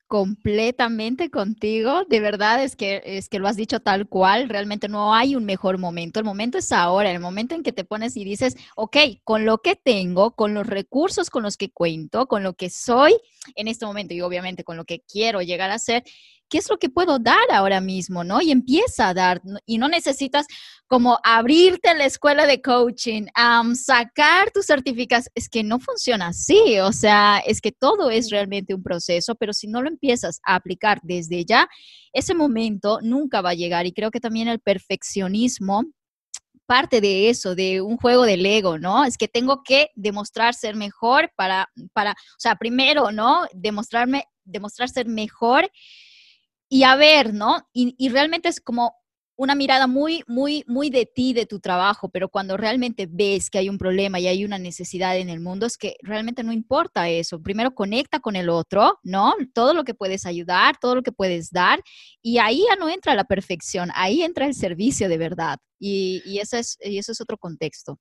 completamente 0.07 1.31
contigo. 1.31 2.05
De 2.09 2.21
verdad 2.21 2.62
es 2.62 2.77
que, 2.77 3.03
es 3.05 3.29
que 3.29 3.38
lo 3.38 3.49
has 3.49 3.57
dicho 3.57 3.81
tal 3.81 4.09
cual. 4.09 4.49
Realmente 4.49 4.88
no 4.88 5.14
hay 5.14 5.37
un 5.37 5.45
mejor 5.45 5.79
momento. 5.79 6.21
El 6.21 6.25
momento 6.25 6.59
es 6.59 6.73
ahora, 6.73 7.11
el 7.11 7.21
momento 7.21 7.55
en 7.55 7.62
que 7.62 7.73
te 7.73 7.85
pones 7.85 8.16
y 8.16 8.25
dices, 8.25 8.57
ok, 8.77 8.97
con 9.25 9.45
lo 9.45 9.59
que 9.59 9.77
tengo, 9.77 10.35
con 10.35 10.55
los 10.55 10.66
recursos 10.66 11.31
con 11.31 11.42
los 11.42 11.57
que 11.57 11.71
cuento, 11.71 12.27
con 12.27 12.42
lo 12.42 12.55
que 12.55 12.71
soy 12.71 13.14
en 13.55 13.69
este 13.69 13.87
momento 13.87 14.14
y 14.14 14.21
obviamente 14.21 14.64
con 14.64 14.77
lo 14.77 14.85
que 14.85 15.01
quiero 15.01 15.42
llegar 15.42 15.71
a 15.71 15.79
ser, 15.79 16.05
¿qué 16.49 16.59
es 16.59 16.71
lo 16.71 16.79
que 16.79 16.89
puedo 16.89 17.19
dar 17.19 17.51
ahora 17.53 17.81
mismo? 17.81 18.25
¿no? 18.25 18.41
Y 18.41 18.51
empieza 18.51 19.09
a 19.09 19.15
dar, 19.15 19.43
y 19.65 19.79
no 19.79 19.89
necesitas 19.89 20.47
como 20.87 21.19
abrirte 21.25 21.95
la 21.95 22.05
escuela 22.05 22.47
de 22.47 22.63
coaching, 22.63 23.27
sacar 23.75 24.51
tus 24.53 24.67
certificados, 24.67 25.29
es 25.35 25.49
que 25.49 25.65
no 25.65 25.81
funciona 25.81 26.29
así, 26.29 26.79
o 26.79 26.93
sea, 26.93 27.39
es 27.45 27.61
que 27.61 27.73
todo 27.73 28.11
es 28.11 28.31
realmente 28.31 28.75
un 28.75 28.83
proceso, 28.83 29.35
pero 29.35 29.53
si 29.53 29.67
no 29.67 29.83
lo 29.83 29.89
empiezas 29.89 30.41
a 30.45 30.55
aplicar 30.55 31.01
desde 31.03 31.45
ya, 31.45 31.69
ese 32.13 32.35
momento 32.35 33.01
nunca 33.03 33.41
va 33.41 33.51
a 33.51 33.55
llegar 33.55 33.87
y 33.87 33.93
creo 33.93 34.11
que 34.11 34.21
también 34.21 34.49
el 34.49 34.61
perfeccionismo 34.61 35.85
parte 36.67 37.01
de 37.01 37.31
eso, 37.31 37.55
de 37.55 37.81
un 37.81 37.97
juego 37.97 38.25
del 38.25 38.45
ego, 38.45 38.79
¿no? 38.79 39.05
Es 39.05 39.17
que 39.17 39.29
tengo 39.29 39.63
que 39.63 39.91
demostrar 39.95 40.55
ser 40.55 40.75
mejor 40.75 41.31
para, 41.37 41.71
para, 41.93 42.13
o 42.13 42.39
sea, 42.39 42.57
primero, 42.57 43.13
¿no? 43.13 43.47
Demostrarme, 43.53 44.25
demostrar 44.45 44.89
ser 44.89 45.07
mejor 45.07 45.71
y 46.69 46.83
a 46.83 46.97
ver, 46.97 47.35
¿no? 47.35 47.69
Y, 47.73 48.09
realmente 48.09 48.49
es 48.49 48.61
como 48.61 48.95
una 49.39 49.55
mirada 49.55 49.87
muy, 49.87 50.23
muy, 50.27 50.65
muy 50.67 50.89
de 50.89 51.05
ti, 51.07 51.35
de 51.35 51.45
tu 51.47 51.61
trabajo, 51.61 52.09
pero 52.09 52.31
cuando 52.31 52.57
realmente 52.57 53.07
ves 53.11 53.51
que 53.51 53.59
hay 53.59 53.69
un 53.69 53.77
problema 53.77 54.19
y 54.19 54.27
hay 54.29 54.45
una 54.45 54.59
necesidad 54.59 55.17
en 55.19 55.29
el 55.29 55.41
mundo, 55.41 55.67
es 55.67 55.77
que 55.77 55.97
realmente 56.03 56.43
no 56.43 56.53
importa 56.53 57.09
eso. 57.11 57.43
Primero 57.43 57.75
conecta 57.75 58.21
con 58.21 58.35
el 58.35 58.49
otro, 58.49 58.99
¿no? 59.03 59.35
Todo 59.55 59.75
lo 59.75 59.85
que 59.85 59.95
puedes 59.95 60.25
ayudar, 60.25 60.77
todo 60.81 60.95
lo 60.95 61.03
que 61.03 61.13
puedes 61.13 61.51
dar, 61.51 61.83
y 62.23 62.39
ahí 62.39 62.65
ya 62.69 62.77
no 62.77 62.89
entra 62.89 63.15
la 63.15 63.25
perfección, 63.25 63.91
ahí 63.95 64.23
entra 64.23 64.47
el 64.47 64.55
servicio 64.55 65.09
de 65.09 65.19
verdad. 65.19 65.59
Y, 65.79 66.39
eso, 66.41 66.57
es, 66.57 66.79
y 66.83 66.99
eso 66.99 67.13
es 67.13 67.21
otro 67.21 67.37
contexto. 67.37 67.99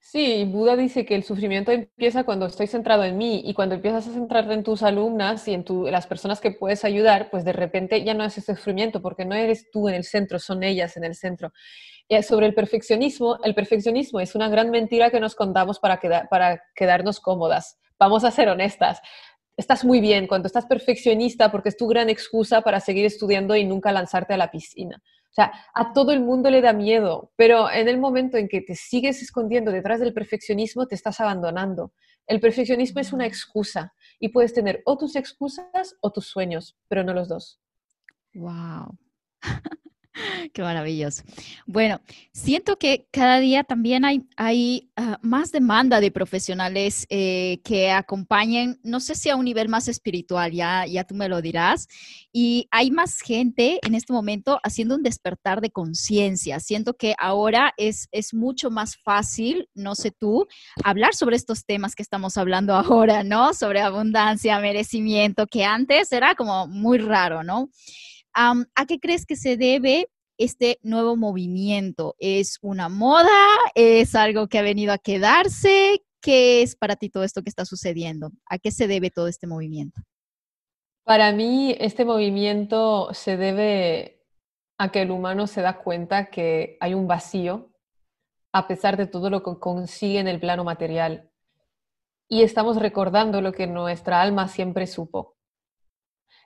Sí, 0.00 0.44
Buda 0.44 0.76
dice 0.76 1.06
que 1.06 1.14
el 1.14 1.24
sufrimiento 1.24 1.72
empieza 1.72 2.24
cuando 2.24 2.44
estoy 2.46 2.66
centrado 2.66 3.04
en 3.04 3.16
mí 3.16 3.42
y 3.44 3.54
cuando 3.54 3.74
empiezas 3.74 4.06
a 4.06 4.12
centrarte 4.12 4.52
en 4.52 4.62
tus 4.62 4.82
alumnas 4.82 5.48
y 5.48 5.54
en, 5.54 5.64
las 5.90 6.06
personas 6.06 6.40
que 6.40 6.50
puedes 6.50 6.84
ayudar, 6.84 7.30
pues 7.30 7.44
de 7.44 7.54
repente 7.54 8.04
ya 8.04 8.12
no 8.12 8.22
es 8.24 8.36
ese 8.36 8.54
sufrimiento 8.54 9.00
porque 9.00 9.24
no 9.24 9.34
eres 9.34 9.70
tú 9.70 9.88
en 9.88 9.94
el 9.94 10.04
centro, 10.04 10.38
son 10.38 10.62
ellas 10.62 10.96
en 10.98 11.04
el 11.04 11.14
centro. 11.14 11.52
Y 12.06 12.22
sobre 12.22 12.46
el 12.46 12.54
perfeccionismo, 12.54 13.38
el 13.42 13.54
perfeccionismo 13.54 14.20
es 14.20 14.34
una 14.34 14.48
gran 14.50 14.70
mentira 14.70 15.10
que 15.10 15.20
nos 15.20 15.34
contamos 15.34 15.78
para, 15.78 15.98
para 16.28 16.62
quedarnos 16.74 17.18
cómodas. 17.20 17.78
Vamos 17.98 18.24
a 18.24 18.30
ser 18.30 18.48
honestas. 18.48 19.00
Estás 19.56 19.84
muy 19.84 20.00
bien 20.00 20.26
cuando 20.26 20.48
estás 20.48 20.66
perfeccionista 20.66 21.50
porque 21.50 21.70
es 21.70 21.76
tu 21.76 21.86
gran 21.86 22.10
excusa 22.10 22.60
para 22.60 22.80
seguir 22.80 23.06
estudiando 23.06 23.56
y 23.56 23.64
nunca 23.64 23.92
lanzarte 23.92 24.34
a 24.34 24.36
la 24.36 24.50
piscina. 24.50 25.02
O 25.32 25.34
sea, 25.34 25.50
a 25.72 25.94
todo 25.94 26.12
el 26.12 26.20
mundo 26.20 26.50
le 26.50 26.60
da 26.60 26.74
miedo, 26.74 27.32
pero 27.36 27.70
en 27.70 27.88
el 27.88 27.98
momento 27.98 28.36
en 28.36 28.48
que 28.48 28.60
te 28.60 28.74
sigues 28.74 29.22
escondiendo 29.22 29.72
detrás 29.72 29.98
del 29.98 30.12
perfeccionismo, 30.12 30.86
te 30.86 30.94
estás 30.94 31.20
abandonando. 31.20 31.94
El 32.26 32.38
perfeccionismo 32.38 33.00
es 33.00 33.14
una 33.14 33.24
excusa 33.24 33.94
y 34.20 34.28
puedes 34.28 34.52
tener 34.52 34.82
o 34.84 34.98
tus 34.98 35.16
excusas 35.16 35.96
o 36.02 36.12
tus 36.12 36.26
sueños, 36.26 36.76
pero 36.86 37.02
no 37.02 37.14
los 37.14 37.28
dos. 37.28 37.58
Wow. 38.34 38.98
Qué 40.52 40.62
maravilloso. 40.62 41.22
Bueno, 41.66 42.00
siento 42.32 42.76
que 42.78 43.06
cada 43.10 43.38
día 43.40 43.64
también 43.64 44.04
hay, 44.04 44.22
hay 44.36 44.90
ah, 44.96 45.18
más 45.22 45.52
demanda 45.52 46.00
de 46.00 46.10
profesionales 46.10 47.06
eh, 47.08 47.60
que 47.64 47.90
acompañen, 47.90 48.78
no 48.82 49.00
sé 49.00 49.14
si 49.14 49.30
a 49.30 49.36
un 49.36 49.44
nivel 49.44 49.68
más 49.68 49.88
espiritual, 49.88 50.52
ya, 50.52 50.86
ya 50.86 51.04
tú 51.04 51.14
me 51.14 51.28
lo 51.28 51.40
dirás, 51.40 51.88
y 52.32 52.68
hay 52.70 52.90
más 52.90 53.20
gente 53.20 53.78
en 53.82 53.94
este 53.94 54.12
momento 54.12 54.60
haciendo 54.62 54.96
un 54.96 55.02
despertar 55.02 55.60
de 55.60 55.70
conciencia. 55.70 56.60
Siento 56.60 56.94
que 56.94 57.14
ahora 57.18 57.72
es, 57.76 58.08
es 58.12 58.34
mucho 58.34 58.70
más 58.70 58.96
fácil, 58.96 59.68
no 59.74 59.94
sé 59.94 60.10
tú, 60.10 60.46
hablar 60.84 61.14
sobre 61.14 61.36
estos 61.36 61.64
temas 61.64 61.94
que 61.94 62.02
estamos 62.02 62.36
hablando 62.36 62.74
ahora, 62.74 63.24
¿no? 63.24 63.54
Sobre 63.54 63.80
abundancia, 63.80 64.58
merecimiento, 64.60 65.46
que 65.46 65.64
antes 65.64 66.12
era 66.12 66.34
como 66.34 66.66
muy 66.66 66.98
raro, 66.98 67.42
¿no? 67.42 67.70
¿A 68.34 68.86
qué 68.86 68.98
crees 68.98 69.26
que 69.26 69.36
se 69.36 69.56
debe 69.56 70.08
este 70.38 70.78
nuevo 70.82 71.16
movimiento? 71.16 72.14
¿Es 72.18 72.58
una 72.62 72.88
moda? 72.88 73.28
¿Es 73.74 74.14
algo 74.14 74.48
que 74.48 74.58
ha 74.58 74.62
venido 74.62 74.92
a 74.92 74.98
quedarse? 74.98 76.02
¿Qué 76.20 76.62
es 76.62 76.76
para 76.76 76.96
ti 76.96 77.10
todo 77.10 77.24
esto 77.24 77.42
que 77.42 77.50
está 77.50 77.64
sucediendo? 77.64 78.30
¿A 78.48 78.58
qué 78.58 78.70
se 78.70 78.86
debe 78.86 79.10
todo 79.10 79.28
este 79.28 79.46
movimiento? 79.46 80.00
Para 81.04 81.32
mí, 81.32 81.74
este 81.78 82.04
movimiento 82.04 83.12
se 83.12 83.36
debe 83.36 84.22
a 84.78 84.90
que 84.90 85.02
el 85.02 85.10
humano 85.10 85.46
se 85.46 85.60
da 85.60 85.78
cuenta 85.78 86.30
que 86.30 86.76
hay 86.80 86.94
un 86.94 87.08
vacío 87.08 87.72
a 88.52 88.68
pesar 88.68 88.96
de 88.96 89.06
todo 89.06 89.30
lo 89.30 89.42
que 89.42 89.58
consigue 89.58 90.18
en 90.18 90.28
el 90.28 90.38
plano 90.38 90.62
material. 90.62 91.30
Y 92.28 92.42
estamos 92.42 92.76
recordando 92.76 93.40
lo 93.40 93.52
que 93.52 93.66
nuestra 93.66 94.22
alma 94.22 94.48
siempre 94.48 94.86
supo, 94.86 95.36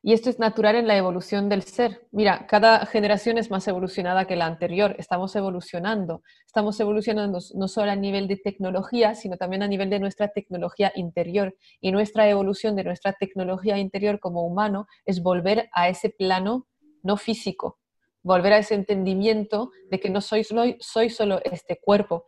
y 0.07 0.12
esto 0.12 0.31
es 0.31 0.38
natural 0.38 0.77
en 0.77 0.87
la 0.87 0.97
evolución 0.97 1.49
del 1.49 1.64
ser. 1.64 2.07
Mira, 2.12 2.47
cada 2.47 2.87
generación 2.87 3.38
es 3.38 3.51
más 3.51 3.66
evolucionada 3.66 4.25
que 4.25 4.37
la 4.37 4.47
anterior. 4.47 4.95
Estamos 5.01 5.35
evolucionando. 5.35 6.23
Estamos 6.47 6.79
evolucionando 6.79 7.40
no 7.57 7.66
solo 7.66 7.90
a 7.90 7.97
nivel 7.97 8.29
de 8.29 8.37
tecnología, 8.37 9.16
sino 9.16 9.37
también 9.37 9.64
a 9.64 9.66
nivel 9.66 9.90
de 9.90 9.99
nuestra 9.99 10.29
tecnología 10.29 10.92
interior. 10.95 11.57
Y 11.81 11.90
nuestra 11.90 12.29
evolución 12.29 12.77
de 12.77 12.85
nuestra 12.85 13.14
tecnología 13.14 13.79
interior 13.79 14.21
como 14.21 14.47
humano 14.47 14.87
es 15.07 15.25
volver 15.25 15.69
a 15.73 15.88
ese 15.88 16.11
plano 16.11 16.69
no 17.03 17.16
físico, 17.16 17.81
volver 18.23 18.53
a 18.53 18.59
ese 18.59 18.77
entendimiento 18.77 19.73
de 19.90 19.99
que 19.99 20.09
no 20.09 20.21
soy, 20.21 20.47
soy 20.79 21.11
solo 21.11 21.40
este 21.42 21.81
cuerpo. 21.81 22.27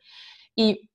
Y 0.56 0.90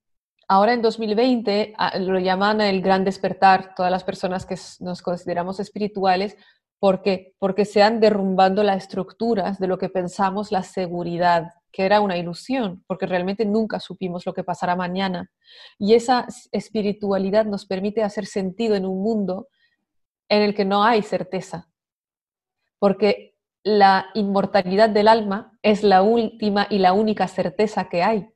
ahora 0.50 0.74
en 0.74 0.82
2020 0.82 1.76
ah, 1.78 1.98
lo 2.00 2.20
llaman 2.20 2.60
el 2.60 2.82
gran 2.82 3.06
despertar, 3.06 3.74
todas 3.74 3.90
las 3.90 4.04
personas 4.04 4.46
que 4.46 4.58
nos 4.82 5.02
consideramos 5.02 5.62
espirituales, 5.62 6.36
¿Por 6.84 7.02
qué? 7.02 7.34
Porque 7.40 7.64
se 7.64 7.82
han 7.82 8.02
derrumbando 8.02 8.62
las 8.62 8.84
estructuras 8.84 9.58
de 9.58 9.68
lo 9.68 9.78
que 9.78 9.88
pensamos 9.88 10.52
la 10.52 10.64
seguridad, 10.64 11.54
que 11.72 11.86
era 11.86 12.02
una 12.02 12.18
ilusión, 12.18 12.84
porque 12.88 13.06
realmente 13.06 13.46
nunca 13.46 13.80
supimos 13.80 14.26
lo 14.26 14.34
que 14.34 14.44
pasará 14.44 14.76
mañana. 14.76 15.32
Y 15.80 15.94
esa 15.94 16.28
espiritualidad 16.52 17.46
nos 17.46 17.66
permite 17.66 18.04
hacer 18.04 18.26
sentido 18.26 18.76
en 18.76 18.86
un 18.86 19.02
mundo 19.02 19.48
en 20.28 20.42
el 20.42 20.54
que 20.54 20.66
no 20.66 20.84
hay 20.84 21.04
certeza, 21.04 21.70
porque 22.80 23.38
la 23.64 24.08
inmortalidad 24.14 24.90
del 24.90 25.08
alma 25.08 25.58
es 25.62 25.84
la 25.84 26.02
última 26.02 26.68
y 26.70 26.80
la 26.80 26.92
única 26.92 27.30
certeza 27.30 27.88
que 27.88 28.04
hay, 28.04 28.28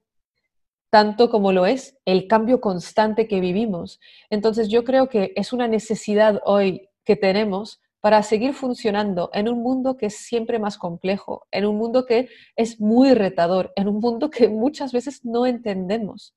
tanto 0.90 1.30
como 1.30 1.52
lo 1.52 1.66
es 1.66 2.00
el 2.06 2.30
cambio 2.30 2.62
constante 2.62 3.28
que 3.28 3.42
vivimos. 3.42 4.00
Entonces 4.30 4.70
yo 4.70 4.86
creo 4.86 5.10
que 5.10 5.34
es 5.36 5.52
una 5.52 5.68
necesidad 5.68 6.40
hoy 6.46 6.88
que 7.04 7.18
tenemos 7.18 7.82
para 8.00 8.24
seguir 8.24 8.54
funcionando 8.54 9.30
en 9.34 9.50
un 9.50 9.62
mundo 9.62 9.98
que 9.98 10.08
es 10.08 10.18
siempre 10.18 10.60
más 10.60 10.78
complejo, 10.78 11.48
en 11.52 11.66
un 11.66 11.78
mundo 11.78 12.06
que 12.06 12.30
es 12.56 12.80
muy 12.80 13.14
retador, 13.14 13.74
en 13.76 13.88
un 13.88 14.00
mundo 14.00 14.30
que 14.30 14.50
muchas 14.50 14.92
veces 14.92 15.26
no 15.26 15.46
entendemos. 15.46 16.36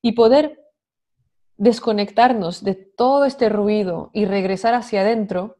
Y 0.00 0.12
poder 0.12 0.60
desconectarnos 1.56 2.62
de 2.62 2.74
todo 2.74 3.24
este 3.24 3.48
ruido 3.48 4.10
y 4.12 4.26
regresar 4.26 4.74
hacia 4.74 5.00
adentro, 5.00 5.56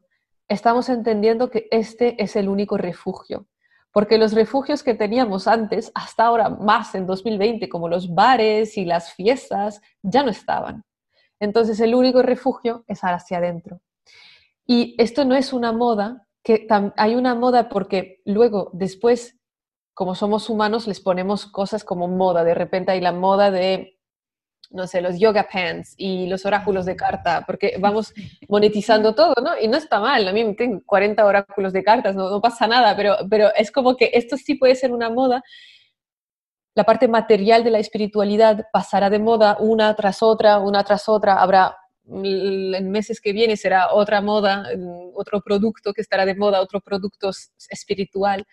estamos 0.47 0.89
entendiendo 0.89 1.49
que 1.49 1.67
este 1.71 2.21
es 2.21 2.35
el 2.35 2.47
único 2.47 2.77
refugio. 2.77 3.47
Porque 3.91 4.17
los 4.17 4.33
refugios 4.33 4.83
que 4.83 4.93
teníamos 4.93 5.47
antes, 5.47 5.91
hasta 5.95 6.25
ahora 6.25 6.49
más 6.49 6.93
en 6.93 7.07
2020, 7.07 7.67
como 7.67 7.89
los 7.89 8.13
bares 8.13 8.77
y 8.77 8.85
las 8.85 9.13
fiestas, 9.13 9.81
ya 10.03 10.23
no 10.23 10.29
estaban. 10.29 10.83
Entonces 11.39 11.79
el 11.79 11.95
único 11.95 12.21
refugio 12.21 12.83
es 12.87 13.01
hacia 13.01 13.39
adentro. 13.39 13.81
Y 14.67 14.95
esto 15.01 15.25
no 15.25 15.35
es 15.35 15.53
una 15.53 15.71
moda, 15.71 16.27
que 16.43 16.67
hay 16.97 17.15
una 17.15 17.35
moda 17.35 17.69
porque 17.69 18.21
luego, 18.25 18.69
después, 18.73 19.37
como 19.93 20.13
somos 20.13 20.49
humanos, 20.49 20.87
les 20.87 20.99
ponemos 20.99 21.45
cosas 21.45 21.83
como 21.83 22.07
moda. 22.07 22.43
De 22.43 22.53
repente 22.53 22.91
hay 22.91 23.01
la 23.01 23.13
moda 23.13 23.49
de 23.49 23.97
no 24.69 24.87
sé, 24.87 25.01
los 25.01 25.17
yoga 25.19 25.47
pants 25.51 25.93
y 25.97 26.27
los 26.27 26.45
oráculos 26.45 26.85
de 26.85 26.95
carta, 26.95 27.43
porque 27.45 27.77
vamos 27.79 28.13
monetizando 28.49 29.15
todo, 29.15 29.33
¿no? 29.41 29.57
Y 29.59 29.67
no 29.67 29.77
está 29.77 29.99
mal, 29.99 30.27
a 30.27 30.33
mí 30.33 30.43
me 30.43 30.53
tengo 30.55 30.81
40 30.85 31.25
oráculos 31.25 31.73
de 31.73 31.83
cartas, 31.83 32.15
no, 32.15 32.41
pasa 32.41 32.67
nada, 32.67 32.95
pero, 32.95 33.15
pero 33.29 33.53
es 33.55 33.71
como 33.71 33.95
que 33.95 34.11
esto 34.13 34.35
sí 34.37 34.55
puede 34.55 34.75
ser 34.75 34.91
una 34.91 35.09
moda. 35.09 35.43
La 36.75 36.83
parte 36.83 37.07
material 37.07 37.63
de 37.63 37.71
la 37.71 37.79
espiritualidad 37.79 38.67
pasará 38.71 39.09
de 39.09 39.19
moda 39.19 39.57
una 39.59 39.95
tras 39.95 40.21
otra, 40.21 40.59
una 40.59 40.83
tras 40.83 41.09
otra, 41.09 41.41
habrá 41.41 41.77
en 42.09 42.91
meses 42.91 43.19
que 43.19 43.33
viene 43.33 43.57
será 43.57 43.93
otra 43.93 44.21
moda, 44.21 44.65
otro 45.13 45.41
producto 45.41 45.93
que 45.93 46.01
estará 46.01 46.25
de 46.25 46.35
moda, 46.35 46.61
otro 46.61 46.79
producto 46.81 47.31
espiritual 47.69 48.45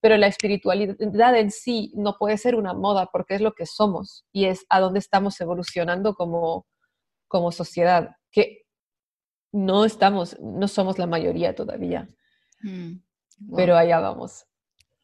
pero 0.00 0.16
la 0.16 0.28
espiritualidad 0.28 1.36
en 1.36 1.50
sí 1.50 1.92
no 1.94 2.16
puede 2.18 2.38
ser 2.38 2.54
una 2.54 2.72
moda 2.72 3.08
porque 3.12 3.34
es 3.34 3.40
lo 3.40 3.52
que 3.52 3.66
somos 3.66 4.24
y 4.32 4.46
es 4.46 4.64
a 4.68 4.80
dónde 4.80 5.00
estamos 5.00 5.40
evolucionando 5.40 6.14
como, 6.14 6.66
como 7.26 7.50
sociedad, 7.50 8.16
que 8.30 8.64
no 9.52 9.84
estamos, 9.84 10.38
no 10.40 10.68
somos 10.68 10.98
la 10.98 11.06
mayoría 11.06 11.54
todavía, 11.54 12.08
mm, 12.62 12.92
pero 13.56 13.76
allá 13.76 13.98
vamos. 13.98 14.44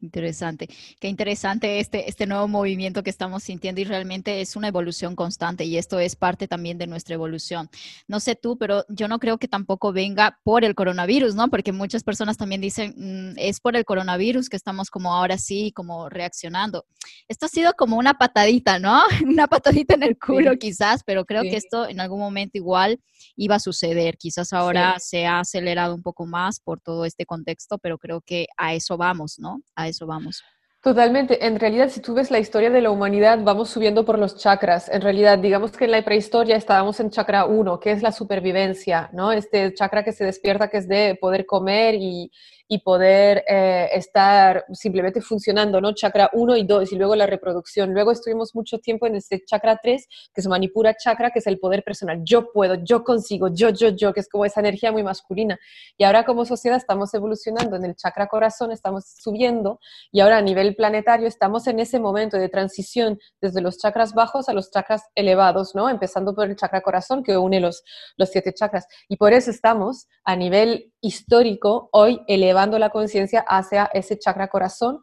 Interesante. 0.01 0.67
Qué 0.99 1.07
interesante 1.07 1.79
este, 1.79 2.09
este 2.09 2.27
nuevo 2.27 2.47
movimiento 2.49 3.01
que 3.01 3.09
estamos 3.09 3.43
sintiendo 3.43 3.79
y 3.79 3.85
realmente 3.85 4.41
es 4.41 4.57
una 4.57 4.67
evolución 4.67 5.15
constante 5.15 5.63
y 5.63 5.77
esto 5.77 5.99
es 5.99 6.17
parte 6.17 6.47
también 6.49 6.77
de 6.77 6.85
nuestra 6.85 7.15
evolución. 7.15 7.69
No 8.07 8.19
sé 8.19 8.35
tú, 8.35 8.57
pero 8.57 8.85
yo 8.89 9.07
no 9.07 9.19
creo 9.19 9.37
que 9.37 9.47
tampoco 9.47 9.93
venga 9.93 10.37
por 10.43 10.65
el 10.65 10.75
coronavirus, 10.75 11.35
¿no? 11.35 11.47
Porque 11.47 11.71
muchas 11.71 12.03
personas 12.03 12.35
también 12.37 12.59
dicen, 12.59 12.93
mm, 12.97 13.33
es 13.37 13.61
por 13.61 13.77
el 13.77 13.85
coronavirus 13.85 14.49
que 14.49 14.57
estamos 14.57 14.89
como 14.89 15.13
ahora 15.13 15.37
sí, 15.37 15.71
como 15.73 16.09
reaccionando. 16.09 16.85
Esto 17.29 17.45
ha 17.45 17.49
sido 17.49 17.73
como 17.73 17.97
una 17.97 18.15
patadita, 18.15 18.79
¿no? 18.79 19.01
Una 19.25 19.47
patadita 19.47 19.95
en 19.95 20.03
el 20.03 20.17
culo 20.17 20.57
quizás, 20.57 21.03
pero 21.05 21.25
creo 21.25 21.43
que 21.43 21.55
esto 21.55 21.87
en 21.87 21.99
algún 21.99 22.19
momento 22.19 22.57
igual 22.57 22.99
iba 23.35 23.55
a 23.55 23.59
suceder. 23.59 24.17
Quizás 24.17 24.53
ahora 24.53 24.99
se 24.99 25.25
ha 25.25 25.39
acelerado 25.39 25.95
un 25.95 26.01
poco 26.01 26.25
más 26.25 26.59
por 26.59 26.79
todo 26.79 27.05
este 27.05 27.25
contexto, 27.25 27.77
pero 27.77 27.97
creo 27.97 28.21
que 28.21 28.47
a 28.57 28.73
eso 28.73 28.97
vamos, 28.97 29.39
¿no? 29.39 29.61
A 29.75 29.84
eso 29.87 30.05
vamos. 30.05 30.43
Totalmente. 30.85 31.43
En 31.43 31.59
realidad, 31.59 31.89
si 31.89 31.99
tú 31.99 32.13
ves 32.13 32.29
la 32.29 32.37
historia 32.37 32.69
de 32.69 32.79
la 32.79 32.91
humanidad, 32.91 33.39
vamos 33.41 33.71
subiendo 33.71 34.05
por 34.05 34.19
los 34.19 34.37
chakras. 34.37 34.87
En 34.87 35.01
realidad, 35.01 35.39
digamos 35.39 35.71
que 35.71 35.85
en 35.85 35.91
la 35.91 36.05
prehistoria 36.05 36.55
estábamos 36.57 36.99
en 36.99 37.09
chakra 37.09 37.45
1, 37.45 37.79
que 37.79 37.89
es 37.89 38.03
la 38.03 38.11
supervivencia, 38.11 39.09
¿no? 39.11 39.31
Este 39.31 39.73
chakra 39.73 40.03
que 40.03 40.11
se 40.11 40.25
despierta, 40.25 40.67
que 40.67 40.77
es 40.77 40.87
de 40.87 41.17
poder 41.19 41.47
comer 41.47 41.95
y, 41.95 42.31
y 42.67 42.79
poder 42.79 43.43
eh, 43.47 43.89
estar 43.93 44.65
simplemente 44.73 45.21
funcionando, 45.21 45.79
¿no? 45.79 45.93
Chakra 45.93 46.29
1 46.33 46.57
y 46.57 46.63
2 46.65 46.91
y 46.93 46.95
luego 46.95 47.15
la 47.15 47.27
reproducción. 47.27 47.93
Luego 47.93 48.11
estuvimos 48.11 48.55
mucho 48.55 48.79
tiempo 48.79 49.05
en 49.05 49.15
este 49.15 49.43
chakra 49.45 49.77
3, 49.81 50.07
que 50.33 50.41
es 50.41 50.47
Manipura 50.47 50.95
Chakra, 50.95 51.29
que 51.29 51.39
es 51.39 51.47
el 51.47 51.59
poder 51.59 51.83
personal. 51.83 52.21
Yo 52.23 52.51
puedo, 52.51 52.75
yo 52.83 53.03
consigo, 53.03 53.49
yo, 53.53 53.69
yo, 53.69 53.89
yo, 53.89 54.13
que 54.13 54.19
es 54.19 54.29
como 54.29 54.45
esa 54.45 54.61
energía 54.61 54.91
muy 54.91 55.03
masculina. 55.03 55.59
Y 55.97 56.03
ahora 56.05 56.25
como 56.25 56.45
sociedad 56.45 56.77
estamos 56.77 57.13
evolucionando 57.13 57.75
en 57.75 57.85
el 57.85 57.95
chakra 57.95 58.27
corazón, 58.27 58.71
estamos 58.71 59.05
subiendo 59.05 59.79
y 60.11 60.21
ahora 60.21 60.37
a 60.37 60.41
nivel 60.41 60.75
planetario 60.75 61.27
estamos 61.27 61.67
en 61.67 61.79
ese 61.79 61.99
momento 61.99 62.37
de 62.37 62.49
transición 62.49 63.19
desde 63.41 63.61
los 63.61 63.77
chakras 63.77 64.13
bajos 64.13 64.49
a 64.49 64.53
los 64.53 64.71
chakras 64.71 65.03
elevados, 65.13 65.75
¿no? 65.75 65.89
Empezando 65.89 66.33
por 66.33 66.49
el 66.49 66.55
chakra 66.55 66.81
corazón 66.81 67.23
que 67.23 67.37
une 67.37 67.59
los, 67.59 67.83
los 68.17 68.29
siete 68.29 68.53
chakras. 68.53 68.87
Y 69.07 69.17
por 69.17 69.33
eso 69.33 69.51
estamos 69.51 70.07
a 70.23 70.35
nivel 70.35 70.91
histórico 71.01 71.89
hoy 71.91 72.21
elevando 72.55 72.79
la 72.79 72.89
conciencia 72.89 73.43
hacia 73.45 73.89
ese 73.93 74.17
chakra 74.17 74.47
corazón. 74.47 75.01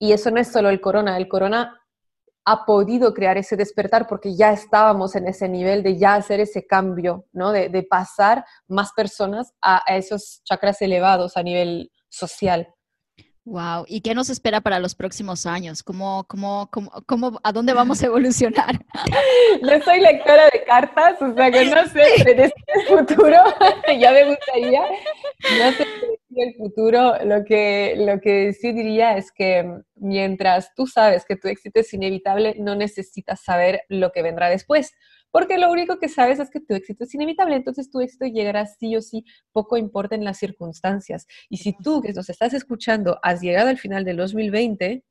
Y 0.00 0.12
eso 0.12 0.32
no 0.32 0.40
es 0.40 0.50
solo 0.50 0.68
el 0.68 0.80
corona, 0.80 1.16
el 1.16 1.28
corona 1.28 1.78
ha 2.44 2.64
podido 2.64 3.14
crear 3.14 3.38
ese 3.38 3.56
despertar 3.56 4.08
porque 4.08 4.34
ya 4.34 4.52
estábamos 4.52 5.14
en 5.14 5.28
ese 5.28 5.48
nivel 5.48 5.84
de 5.84 5.96
ya 5.96 6.14
hacer 6.14 6.40
ese 6.40 6.66
cambio, 6.66 7.26
¿no? 7.32 7.52
De, 7.52 7.86
pasar 7.88 8.44
más 8.66 8.92
personas 8.94 9.52
a, 9.60 9.80
a 9.86 9.96
esos 9.96 10.42
chakras 10.42 10.82
elevados 10.82 11.36
a 11.36 11.44
nivel 11.44 11.92
social. 12.08 12.66
Wow, 13.44 13.84
¿y 13.88 14.02
qué 14.02 14.14
nos 14.14 14.30
espera 14.30 14.60
para 14.60 14.78
los 14.78 14.94
próximos 14.94 15.46
años? 15.46 15.82
¿Cómo, 15.82 16.24
cómo, 16.28 16.68
cómo, 16.70 16.92
cómo 17.06 17.40
a 17.42 17.50
dónde 17.50 17.72
vamos 17.72 18.00
a 18.00 18.06
evolucionar? 18.06 18.78
Yo 19.62 19.82
soy 19.84 20.00
lectora 20.00 20.44
de 20.52 20.62
cartas, 20.64 21.20
o 21.20 21.34
sea 21.34 21.50
que 21.50 21.64
no 21.64 21.84
sé 21.88 22.02
el 22.26 22.86
futuro, 22.86 23.38
ya 23.98 24.12
me 24.12 24.26
gustaría, 24.26 24.82
no 24.82 25.72
sé 25.72 25.86
el 26.36 26.54
futuro, 26.54 27.14
lo 27.24 27.44
que, 27.44 27.94
lo 27.96 28.20
que 28.20 28.52
sí 28.52 28.72
diría 28.72 29.16
es 29.16 29.32
que 29.32 29.68
mientras 29.96 30.74
tú 30.74 30.86
sabes 30.86 31.24
que 31.26 31.36
tu 31.36 31.48
éxito 31.48 31.80
es 31.80 31.92
inevitable, 31.92 32.56
no 32.58 32.74
necesitas 32.74 33.42
saber 33.42 33.82
lo 33.88 34.12
que 34.12 34.22
vendrá 34.22 34.48
después 34.48 34.92
porque 35.32 35.56
lo 35.56 35.72
único 35.72 35.98
que 35.98 36.08
sabes 36.08 36.38
es 36.38 36.50
que 36.50 36.60
tu 36.60 36.74
éxito 36.74 37.04
es 37.04 37.14
inevitable, 37.14 37.56
entonces 37.56 37.90
tu 37.90 38.00
éxito 38.00 38.26
llegará 38.26 38.66
sí 38.66 38.94
o 38.94 39.00
sí, 39.00 39.24
poco 39.50 39.78
importa 39.78 40.14
en 40.14 40.24
las 40.24 40.38
circunstancias. 40.38 41.26
Y 41.48 41.56
si 41.56 41.74
tú 41.76 42.02
que 42.02 42.12
nos 42.12 42.28
estás 42.28 42.52
escuchando 42.52 43.18
has 43.22 43.40
llegado 43.40 43.70
al 43.70 43.78
final 43.78 44.04
del 44.04 44.18
2020, 44.18 45.02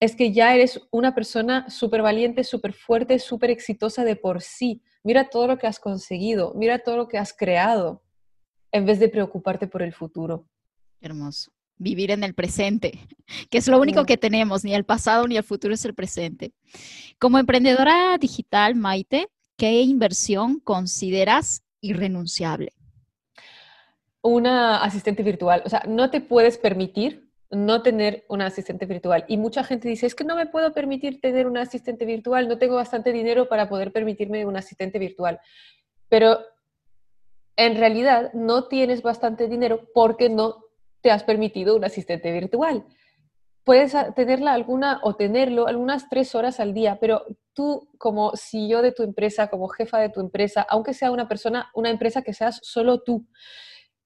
es 0.00 0.14
que 0.14 0.32
ya 0.32 0.54
eres 0.54 0.80
una 0.92 1.14
persona 1.14 1.68
súper 1.70 2.02
valiente, 2.02 2.44
súper 2.44 2.74
fuerte, 2.74 3.18
súper 3.18 3.50
exitosa 3.50 4.04
de 4.04 4.14
por 4.14 4.42
sí. 4.42 4.82
Mira 5.02 5.30
todo 5.30 5.46
lo 5.48 5.58
que 5.58 5.66
has 5.66 5.80
conseguido, 5.80 6.52
mira 6.54 6.78
todo 6.80 6.98
lo 6.98 7.08
que 7.08 7.16
has 7.16 7.32
creado, 7.32 8.02
en 8.72 8.86
vez 8.86 8.98
de 8.98 9.08
preocuparte 9.08 9.66
por 9.66 9.82
el 9.82 9.92
futuro. 9.92 10.46
Hermoso 11.00 11.52
vivir 11.78 12.10
en 12.10 12.24
el 12.24 12.34
presente, 12.34 13.06
que 13.50 13.58
es 13.58 13.68
lo 13.68 13.80
único 13.80 14.04
que 14.04 14.16
tenemos, 14.16 14.64
ni 14.64 14.74
el 14.74 14.84
pasado 14.84 15.26
ni 15.26 15.36
el 15.36 15.44
futuro 15.44 15.74
es 15.74 15.84
el 15.84 15.94
presente. 15.94 16.52
Como 17.18 17.38
emprendedora 17.38 18.18
digital, 18.18 18.74
Maite, 18.74 19.28
¿qué 19.56 19.80
inversión 19.82 20.60
consideras 20.60 21.62
irrenunciable? 21.80 22.72
Una 24.20 24.82
asistente 24.82 25.22
virtual. 25.22 25.62
O 25.64 25.68
sea, 25.68 25.84
no 25.88 26.10
te 26.10 26.20
puedes 26.20 26.58
permitir 26.58 27.28
no 27.50 27.82
tener 27.82 28.24
una 28.28 28.46
asistente 28.46 28.84
virtual. 28.84 29.24
Y 29.26 29.38
mucha 29.38 29.64
gente 29.64 29.88
dice, 29.88 30.06
es 30.06 30.14
que 30.14 30.24
no 30.24 30.36
me 30.36 30.46
puedo 30.46 30.74
permitir 30.74 31.20
tener 31.20 31.46
una 31.46 31.62
asistente 31.62 32.04
virtual, 32.04 32.46
no 32.46 32.58
tengo 32.58 32.74
bastante 32.74 33.12
dinero 33.12 33.48
para 33.48 33.68
poder 33.68 33.90
permitirme 33.90 34.44
un 34.44 34.56
asistente 34.56 34.98
virtual. 34.98 35.40
Pero 36.10 36.40
en 37.58 37.76
realidad 37.76 38.32
no 38.34 38.68
tienes 38.68 39.02
bastante 39.02 39.48
dinero 39.48 39.88
porque 39.92 40.30
no 40.30 40.64
te 41.00 41.10
has 41.10 41.24
permitido 41.24 41.74
un 41.74 41.84
asistente 41.84 42.32
virtual. 42.32 42.86
Puedes 43.64 43.94
tenerla 44.14 44.54
alguna 44.54 45.00
o 45.02 45.16
tenerlo 45.16 45.66
algunas 45.66 46.08
tres 46.08 46.36
horas 46.36 46.60
al 46.60 46.72
día, 46.72 46.98
pero 47.00 47.26
tú 47.54 47.90
como 47.98 48.32
CEO 48.36 48.80
de 48.80 48.92
tu 48.92 49.02
empresa, 49.02 49.48
como 49.48 49.66
jefa 49.68 49.98
de 49.98 50.08
tu 50.08 50.20
empresa, 50.20 50.64
aunque 50.70 50.94
sea 50.94 51.10
una 51.10 51.26
persona, 51.26 51.68
una 51.74 51.90
empresa 51.90 52.22
que 52.22 52.32
seas 52.32 52.60
solo 52.62 53.02
tú, 53.02 53.26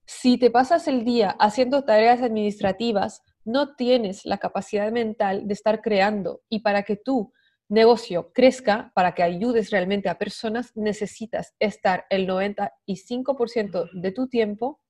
si 0.07 0.39
te 0.39 0.51
pasas 0.51 0.89
el 0.89 1.05
día 1.05 1.37
haciendo 1.39 1.85
tareas 1.85 2.23
administrativas, 2.23 3.23
no 3.45 3.75
tienes 3.75 4.25
la 4.25 4.39
capacidad 4.39 4.91
mental 4.91 5.47
de 5.47 5.53
estar 5.53 5.83
creando 5.83 6.41
y 6.49 6.61
para 6.61 6.85
que 6.85 6.97
tu 6.97 7.33
negocio 7.69 8.33
crezca, 8.33 8.93
para 8.95 9.15
que 9.15 9.23
ayudes 9.23 9.71
realmente 9.71 10.09
a 10.09 10.19
personas, 10.19 10.73
necesitas 10.77 11.55
estar 11.59 12.07
el 12.11 12.27
95% 12.29 13.91
de 13.93 14.13
tu 14.13 14.29
tiempo 14.29 14.81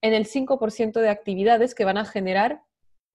en 0.00 0.14
el 0.14 0.26
5% 0.26 1.00
de 1.00 1.08
actividades 1.08 1.74
que 1.74 1.84
van 1.84 1.98
a 1.98 2.04
generar 2.04 2.62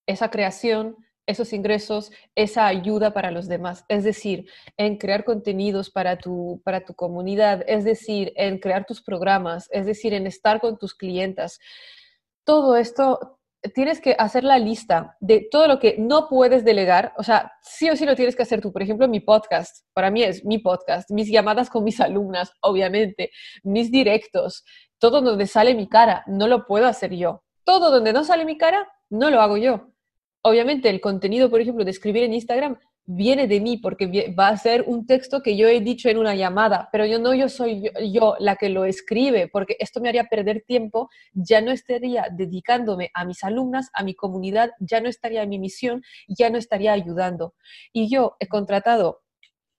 esa 0.08 0.30
creación, 0.30 0.98
esos 1.28 1.54
ingresos, 1.54 2.12
esa 2.36 2.68
ayuda 2.68 3.14
para 3.14 3.32
los 3.32 3.48
demás. 3.48 3.84
Es 3.90 4.04
decir, 4.04 4.50
en 4.78 4.98
crear 4.98 5.24
contenidos 5.24 5.90
para 5.90 6.18
tu, 6.18 6.62
para 6.64 6.86
tu 6.86 6.94
comunidad, 6.94 7.64
es 7.68 7.84
decir, 7.84 8.32
en 8.36 8.60
crear 8.60 8.86
tus 8.86 9.02
programas, 9.02 9.68
es 9.72 9.86
decir, 9.86 10.14
en 10.14 10.28
estar 10.28 10.62
con 10.62 10.78
tus 10.78 10.94
clientas. 10.94 11.60
Todo 12.44 12.78
esto 12.78 13.35
tienes 13.74 14.02
que 14.02 14.16
hacer 14.18 14.44
la 14.44 14.60
lista 14.60 15.16
de 15.20 15.48
todo 15.50 15.68
lo 15.68 15.80
que 15.80 15.96
no 15.98 16.28
puedes 16.30 16.64
delegar, 16.64 17.14
o 17.18 17.24
sea, 17.24 17.52
sí 17.62 17.90
o 17.90 17.96
sí 17.96 18.06
lo 18.06 18.16
tienes 18.16 18.36
que 18.36 18.44
hacer 18.44 18.62
tú. 18.62 18.72
Por 18.72 18.82
ejemplo, 18.82 19.08
mi 19.08 19.20
podcast, 19.20 19.86
para 19.94 20.12
mí 20.12 20.24
es 20.24 20.44
mi 20.46 20.60
podcast, 20.60 21.10
mis 21.12 21.30
llamadas 21.30 21.70
con 21.70 21.84
mis 21.84 22.00
alumnas, 22.02 22.52
obviamente, 22.62 23.32
mis 23.64 23.92
directos, 23.92 24.64
todo 25.00 25.22
donde 25.22 25.48
sale 25.48 25.76
mi 25.76 25.88
cara, 25.88 26.24
no 26.28 26.48
lo 26.48 26.66
puedo 26.66 26.86
hacer 26.88 27.16
yo. 27.16 27.44
Todo 27.64 27.92
donde 27.92 28.14
no 28.14 28.24
sale 28.24 28.46
mi 28.46 28.58
cara, 28.58 28.88
no 29.10 29.30
lo 29.30 29.42
hago 29.42 29.58
yo. 29.58 29.90
Obviamente 30.44 30.90
el 30.90 31.02
contenido, 31.02 31.50
por 31.50 31.62
ejemplo, 31.62 31.84
de 31.84 31.92
escribir 31.92 32.24
en 32.24 32.34
Instagram, 32.34 32.78
viene 33.06 33.48
de 33.48 33.60
mí 33.60 33.78
porque 33.78 34.34
va 34.38 34.50
a 34.50 34.58
ser 34.58 34.84
un 34.88 35.06
texto 35.06 35.42
que 35.42 35.56
yo 35.56 35.68
he 35.68 35.80
dicho 35.82 36.10
en 36.10 36.18
una 36.18 36.36
llamada, 36.36 36.90
pero 36.92 37.06
yo 37.06 37.20
no 37.20 37.34
yo 37.34 37.50
soy 37.50 37.92
yo, 38.12 38.36
la 38.40 38.56
que 38.56 38.70
lo 38.70 38.86
escribe, 38.86 39.48
porque 39.48 39.76
esto 39.80 40.02
me 40.02 40.10
haría 40.10 40.26
perder 40.26 40.64
tiempo, 40.66 41.10
ya 41.34 41.62
no 41.62 41.72
estaría 41.72 42.28
dedicándome 42.32 43.12
a 43.14 43.26
mis 43.26 43.44
alumnas, 43.44 43.90
a 43.94 44.04
mi 44.04 44.16
comunidad, 44.16 44.72
ya 44.80 45.02
no 45.02 45.10
estaría 45.10 45.44
en 45.44 45.50
mi 45.50 45.60
misión, 45.60 46.02
ya 46.28 46.50
no 46.50 46.58
estaría 46.58 46.94
ayudando. 46.94 47.56
Y 47.94 48.10
yo 48.10 48.36
he 48.40 48.48
contratado 48.48 49.25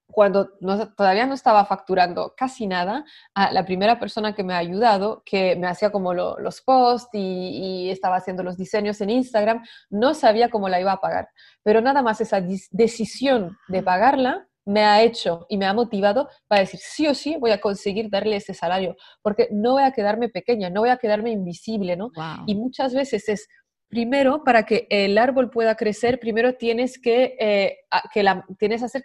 cuando 0.08 0.50
todavía 0.96 1.26
no 1.26 1.34
estaba 1.34 1.64
facturando 1.64 2.34
casi 2.36 2.66
nada, 2.66 3.04
a 3.34 3.52
la 3.52 3.64
primera 3.64 3.98
persona 3.98 4.34
que 4.34 4.44
me 4.44 4.54
ha 4.54 4.58
ayudado, 4.58 5.22
que 5.24 5.56
me 5.56 5.66
hacía 5.66 5.90
como 5.90 6.14
los 6.14 6.62
posts 6.62 7.10
y, 7.12 7.90
estaba 7.90 8.16
haciendo 8.16 8.42
los 8.42 8.56
diseños 8.56 9.00
en 9.00 9.10
Instagram, 9.10 9.64
no 9.90 10.14
sabía 10.14 10.48
cómo 10.48 10.68
la 10.68 10.80
iba 10.80 10.92
a 10.92 11.00
pagar. 11.00 11.28
Pero 11.62 11.80
nada 11.80 12.02
más 12.02 12.20
esa 12.20 12.40
decisión 12.70 13.56
de 13.68 13.82
pagarla 13.82 14.46
me 14.64 14.82
ha 14.82 15.02
hecho 15.02 15.46
y 15.48 15.56
me 15.58 15.66
ha 15.66 15.72
motivado 15.72 16.28
para 16.48 16.62
decir, 16.62 16.80
sí 16.82 17.06
o 17.06 17.14
sí 17.14 17.36
voy 17.38 17.52
a 17.52 17.60
conseguir 17.60 18.10
darle 18.10 18.36
ese 18.36 18.54
salario, 18.54 18.96
porque 19.22 19.48
no 19.52 19.72
voy 19.72 19.84
a 19.84 19.92
quedarme 19.92 20.28
pequeña, 20.28 20.70
no 20.70 20.80
voy 20.80 20.90
a 20.90 20.96
quedarme 20.96 21.30
invisible, 21.30 21.96
¿no? 21.96 22.10
Y 22.46 22.54
muchas 22.56 22.94
veces 22.94 23.28
es 23.28 23.48
primero, 23.88 24.42
para 24.44 24.64
que 24.64 24.86
el 24.90 25.16
árbol 25.18 25.50
pueda 25.50 25.76
crecer, 25.76 26.18
primero 26.18 26.54
tienes 26.54 27.00
que, 27.00 27.36
eh, 27.38 27.78
que 28.12 28.22
la, 28.22 28.44
tienes 28.58 28.80
que 28.80 28.86
hacer 28.86 29.04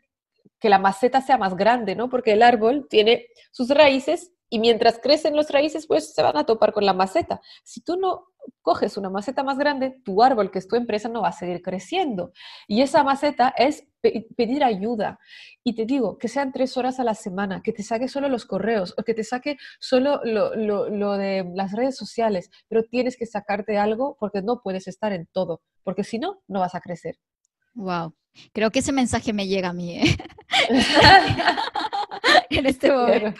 que 0.61 0.69
la 0.69 0.79
maceta 0.79 1.19
sea 1.19 1.37
más 1.37 1.57
grande, 1.57 1.95
¿no? 1.95 2.09
Porque 2.09 2.33
el 2.33 2.43
árbol 2.43 2.87
tiene 2.89 3.25
sus 3.51 3.69
raíces 3.69 4.31
y 4.47 4.59
mientras 4.59 4.99
crecen 4.99 5.35
las 5.35 5.49
raíces, 5.49 5.87
pues 5.87 6.13
se 6.13 6.21
van 6.21 6.37
a 6.37 6.45
topar 6.45 6.71
con 6.71 6.85
la 6.85 6.93
maceta. 6.93 7.41
Si 7.63 7.81
tú 7.81 7.97
no 7.97 8.27
coges 8.61 8.97
una 8.97 9.09
maceta 9.09 9.43
más 9.43 9.57
grande, 9.57 9.97
tu 10.03 10.21
árbol, 10.21 10.51
que 10.51 10.59
es 10.59 10.67
tu 10.67 10.75
empresa, 10.75 11.09
no 11.09 11.21
va 11.21 11.29
a 11.29 11.33
seguir 11.33 11.61
creciendo. 11.61 12.31
Y 12.67 12.81
esa 12.81 13.03
maceta 13.03 13.53
es 13.57 13.87
pedir 14.01 14.63
ayuda. 14.63 15.19
Y 15.63 15.73
te 15.73 15.85
digo, 15.85 16.17
que 16.17 16.27
sean 16.27 16.51
tres 16.51 16.77
horas 16.77 16.99
a 16.99 17.03
la 17.03 17.15
semana, 17.15 17.61
que 17.63 17.73
te 17.73 17.81
saque 17.81 18.07
solo 18.07 18.29
los 18.29 18.45
correos 18.45 18.93
o 18.97 19.03
que 19.03 19.13
te 19.13 19.23
saque 19.23 19.57
solo 19.79 20.21
lo, 20.23 20.53
lo 20.55 21.13
de 21.13 21.49
las 21.55 21.71
redes 21.71 21.95
sociales, 21.95 22.51
pero 22.67 22.83
tienes 22.83 23.17
que 23.17 23.25
sacarte 23.25 23.77
algo 23.77 24.17
porque 24.19 24.41
no 24.41 24.61
puedes 24.61 24.87
estar 24.87 25.13
en 25.13 25.27
todo, 25.31 25.61
porque 25.83 26.03
si 26.03 26.19
no, 26.19 26.41
no 26.47 26.59
vas 26.59 26.75
a 26.75 26.81
crecer. 26.81 27.15
Wow. 27.73 28.13
Creo 28.53 28.71
que 28.71 28.79
ese 28.79 28.91
mensaje 28.91 29.33
me 29.33 29.47
llega 29.47 29.69
a 29.69 29.73
mí, 29.73 29.97
¿eh? 29.97 30.17
en 32.49 32.65
este 32.65 32.91
momento. 32.91 33.39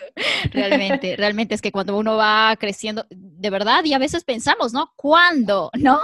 Realmente, 0.51 1.15
realmente 1.15 1.55
es 1.55 1.61
que 1.61 1.71
cuando 1.71 1.97
uno 1.97 2.17
va 2.17 2.55
creciendo, 2.59 3.05
de 3.09 3.49
verdad, 3.49 3.83
y 3.85 3.93
a 3.93 3.99
veces 3.99 4.23
pensamos, 4.23 4.73
¿no? 4.73 4.91
¿Cuándo? 4.95 5.69
¿No? 5.77 5.99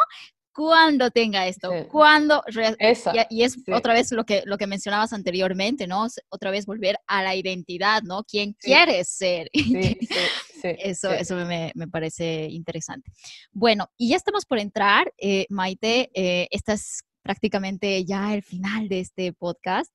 ¿Cuándo 0.58 1.12
tenga 1.12 1.46
esto? 1.46 1.70
¿Cuándo? 1.92 2.42
Y, 3.30 3.44
es 3.44 3.58
otra 3.72 3.94
vez 3.94 4.12
lo 4.12 4.24
que, 4.24 4.42
lo 4.46 4.58
que 4.58 4.66
mencionabas 4.66 5.14
anteriormente, 5.14 5.86
¿no? 5.86 6.08
Otra 6.30 6.50
vez 6.50 6.66
volver 6.66 6.98
a 7.06 7.22
la 7.22 7.36
identidad, 7.36 8.02
¿no? 8.02 8.24
¿Quién 8.24 8.54
quieres 8.54 9.08
ser? 9.08 9.52
eso 10.64 11.12
eso 11.12 11.36
me, 11.36 11.72
me, 11.76 11.88
parece 11.88 12.48
interesante. 12.50 13.12
Bueno, 13.52 13.92
y 13.98 14.10
ya 14.10 14.16
estamos 14.16 14.46
por 14.46 14.58
entrar, 14.58 15.14
eh, 15.20 15.46
Maite, 15.50 16.10
eh, 16.16 16.48
estas 16.50 17.04
prácticamente 17.28 18.06
ya 18.06 18.34
el 18.34 18.42
final 18.42 18.88
de 18.88 19.02
este 19.02 19.34
podcast. 19.34 19.92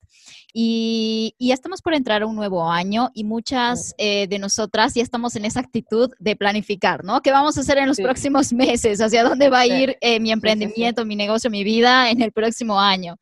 Y, 0.52 1.34
ya 1.38 1.54
estamos 1.54 1.80
por 1.80 1.94
entrar 1.94 2.20
a 2.20 2.26
un 2.26 2.36
nuevo 2.36 2.70
año 2.70 3.08
y 3.14 3.24
muchas 3.24 3.94
eh, 3.96 4.26
de 4.28 4.38
nosotras 4.38 4.92
ya 4.92 5.02
estamos 5.02 5.34
en 5.34 5.46
esa 5.46 5.60
actitud 5.60 6.10
de 6.18 6.36
planificar, 6.36 7.04
¿no? 7.04 7.22
¿Qué 7.22 7.30
vamos 7.30 7.56
a 7.56 7.62
hacer 7.62 7.78
en 7.78 7.88
los 7.88 7.96
próximos 7.96 8.52
meses? 8.52 9.00
¿Hacia 9.00 9.24
dónde 9.24 9.48
va 9.48 9.60
a 9.60 9.66
ir 9.66 9.96
eh, 10.02 10.20
mi 10.20 10.30
emprendimiento, 10.30 11.06
mi 11.06 11.16
negocio, 11.16 11.50
mi 11.50 11.64
vida 11.64 12.10
en 12.10 12.20
el 12.20 12.32
próximo 12.32 12.78
año? 12.78 13.16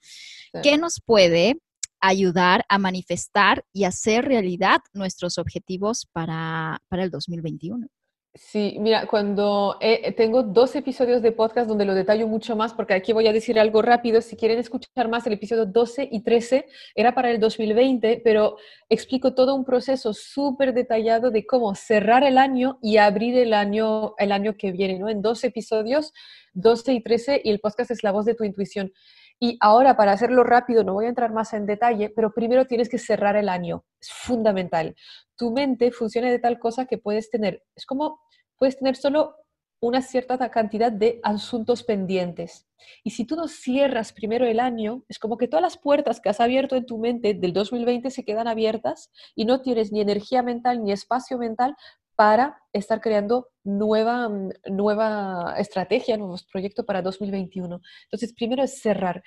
¿Qué 0.60 0.76
nos 0.76 1.00
puede 1.00 1.56
ayudar 2.00 2.64
a 2.68 2.78
manifestar 2.78 3.64
y 3.72 3.84
hacer 3.84 4.24
realidad 4.24 4.80
nuestros 4.92 5.38
objetivos 5.38 6.08
para, 6.12 6.82
para 6.88 7.04
el 7.04 7.10
2021? 7.10 7.86
Sí, 8.34 8.76
mira, 8.78 9.08
cuando 9.08 9.76
eh, 9.80 10.12
tengo 10.12 10.44
dos 10.44 10.76
episodios 10.76 11.20
de 11.20 11.32
podcast 11.32 11.68
donde 11.68 11.84
lo 11.84 11.94
detallo 11.94 12.28
mucho 12.28 12.54
más, 12.54 12.72
porque 12.72 12.94
aquí 12.94 13.12
voy 13.12 13.26
a 13.26 13.32
decir 13.32 13.58
algo 13.58 13.82
rápido, 13.82 14.20
si 14.20 14.36
quieren 14.36 14.60
escuchar 14.60 15.08
más, 15.08 15.26
el 15.26 15.32
episodio 15.32 15.66
12 15.66 16.08
y 16.12 16.22
13 16.22 16.66
era 16.94 17.12
para 17.12 17.32
el 17.32 17.40
2020, 17.40 18.20
pero 18.22 18.56
explico 18.88 19.34
todo 19.34 19.56
un 19.56 19.64
proceso 19.64 20.14
súper 20.14 20.74
detallado 20.74 21.32
de 21.32 21.44
cómo 21.44 21.74
cerrar 21.74 22.22
el 22.22 22.38
año 22.38 22.78
y 22.80 22.98
abrir 22.98 23.36
el 23.36 23.52
año, 23.52 24.14
el 24.16 24.30
año 24.30 24.54
que 24.56 24.70
viene, 24.70 25.00
¿no? 25.00 25.08
En 25.08 25.22
dos 25.22 25.42
episodios, 25.42 26.12
12 26.52 26.92
y 26.92 27.02
13, 27.02 27.40
y 27.42 27.50
el 27.50 27.58
podcast 27.58 27.90
es 27.90 28.04
La 28.04 28.12
voz 28.12 28.26
de 28.26 28.36
tu 28.36 28.44
intuición. 28.44 28.92
Y 29.40 29.56
ahora, 29.60 29.96
para 29.96 30.12
hacerlo 30.12 30.44
rápido, 30.44 30.84
no 30.84 30.92
voy 30.92 31.06
a 31.06 31.08
entrar 31.08 31.32
más 31.32 31.52
en 31.52 31.66
detalle, 31.66 32.12
pero 32.14 32.32
primero 32.32 32.66
tienes 32.66 32.88
que 32.88 32.98
cerrar 32.98 33.36
el 33.36 33.48
año. 33.48 33.84
Es 34.00 34.10
fundamental 34.12 34.94
tu 35.40 35.50
mente 35.50 35.90
funciona 35.90 36.30
de 36.30 36.38
tal 36.38 36.58
cosa 36.58 36.84
que 36.84 36.98
puedes 36.98 37.30
tener, 37.30 37.64
es 37.74 37.86
como 37.86 38.20
puedes 38.58 38.76
tener 38.76 38.94
solo 38.94 39.36
una 39.80 40.02
cierta 40.02 40.36
cantidad 40.50 40.92
de 40.92 41.18
asuntos 41.22 41.82
pendientes. 41.82 42.68
Y 43.02 43.12
si 43.12 43.24
tú 43.24 43.36
no 43.36 43.48
cierras 43.48 44.12
primero 44.12 44.44
el 44.44 44.60
año, 44.60 45.02
es 45.08 45.18
como 45.18 45.38
que 45.38 45.48
todas 45.48 45.62
las 45.62 45.78
puertas 45.78 46.20
que 46.20 46.28
has 46.28 46.40
abierto 46.40 46.76
en 46.76 46.84
tu 46.84 46.98
mente 46.98 47.32
del 47.32 47.54
2020 47.54 48.10
se 48.10 48.22
quedan 48.22 48.48
abiertas 48.48 49.10
y 49.34 49.46
no 49.46 49.62
tienes 49.62 49.92
ni 49.92 50.02
energía 50.02 50.42
mental 50.42 50.84
ni 50.84 50.92
espacio 50.92 51.38
mental 51.38 51.74
para 52.16 52.60
estar 52.74 53.00
creando 53.00 53.48
nueva, 53.64 54.28
nueva 54.66 55.54
estrategia, 55.56 56.18
nuevos 56.18 56.44
proyectos 56.44 56.84
para 56.84 57.00
2021. 57.00 57.80
Entonces, 58.04 58.34
primero 58.34 58.62
es 58.62 58.82
cerrar 58.82 59.22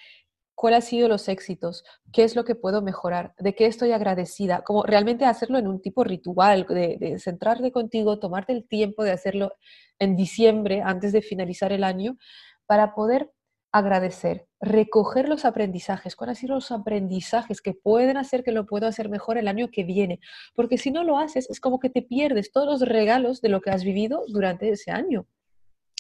cuáles 0.56 0.84
han 0.84 0.90
sido 0.90 1.08
los 1.08 1.28
éxitos, 1.28 1.84
qué 2.12 2.24
es 2.24 2.36
lo 2.36 2.46
que 2.46 2.56
puedo 2.56 2.82
mejorar, 2.82 3.34
de 3.38 3.56
qué 3.56 3.66
estoy 3.66 3.92
agradecida, 3.92 4.64
como 4.64 4.84
realmente 4.84 5.26
hacerlo 5.26 5.58
en 5.58 5.68
un 5.68 5.82
tipo 5.82 6.04
ritual, 6.04 6.66
de, 6.68 7.18
centrarte 7.20 7.72
contigo, 7.72 8.20
tomarte 8.20 8.54
el 8.54 8.68
tiempo 8.68 9.04
de 9.04 9.12
hacerlo 9.12 9.54
en 10.00 10.16
diciembre, 10.16 10.82
antes 10.84 11.12
de 11.12 11.22
finalizar 11.22 11.72
el 11.72 11.84
año, 11.84 12.18
para 12.66 12.94
poder 12.94 13.32
agradecer, 13.72 14.48
recoger 14.62 15.28
los 15.28 15.46
aprendizajes, 15.46 16.16
cuáles 16.16 16.38
han 16.38 16.42
sido 16.42 16.56
los 16.56 16.72
aprendizajes 16.72 17.60
que 17.60 17.74
pueden 17.74 18.18
hacer 18.18 18.44
que 18.44 18.52
lo 18.52 18.68
puedo 18.68 18.86
hacer 18.86 19.10
mejor 19.10 19.40
el 19.40 19.48
año 19.48 19.70
que 19.72 19.84
viene, 19.84 20.20
porque 20.54 20.78
si 20.78 20.92
no 20.92 21.04
lo 21.04 21.18
haces 21.18 21.50
es 21.50 21.60
como 21.60 21.80
que 21.80 21.90
te 21.90 22.04
pierdes 22.04 22.52
todos 22.52 22.68
los 22.68 22.88
regalos 22.88 23.42
de 23.42 23.50
lo 23.50 23.62
que 23.62 23.72
has 23.72 23.84
vivido 23.84 24.24
durante 24.28 24.70
ese 24.70 24.92
año. 24.92 25.26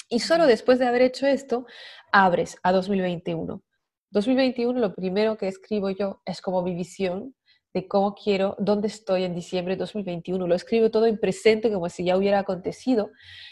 Y 0.07 0.19
solo 0.19 0.45
después 0.45 0.77
de 0.77 0.85
haber 0.85 1.01
hecho 1.01 1.25
esto, 1.25 1.65
abres 2.11 2.57
a 2.61 2.71
2021 2.71 3.63
2021 4.13 4.79
lo 4.79 4.93
primero 4.93 5.37
que 5.37 5.47
escribo 5.47 5.89
yo 5.89 6.21
es 6.25 6.39
como 6.39 6.61
mi 6.61 6.75
visión 6.75 7.33
de 7.73 7.87
cómo 7.87 8.13
quiero, 8.13 8.55
dónde 8.59 8.87
estoy 8.87 9.23
en 9.23 9.33
diciembre 9.33 9.73
de 9.73 9.79
2021. 9.79 10.45
Lo 10.45 10.53
escribo 10.53 10.91
todo 10.91 11.07
en 11.07 11.17
presente 11.17 11.73
como 11.73 11.89
si 11.89 12.05
ya 12.05 12.15
hubiera 12.15 12.37
acontecido 12.37 13.09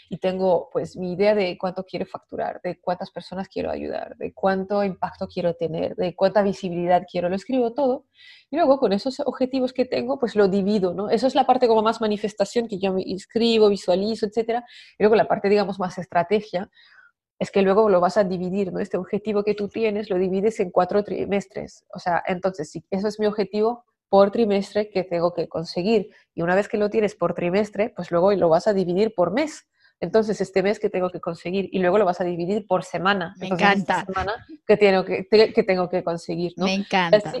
y 0.08 0.18
tengo 0.18 0.70
pues 0.72 0.96
mi 0.96 1.14
idea 1.14 1.34
de 1.34 1.58
cuánto 1.58 1.82
quiero 1.82 2.06
facturar, 2.06 2.60
de 2.62 2.80
cuántas 2.80 3.10
personas 3.10 3.48
quiero 3.48 3.72
ayudar, 3.72 4.16
de 4.18 4.32
cuánto 4.32 4.84
impacto 4.84 5.26
quiero 5.26 5.54
tener, 5.54 5.96
de 5.96 6.14
cuánta 6.14 6.42
visibilidad 6.42 7.02
quiero. 7.10 7.28
Lo 7.28 7.34
escribo 7.34 7.74
todo 7.74 8.06
y 8.48 8.54
luego 8.54 8.78
con 8.78 8.92
esos 8.92 9.18
objetivos 9.18 9.72
que 9.72 9.84
tengo 9.84 10.20
pues 10.20 10.36
lo 10.36 10.46
divido, 10.46 10.94
¿no? 10.94 11.10
Eso 11.10 11.26
es 11.26 11.34
la 11.34 11.44
parte 11.44 11.66
como 11.66 11.82
más 11.82 12.00
manifestación 12.00 12.68
que 12.68 12.78
yo 12.78 12.92
me 12.92 13.02
escribo, 13.02 13.68
visualizo, 13.68 14.26
etcétera. 14.26 14.64
Y 14.96 15.02
luego 15.02 15.16
la 15.16 15.26
parte 15.26 15.48
digamos 15.48 15.80
más 15.80 15.98
estrategia 15.98 16.70
es 17.42 17.50
que 17.50 17.62
luego 17.62 17.88
lo 17.88 17.98
vas 17.98 18.16
a 18.18 18.22
dividir, 18.22 18.72
¿no? 18.72 18.78
Este 18.78 18.96
objetivo 18.96 19.42
que 19.42 19.54
tú 19.54 19.66
tienes 19.66 20.08
lo 20.10 20.16
divides 20.16 20.60
en 20.60 20.70
cuatro 20.70 21.02
trimestres. 21.02 21.84
O 21.92 21.98
sea, 21.98 22.22
entonces, 22.28 22.70
si 22.70 22.84
eso 22.88 23.08
es 23.08 23.18
mi 23.18 23.26
objetivo 23.26 23.84
por 24.08 24.30
trimestre 24.30 24.90
que 24.90 25.02
tengo 25.02 25.34
que 25.34 25.48
conseguir. 25.48 26.10
Y 26.36 26.42
una 26.42 26.54
vez 26.54 26.68
que 26.68 26.76
lo 26.76 26.88
tienes 26.88 27.16
por 27.16 27.34
trimestre, 27.34 27.92
pues 27.96 28.12
luego 28.12 28.30
lo 28.34 28.48
vas 28.48 28.68
a 28.68 28.72
dividir 28.72 29.12
por 29.12 29.32
mes. 29.32 29.66
Entonces, 29.98 30.40
este 30.40 30.62
mes 30.62 30.78
que 30.78 30.88
tengo 30.88 31.10
que 31.10 31.20
conseguir 31.20 31.68
y 31.72 31.80
luego 31.80 31.98
lo 31.98 32.04
vas 32.04 32.20
a 32.20 32.24
dividir 32.24 32.64
por 32.68 32.84
semana. 32.84 33.34
Me 33.40 33.48
encanta. 33.48 34.04
semana 34.04 34.46
que 34.64 34.76
tengo 34.76 35.04
que, 35.04 35.26
que, 35.26 35.62
tengo 35.64 35.88
que 35.88 36.04
conseguir, 36.04 36.52
¿no? 36.56 36.66
Me 36.66 36.74
encanta. 36.74 37.32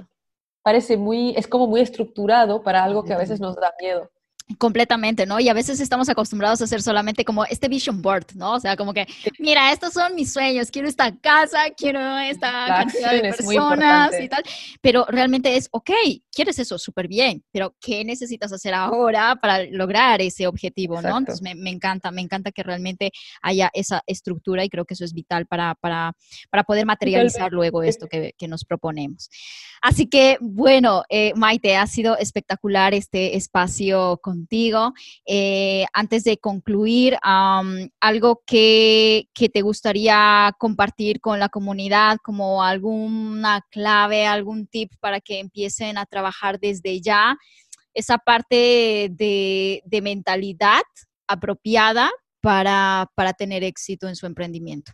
parece 0.62 0.96
muy, 0.96 1.32
es 1.36 1.46
como 1.46 1.68
muy 1.68 1.80
estructurado 1.80 2.64
para 2.64 2.82
algo 2.82 3.04
que 3.04 3.12
a 3.12 3.18
veces 3.18 3.38
nos 3.38 3.54
da 3.54 3.72
miedo. 3.80 4.10
Completamente, 4.58 5.26
¿no? 5.26 5.40
Y 5.40 5.48
a 5.48 5.54
veces 5.54 5.80
estamos 5.80 6.08
acostumbrados 6.08 6.60
a 6.60 6.64
hacer 6.64 6.82
solamente 6.82 7.24
como 7.24 7.44
este 7.44 7.68
vision 7.68 8.02
board, 8.02 8.34
¿no? 8.34 8.54
O 8.54 8.60
sea, 8.60 8.76
como 8.76 8.92
que, 8.92 9.06
mira, 9.38 9.72
estos 9.72 9.92
son 9.92 10.14
mis 10.14 10.32
sueños, 10.32 10.70
quiero 10.70 10.88
esta 10.88 11.14
casa, 11.16 11.70
quiero 11.76 12.18
esta 12.18 12.66
cantidad 12.66 13.12
de 13.12 13.20
personas 13.20 14.12
y 14.20 14.28
tal, 14.28 14.42
pero 14.80 15.06
realmente 15.08 15.56
es, 15.56 15.68
ok, 15.70 15.90
quieres 16.32 16.58
eso, 16.58 16.78
súper 16.78 17.08
bien, 17.08 17.42
pero 17.52 17.74
¿qué 17.80 18.04
necesitas 18.04 18.52
hacer 18.52 18.74
ahora 18.74 19.36
para 19.36 19.64
lograr 19.64 20.20
ese 20.20 20.46
objetivo, 20.46 21.00
¿no? 21.00 21.18
Entonces 21.18 21.42
me, 21.42 21.54
me, 21.54 21.70
encanta, 21.70 22.10
me 22.10 22.20
encanta 22.20 22.52
que 22.52 22.62
realmente 22.62 23.12
haya 23.42 23.70
esa 23.74 24.02
estructura 24.06 24.64
y 24.64 24.68
creo 24.68 24.84
que 24.84 24.94
eso 24.94 25.04
es 25.04 25.12
vital 25.12 25.46
para, 25.46 25.74
para, 25.74 26.12
para 26.50 26.64
poder 26.64 26.86
materializar 26.86 27.52
luego 27.52 27.82
esto 27.82 28.08
que, 28.08 28.34
que, 28.36 28.48
nos 28.48 28.64
proponemos. 28.64 29.30
Así 29.80 30.06
que, 30.06 30.36
bueno, 30.40 31.04
eh, 31.08 31.32
Maite, 31.36 31.76
ha 31.76 31.86
sido 31.86 32.16
espectacular 32.18 32.94
este 32.94 33.36
espacio 33.36 34.18
con 34.22 34.41
Eh, 35.26 35.84
antes 35.92 36.24
de 36.24 36.38
concluir, 36.38 37.16
algo 37.22 38.42
que, 38.46 39.28
que, 39.34 39.48
te 39.48 39.62
gustaría 39.62 40.52
compartir 40.58 41.20
con 41.20 41.38
la 41.38 41.48
comunidad, 41.48 42.18
como 42.22 42.62
alguna 42.62 43.60
clave, 43.70 44.26
algún 44.26 44.66
tip 44.66 44.92
para 45.00 45.20
que 45.20 45.40
empiecen 45.40 45.98
a 45.98 46.06
trabajar 46.06 46.58
desde 46.60 47.00
ya, 47.00 47.36
esa 47.94 48.18
parte 48.18 49.08
de, 49.10 49.82
de 49.84 50.00
mentalidad 50.00 50.82
apropiada 51.26 52.10
para, 52.40 53.10
para 53.14 53.32
tener 53.32 53.64
éxito 53.64 54.08
en 54.08 54.16
su 54.16 54.26
emprendimiento. 54.26 54.92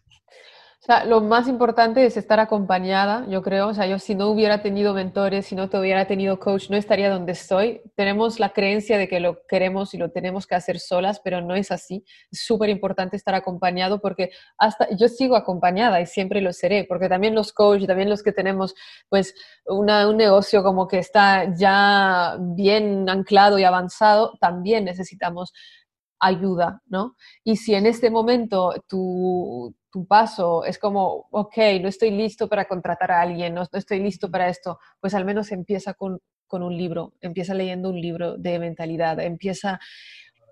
Lo 1.07 1.21
más 1.21 1.49
importante 1.49 2.07
es 2.07 2.17
estar 2.17 2.41
acompañada, 2.41 3.27
yo 3.29 3.43
creo. 3.43 3.69
O 3.69 3.75
sea, 3.75 3.87
yo 3.87 3.99
si 3.99 4.15
no 4.15 4.29
hubiera 4.29 4.63
tenido 4.63 4.95
mentores, 4.95 5.45
si 5.45 5.55
no 5.55 5.69
te 5.69 5.79
hubiera 5.79 6.07
tenido 6.07 6.41
coach, 6.41 6.71
no 6.71 6.79
estaría 6.79 7.11
donde 7.11 7.33
estoy. 7.33 7.83
Tenemos 7.95 8.41
la 8.41 8.55
creencia 8.55 8.97
de 8.97 9.07
que 9.07 9.21
lo 9.21 9.45
queremos 9.47 9.93
y 9.93 9.99
lo 9.99 10.11
tenemos 10.11 10.47
que 10.47 10.55
hacer 10.55 10.79
solas, 10.81 11.21
pero 11.23 11.43
no 11.43 11.55
es 11.55 11.71
así. 11.73 12.07
Es 12.31 12.41
súper 12.41 12.71
importante 12.71 13.17
estar 13.19 13.35
acompañado 13.35 14.01
porque 14.01 14.31
hasta 14.57 14.89
yo 14.97 15.09
sigo 15.09 15.37
acompañada 15.37 16.01
y 16.01 16.07
siempre 16.07 16.41
lo 16.41 16.55
seré, 16.55 16.85
porque 16.85 17.11
también 17.11 17.35
los 17.35 17.53
coaches, 17.53 17.87
también 17.87 18.09
los 18.09 18.23
que 18.23 18.33
tenemos 18.33 18.75
pues 19.11 19.35
una, 19.67 20.09
un 20.09 20.17
negocio 20.17 20.63
como 20.63 20.89
que 20.89 21.01
está 21.01 21.55
ya 21.55 22.39
bien 22.41 23.11
anclado 23.11 23.59
y 23.59 23.65
avanzado, 23.65 24.39
también 24.41 24.87
necesitamos 24.87 25.53
ayuda, 26.21 26.83
¿no? 26.87 27.17
Y 27.45 27.57
si 27.57 27.75
en 27.75 27.87
este 27.87 28.11
momento 28.11 28.75
tu, 28.89 29.75
tu 29.91 30.07
paso 30.07 30.65
es 30.65 30.79
como, 30.79 31.29
ok, 31.31 31.57
no 31.81 31.89
estoy 31.89 32.11
listo 32.11 32.49
para 32.49 32.67
contratar 32.67 33.11
a 33.13 33.21
alguien, 33.21 33.55
no, 33.55 33.63
estoy 33.73 34.01
listo 34.01 34.31
para 34.31 34.49
esto, 34.49 34.79
pues 35.01 35.15
al 35.15 35.25
menos 35.25 35.51
empieza 35.53 35.95
con, 35.95 36.21
con 36.47 36.63
un 36.63 36.77
libro, 36.77 37.15
empieza 37.21 37.55
leyendo 37.55 37.91
un 37.91 38.01
libro 38.01 38.37
de 38.37 38.59
mentalidad, 38.59 39.21
empieza 39.21 39.81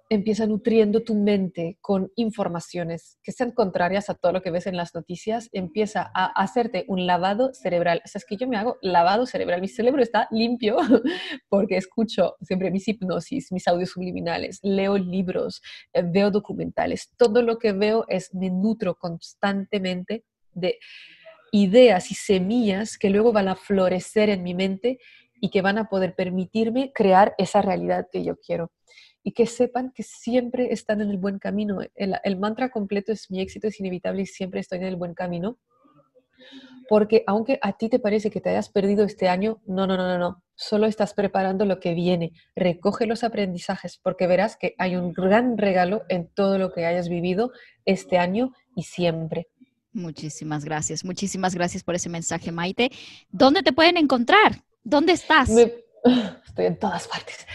empieza 0.09 0.47
nutriendo 0.47 1.03
tu 1.03 1.15
mente 1.15 1.79
con 1.81 2.13
informaciones 2.17 3.19
que 3.23 3.33
sean 3.33 3.51
contrarias 3.51 4.09
a 4.09 4.15
todo 4.15 4.33
lo 4.33 4.43
que 4.43 4.51
ves 4.51 4.67
en 4.67 4.77
las 4.77 4.95
noticias, 4.95 5.49
empieza 5.53 6.11
a 6.15 6.27
hacerte 6.27 6.85
un 6.89 7.07
lavado 7.07 7.53
cerebral. 7.55 8.03
O 8.05 8.09
sea, 8.09 8.21
es 8.21 8.25
que 8.25 8.37
yo 8.37 8.47
me 8.47 8.57
hago 8.57 8.79
lavado 8.83 9.27
cerebral, 9.27 9.61
mi 9.61 9.69
cerebro 9.69 10.03
está 10.03 10.29
limpio 10.31 10.77
porque 11.49 11.77
escucho 11.77 12.37
siempre 12.43 12.71
mis 12.71 12.87
hipnosis, 12.87 13.51
mis 13.51 13.67
audios 13.67 13.91
subliminales, 13.91 14.61
leo 14.63 14.97
libros, 14.97 15.61
eh, 15.93 16.03
veo 16.05 16.31
documentales, 16.31 17.11
todo 17.17 17.43
lo 17.43 17.59
que 17.59 17.73
veo 17.73 18.05
es, 18.09 18.33
me 18.35 18.51
nutro 18.51 18.95
constantemente 18.95 20.25
de 20.53 20.79
ideas 21.53 22.11
y 22.11 22.15
semillas 22.15 22.99
que 22.99 23.11
luego 23.11 23.33
van 23.33 23.49
a 23.49 23.57
florecer 23.57 24.31
en 24.31 24.43
mi 24.43 24.55
mente 24.55 24.99
y 25.41 25.51
que 25.51 25.63
van 25.63 25.79
a 25.79 25.89
poder 25.89 26.15
permitirme 26.15 26.93
crear 26.95 27.35
esa 27.39 27.61
realidad 27.61 28.07
que 28.11 28.25
yo 28.25 28.37
quiero 28.37 28.71
y 29.27 29.33
que 29.33 29.47
sepan 29.47 29.91
que 29.93 30.05
siempre 30.05 30.73
están 30.73 31.01
en 31.01 31.11
el 31.11 31.19
buen 31.19 31.41
camino. 31.41 31.81
El, 31.97 32.37
mantra 32.39 32.71
completo 32.71 33.11
es 33.11 33.29
mi 33.29 33.41
éxito 33.41 33.67
es 33.67 33.81
inevitable 33.81 34.23
y 34.23 34.27
siempre 34.27 34.61
estoy 34.61 34.79
en 34.79 34.85
el 34.85 34.95
buen 34.95 35.15
camino. 35.15 35.59
Porque 36.89 37.25
aunque 37.27 37.59
a 37.61 37.73
ti 37.73 37.89
te 37.89 37.99
parece 37.99 38.31
que 38.31 38.41
te 38.41 38.51
hayas 38.51 38.69
perdido 38.69 39.05
este 39.05 39.29
año, 39.29 39.61
no, 39.67 39.89
no, 39.89 39.97
no, 39.97 40.07
no, 40.07 40.17
no. 40.17 40.45
Solo 40.55 40.87
estás 40.87 41.13
preparando 41.13 41.65
lo 41.65 41.81
que 41.81 41.93
viene. 41.93 42.35
Recoge 42.55 43.05
los 43.07 43.25
aprendizajes 43.25 43.99
porque 44.01 44.29
verás 44.29 44.57
que 44.57 44.77
hay 44.79 44.95
un 44.95 45.13
gran 45.13 45.59
regalo 45.59 46.05
en 46.09 46.29
todo 46.29 46.57
lo 46.57 46.73
que 46.73 46.87
hayas 46.87 47.09
vivido 47.09 47.51
este 47.85 48.19
año 48.19 48.53
y 48.77 48.85
siempre. 48.85 49.49
Muchísimas 49.93 50.65
gracias. 50.65 51.05
Muchísimas 51.05 51.53
gracias 51.53 51.83
por 51.83 51.97
ese 51.97 52.09
mensaje, 52.09 52.53
Maite. 52.53 52.93
¿Dónde 53.31 53.65
te 53.65 53.73
pueden 53.73 53.97
encontrar? 53.97 54.63
¿Dónde 54.85 55.15
estás? 55.15 55.51
estoy 56.47 56.67
en 56.67 56.79
todas 56.79 57.09
partes. 57.09 57.47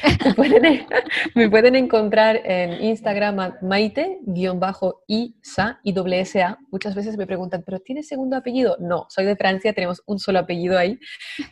Me 1.36 1.50
pueden, 1.50 1.76
encontrar 1.82 2.40
en 2.44 2.84
Instagram 2.84 3.58
maite-isa 3.62 5.80
y 5.84 6.42
A. 6.42 6.60
Muchas 6.72 6.96
veces 6.96 7.18
me 7.18 7.26
preguntan, 7.26 7.64
¿pero 7.66 7.80
tienes 7.80 8.08
segundo 8.08 8.38
apellido? 8.38 8.78
No, 8.80 9.06
soy 9.10 9.26
de 9.26 9.36
Francia, 9.36 9.74
tenemos 9.74 10.04
un 10.06 10.20
solo 10.20 10.40
apellido 10.40 10.78
ahí. 10.78 11.00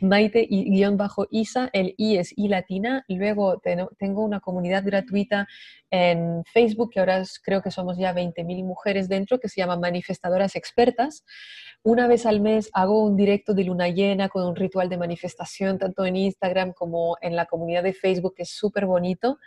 Maite-isa, 0.02 1.70
el 1.74 1.96
I 1.98 2.18
es 2.18 2.34
I 2.38 2.48
latina. 2.48 3.04
Luego 3.08 3.62
tengo 3.98 4.24
una 4.24 4.40
comunidad 4.40 4.84
gratuita 4.86 5.48
en 5.92 6.44
Facebook, 6.54 6.92
que 6.92 7.00
ahora 7.00 7.24
creo 7.44 7.62
que 7.62 7.72
somos 7.72 7.98
ya 7.98 8.14
20.000 8.14 8.64
mujeres 8.64 9.10
dentro, 9.10 9.40
que 9.40 9.50
se 9.50 9.62
llama 9.62 9.78
Manifestadoras 9.78 10.56
Expertas. 10.56 11.24
Una 11.82 12.08
vez 12.08 12.26
al 12.26 12.42
mes 12.42 12.70
hago 12.74 13.06
un 13.06 13.16
directo 13.16 13.54
de 13.54 13.64
luna 13.64 13.88
llena 13.88 14.28
con 14.28 14.46
un 14.46 14.56
ritual 14.56 14.90
de 14.90 14.98
manifestación, 14.98 15.78
tanto 15.78 16.06
en 16.06 16.18
Instagram 16.18 16.74
como 16.74 17.18
en 17.22 17.38
la 17.38 17.46
comunidad 17.46 17.84
de 17.84 17.94
Facebook, 17.94 18.36
que 18.36 18.44
es 18.44 18.50
súper 18.50 18.86
bonito. 18.86 19.38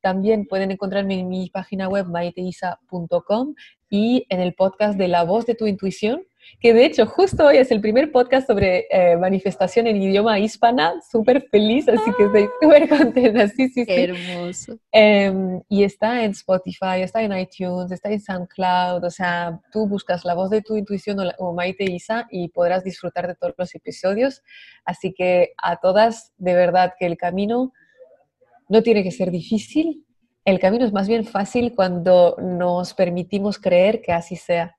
También 0.00 0.46
pueden 0.46 0.70
encontrarme 0.70 1.20
en 1.20 1.28
mi 1.28 1.50
página 1.50 1.88
web 1.88 2.06
maiteisa.com 2.06 3.54
y 3.90 4.26
en 4.30 4.40
el 4.40 4.54
podcast 4.54 4.96
de 4.96 5.08
La 5.08 5.24
Voz 5.24 5.44
de 5.44 5.54
tu 5.54 5.66
Intuición, 5.66 6.26
que 6.60 6.72
de 6.72 6.84
hecho 6.84 7.06
justo 7.06 7.46
hoy 7.46 7.58
es 7.58 7.70
el 7.70 7.80
primer 7.80 8.10
podcast 8.10 8.46
sobre 8.46 8.86
eh, 8.90 9.16
manifestación 9.16 9.86
en 9.86 10.00
idioma 10.00 10.38
hispana, 10.38 10.94
súper 11.10 11.46
feliz, 11.50 11.88
así 11.88 12.10
que 12.16 12.24
estoy 12.24 12.44
ah. 12.44 12.50
súper 12.60 12.88
contenta, 12.88 13.48
sí, 13.48 13.68
sí, 13.68 13.84
sí. 13.84 13.92
Hermoso. 13.92 14.78
Em, 14.92 15.60
y 15.68 15.84
está 15.84 16.24
en 16.24 16.32
Spotify, 16.32 17.02
está 17.02 17.22
en 17.22 17.36
iTunes, 17.36 17.90
está 17.92 18.10
en 18.10 18.20
SoundCloud, 18.20 19.04
o 19.04 19.10
sea, 19.10 19.60
tú 19.72 19.86
buscas 19.86 20.24
la 20.24 20.34
voz 20.34 20.50
de 20.50 20.62
tu 20.62 20.76
intuición 20.76 21.18
o, 21.38 21.52
Maite 21.52 21.84
Isa 21.84 22.26
y 22.30 22.48
podrás 22.48 22.84
disfrutar 22.84 23.26
de 23.26 23.34
todos 23.34 23.54
los 23.56 23.74
episodios, 23.74 24.42
así 24.84 25.12
que 25.12 25.52
a 25.62 25.76
todas, 25.76 26.32
de 26.38 26.54
verdad 26.54 26.94
que 26.98 27.06
el 27.06 27.16
camino 27.16 27.72
no 28.68 28.82
tiene 28.82 29.02
que 29.02 29.10
ser 29.10 29.30
difícil, 29.30 30.04
el 30.44 30.58
camino 30.58 30.84
es 30.84 30.92
más 30.92 31.08
bien 31.08 31.24
fácil 31.24 31.74
cuando 31.74 32.36
nos 32.38 32.92
permitimos 32.92 33.58
creer 33.58 34.02
que 34.02 34.12
así 34.12 34.36
sea. 34.36 34.76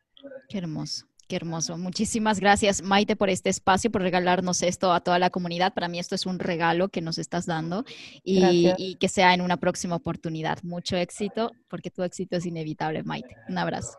Qué 0.47 0.59
hermoso. 0.59 1.05
Qué 1.27 1.37
hermoso. 1.37 1.77
Muchísimas 1.77 2.39
gracias, 2.39 2.83
Maite, 2.83 3.15
por 3.15 3.31
este 3.31 3.49
espacio, 3.49 3.91
por 3.91 4.03
regalarnos 4.03 4.61
esto 4.61 4.93
a 4.93 4.99
toda 4.99 5.17
la 5.17 5.31
comunidad. 5.31 5.73
Para 5.73 5.87
mí 5.87 5.97
esto 5.97 6.13
es 6.13 6.27
un 6.27 6.37
regalo 6.37 6.89
que 6.89 7.01
nos 7.01 7.17
estás 7.17 7.47
dando 7.47 7.83
y, 8.23 8.95
que 8.99 9.09
sea 9.09 9.33
en 9.33 9.41
una 9.41 9.57
próxima 9.57 9.95
oportunidad. 9.95 10.61
Mucho 10.61 10.97
éxito, 10.97 11.51
porque 11.67 11.89
tu 11.89 12.03
éxito 12.03 12.35
es 12.35 12.45
inevitable, 12.45 13.01
Maite. 13.03 13.35
Un 13.49 13.57
abrazo. 13.57 13.97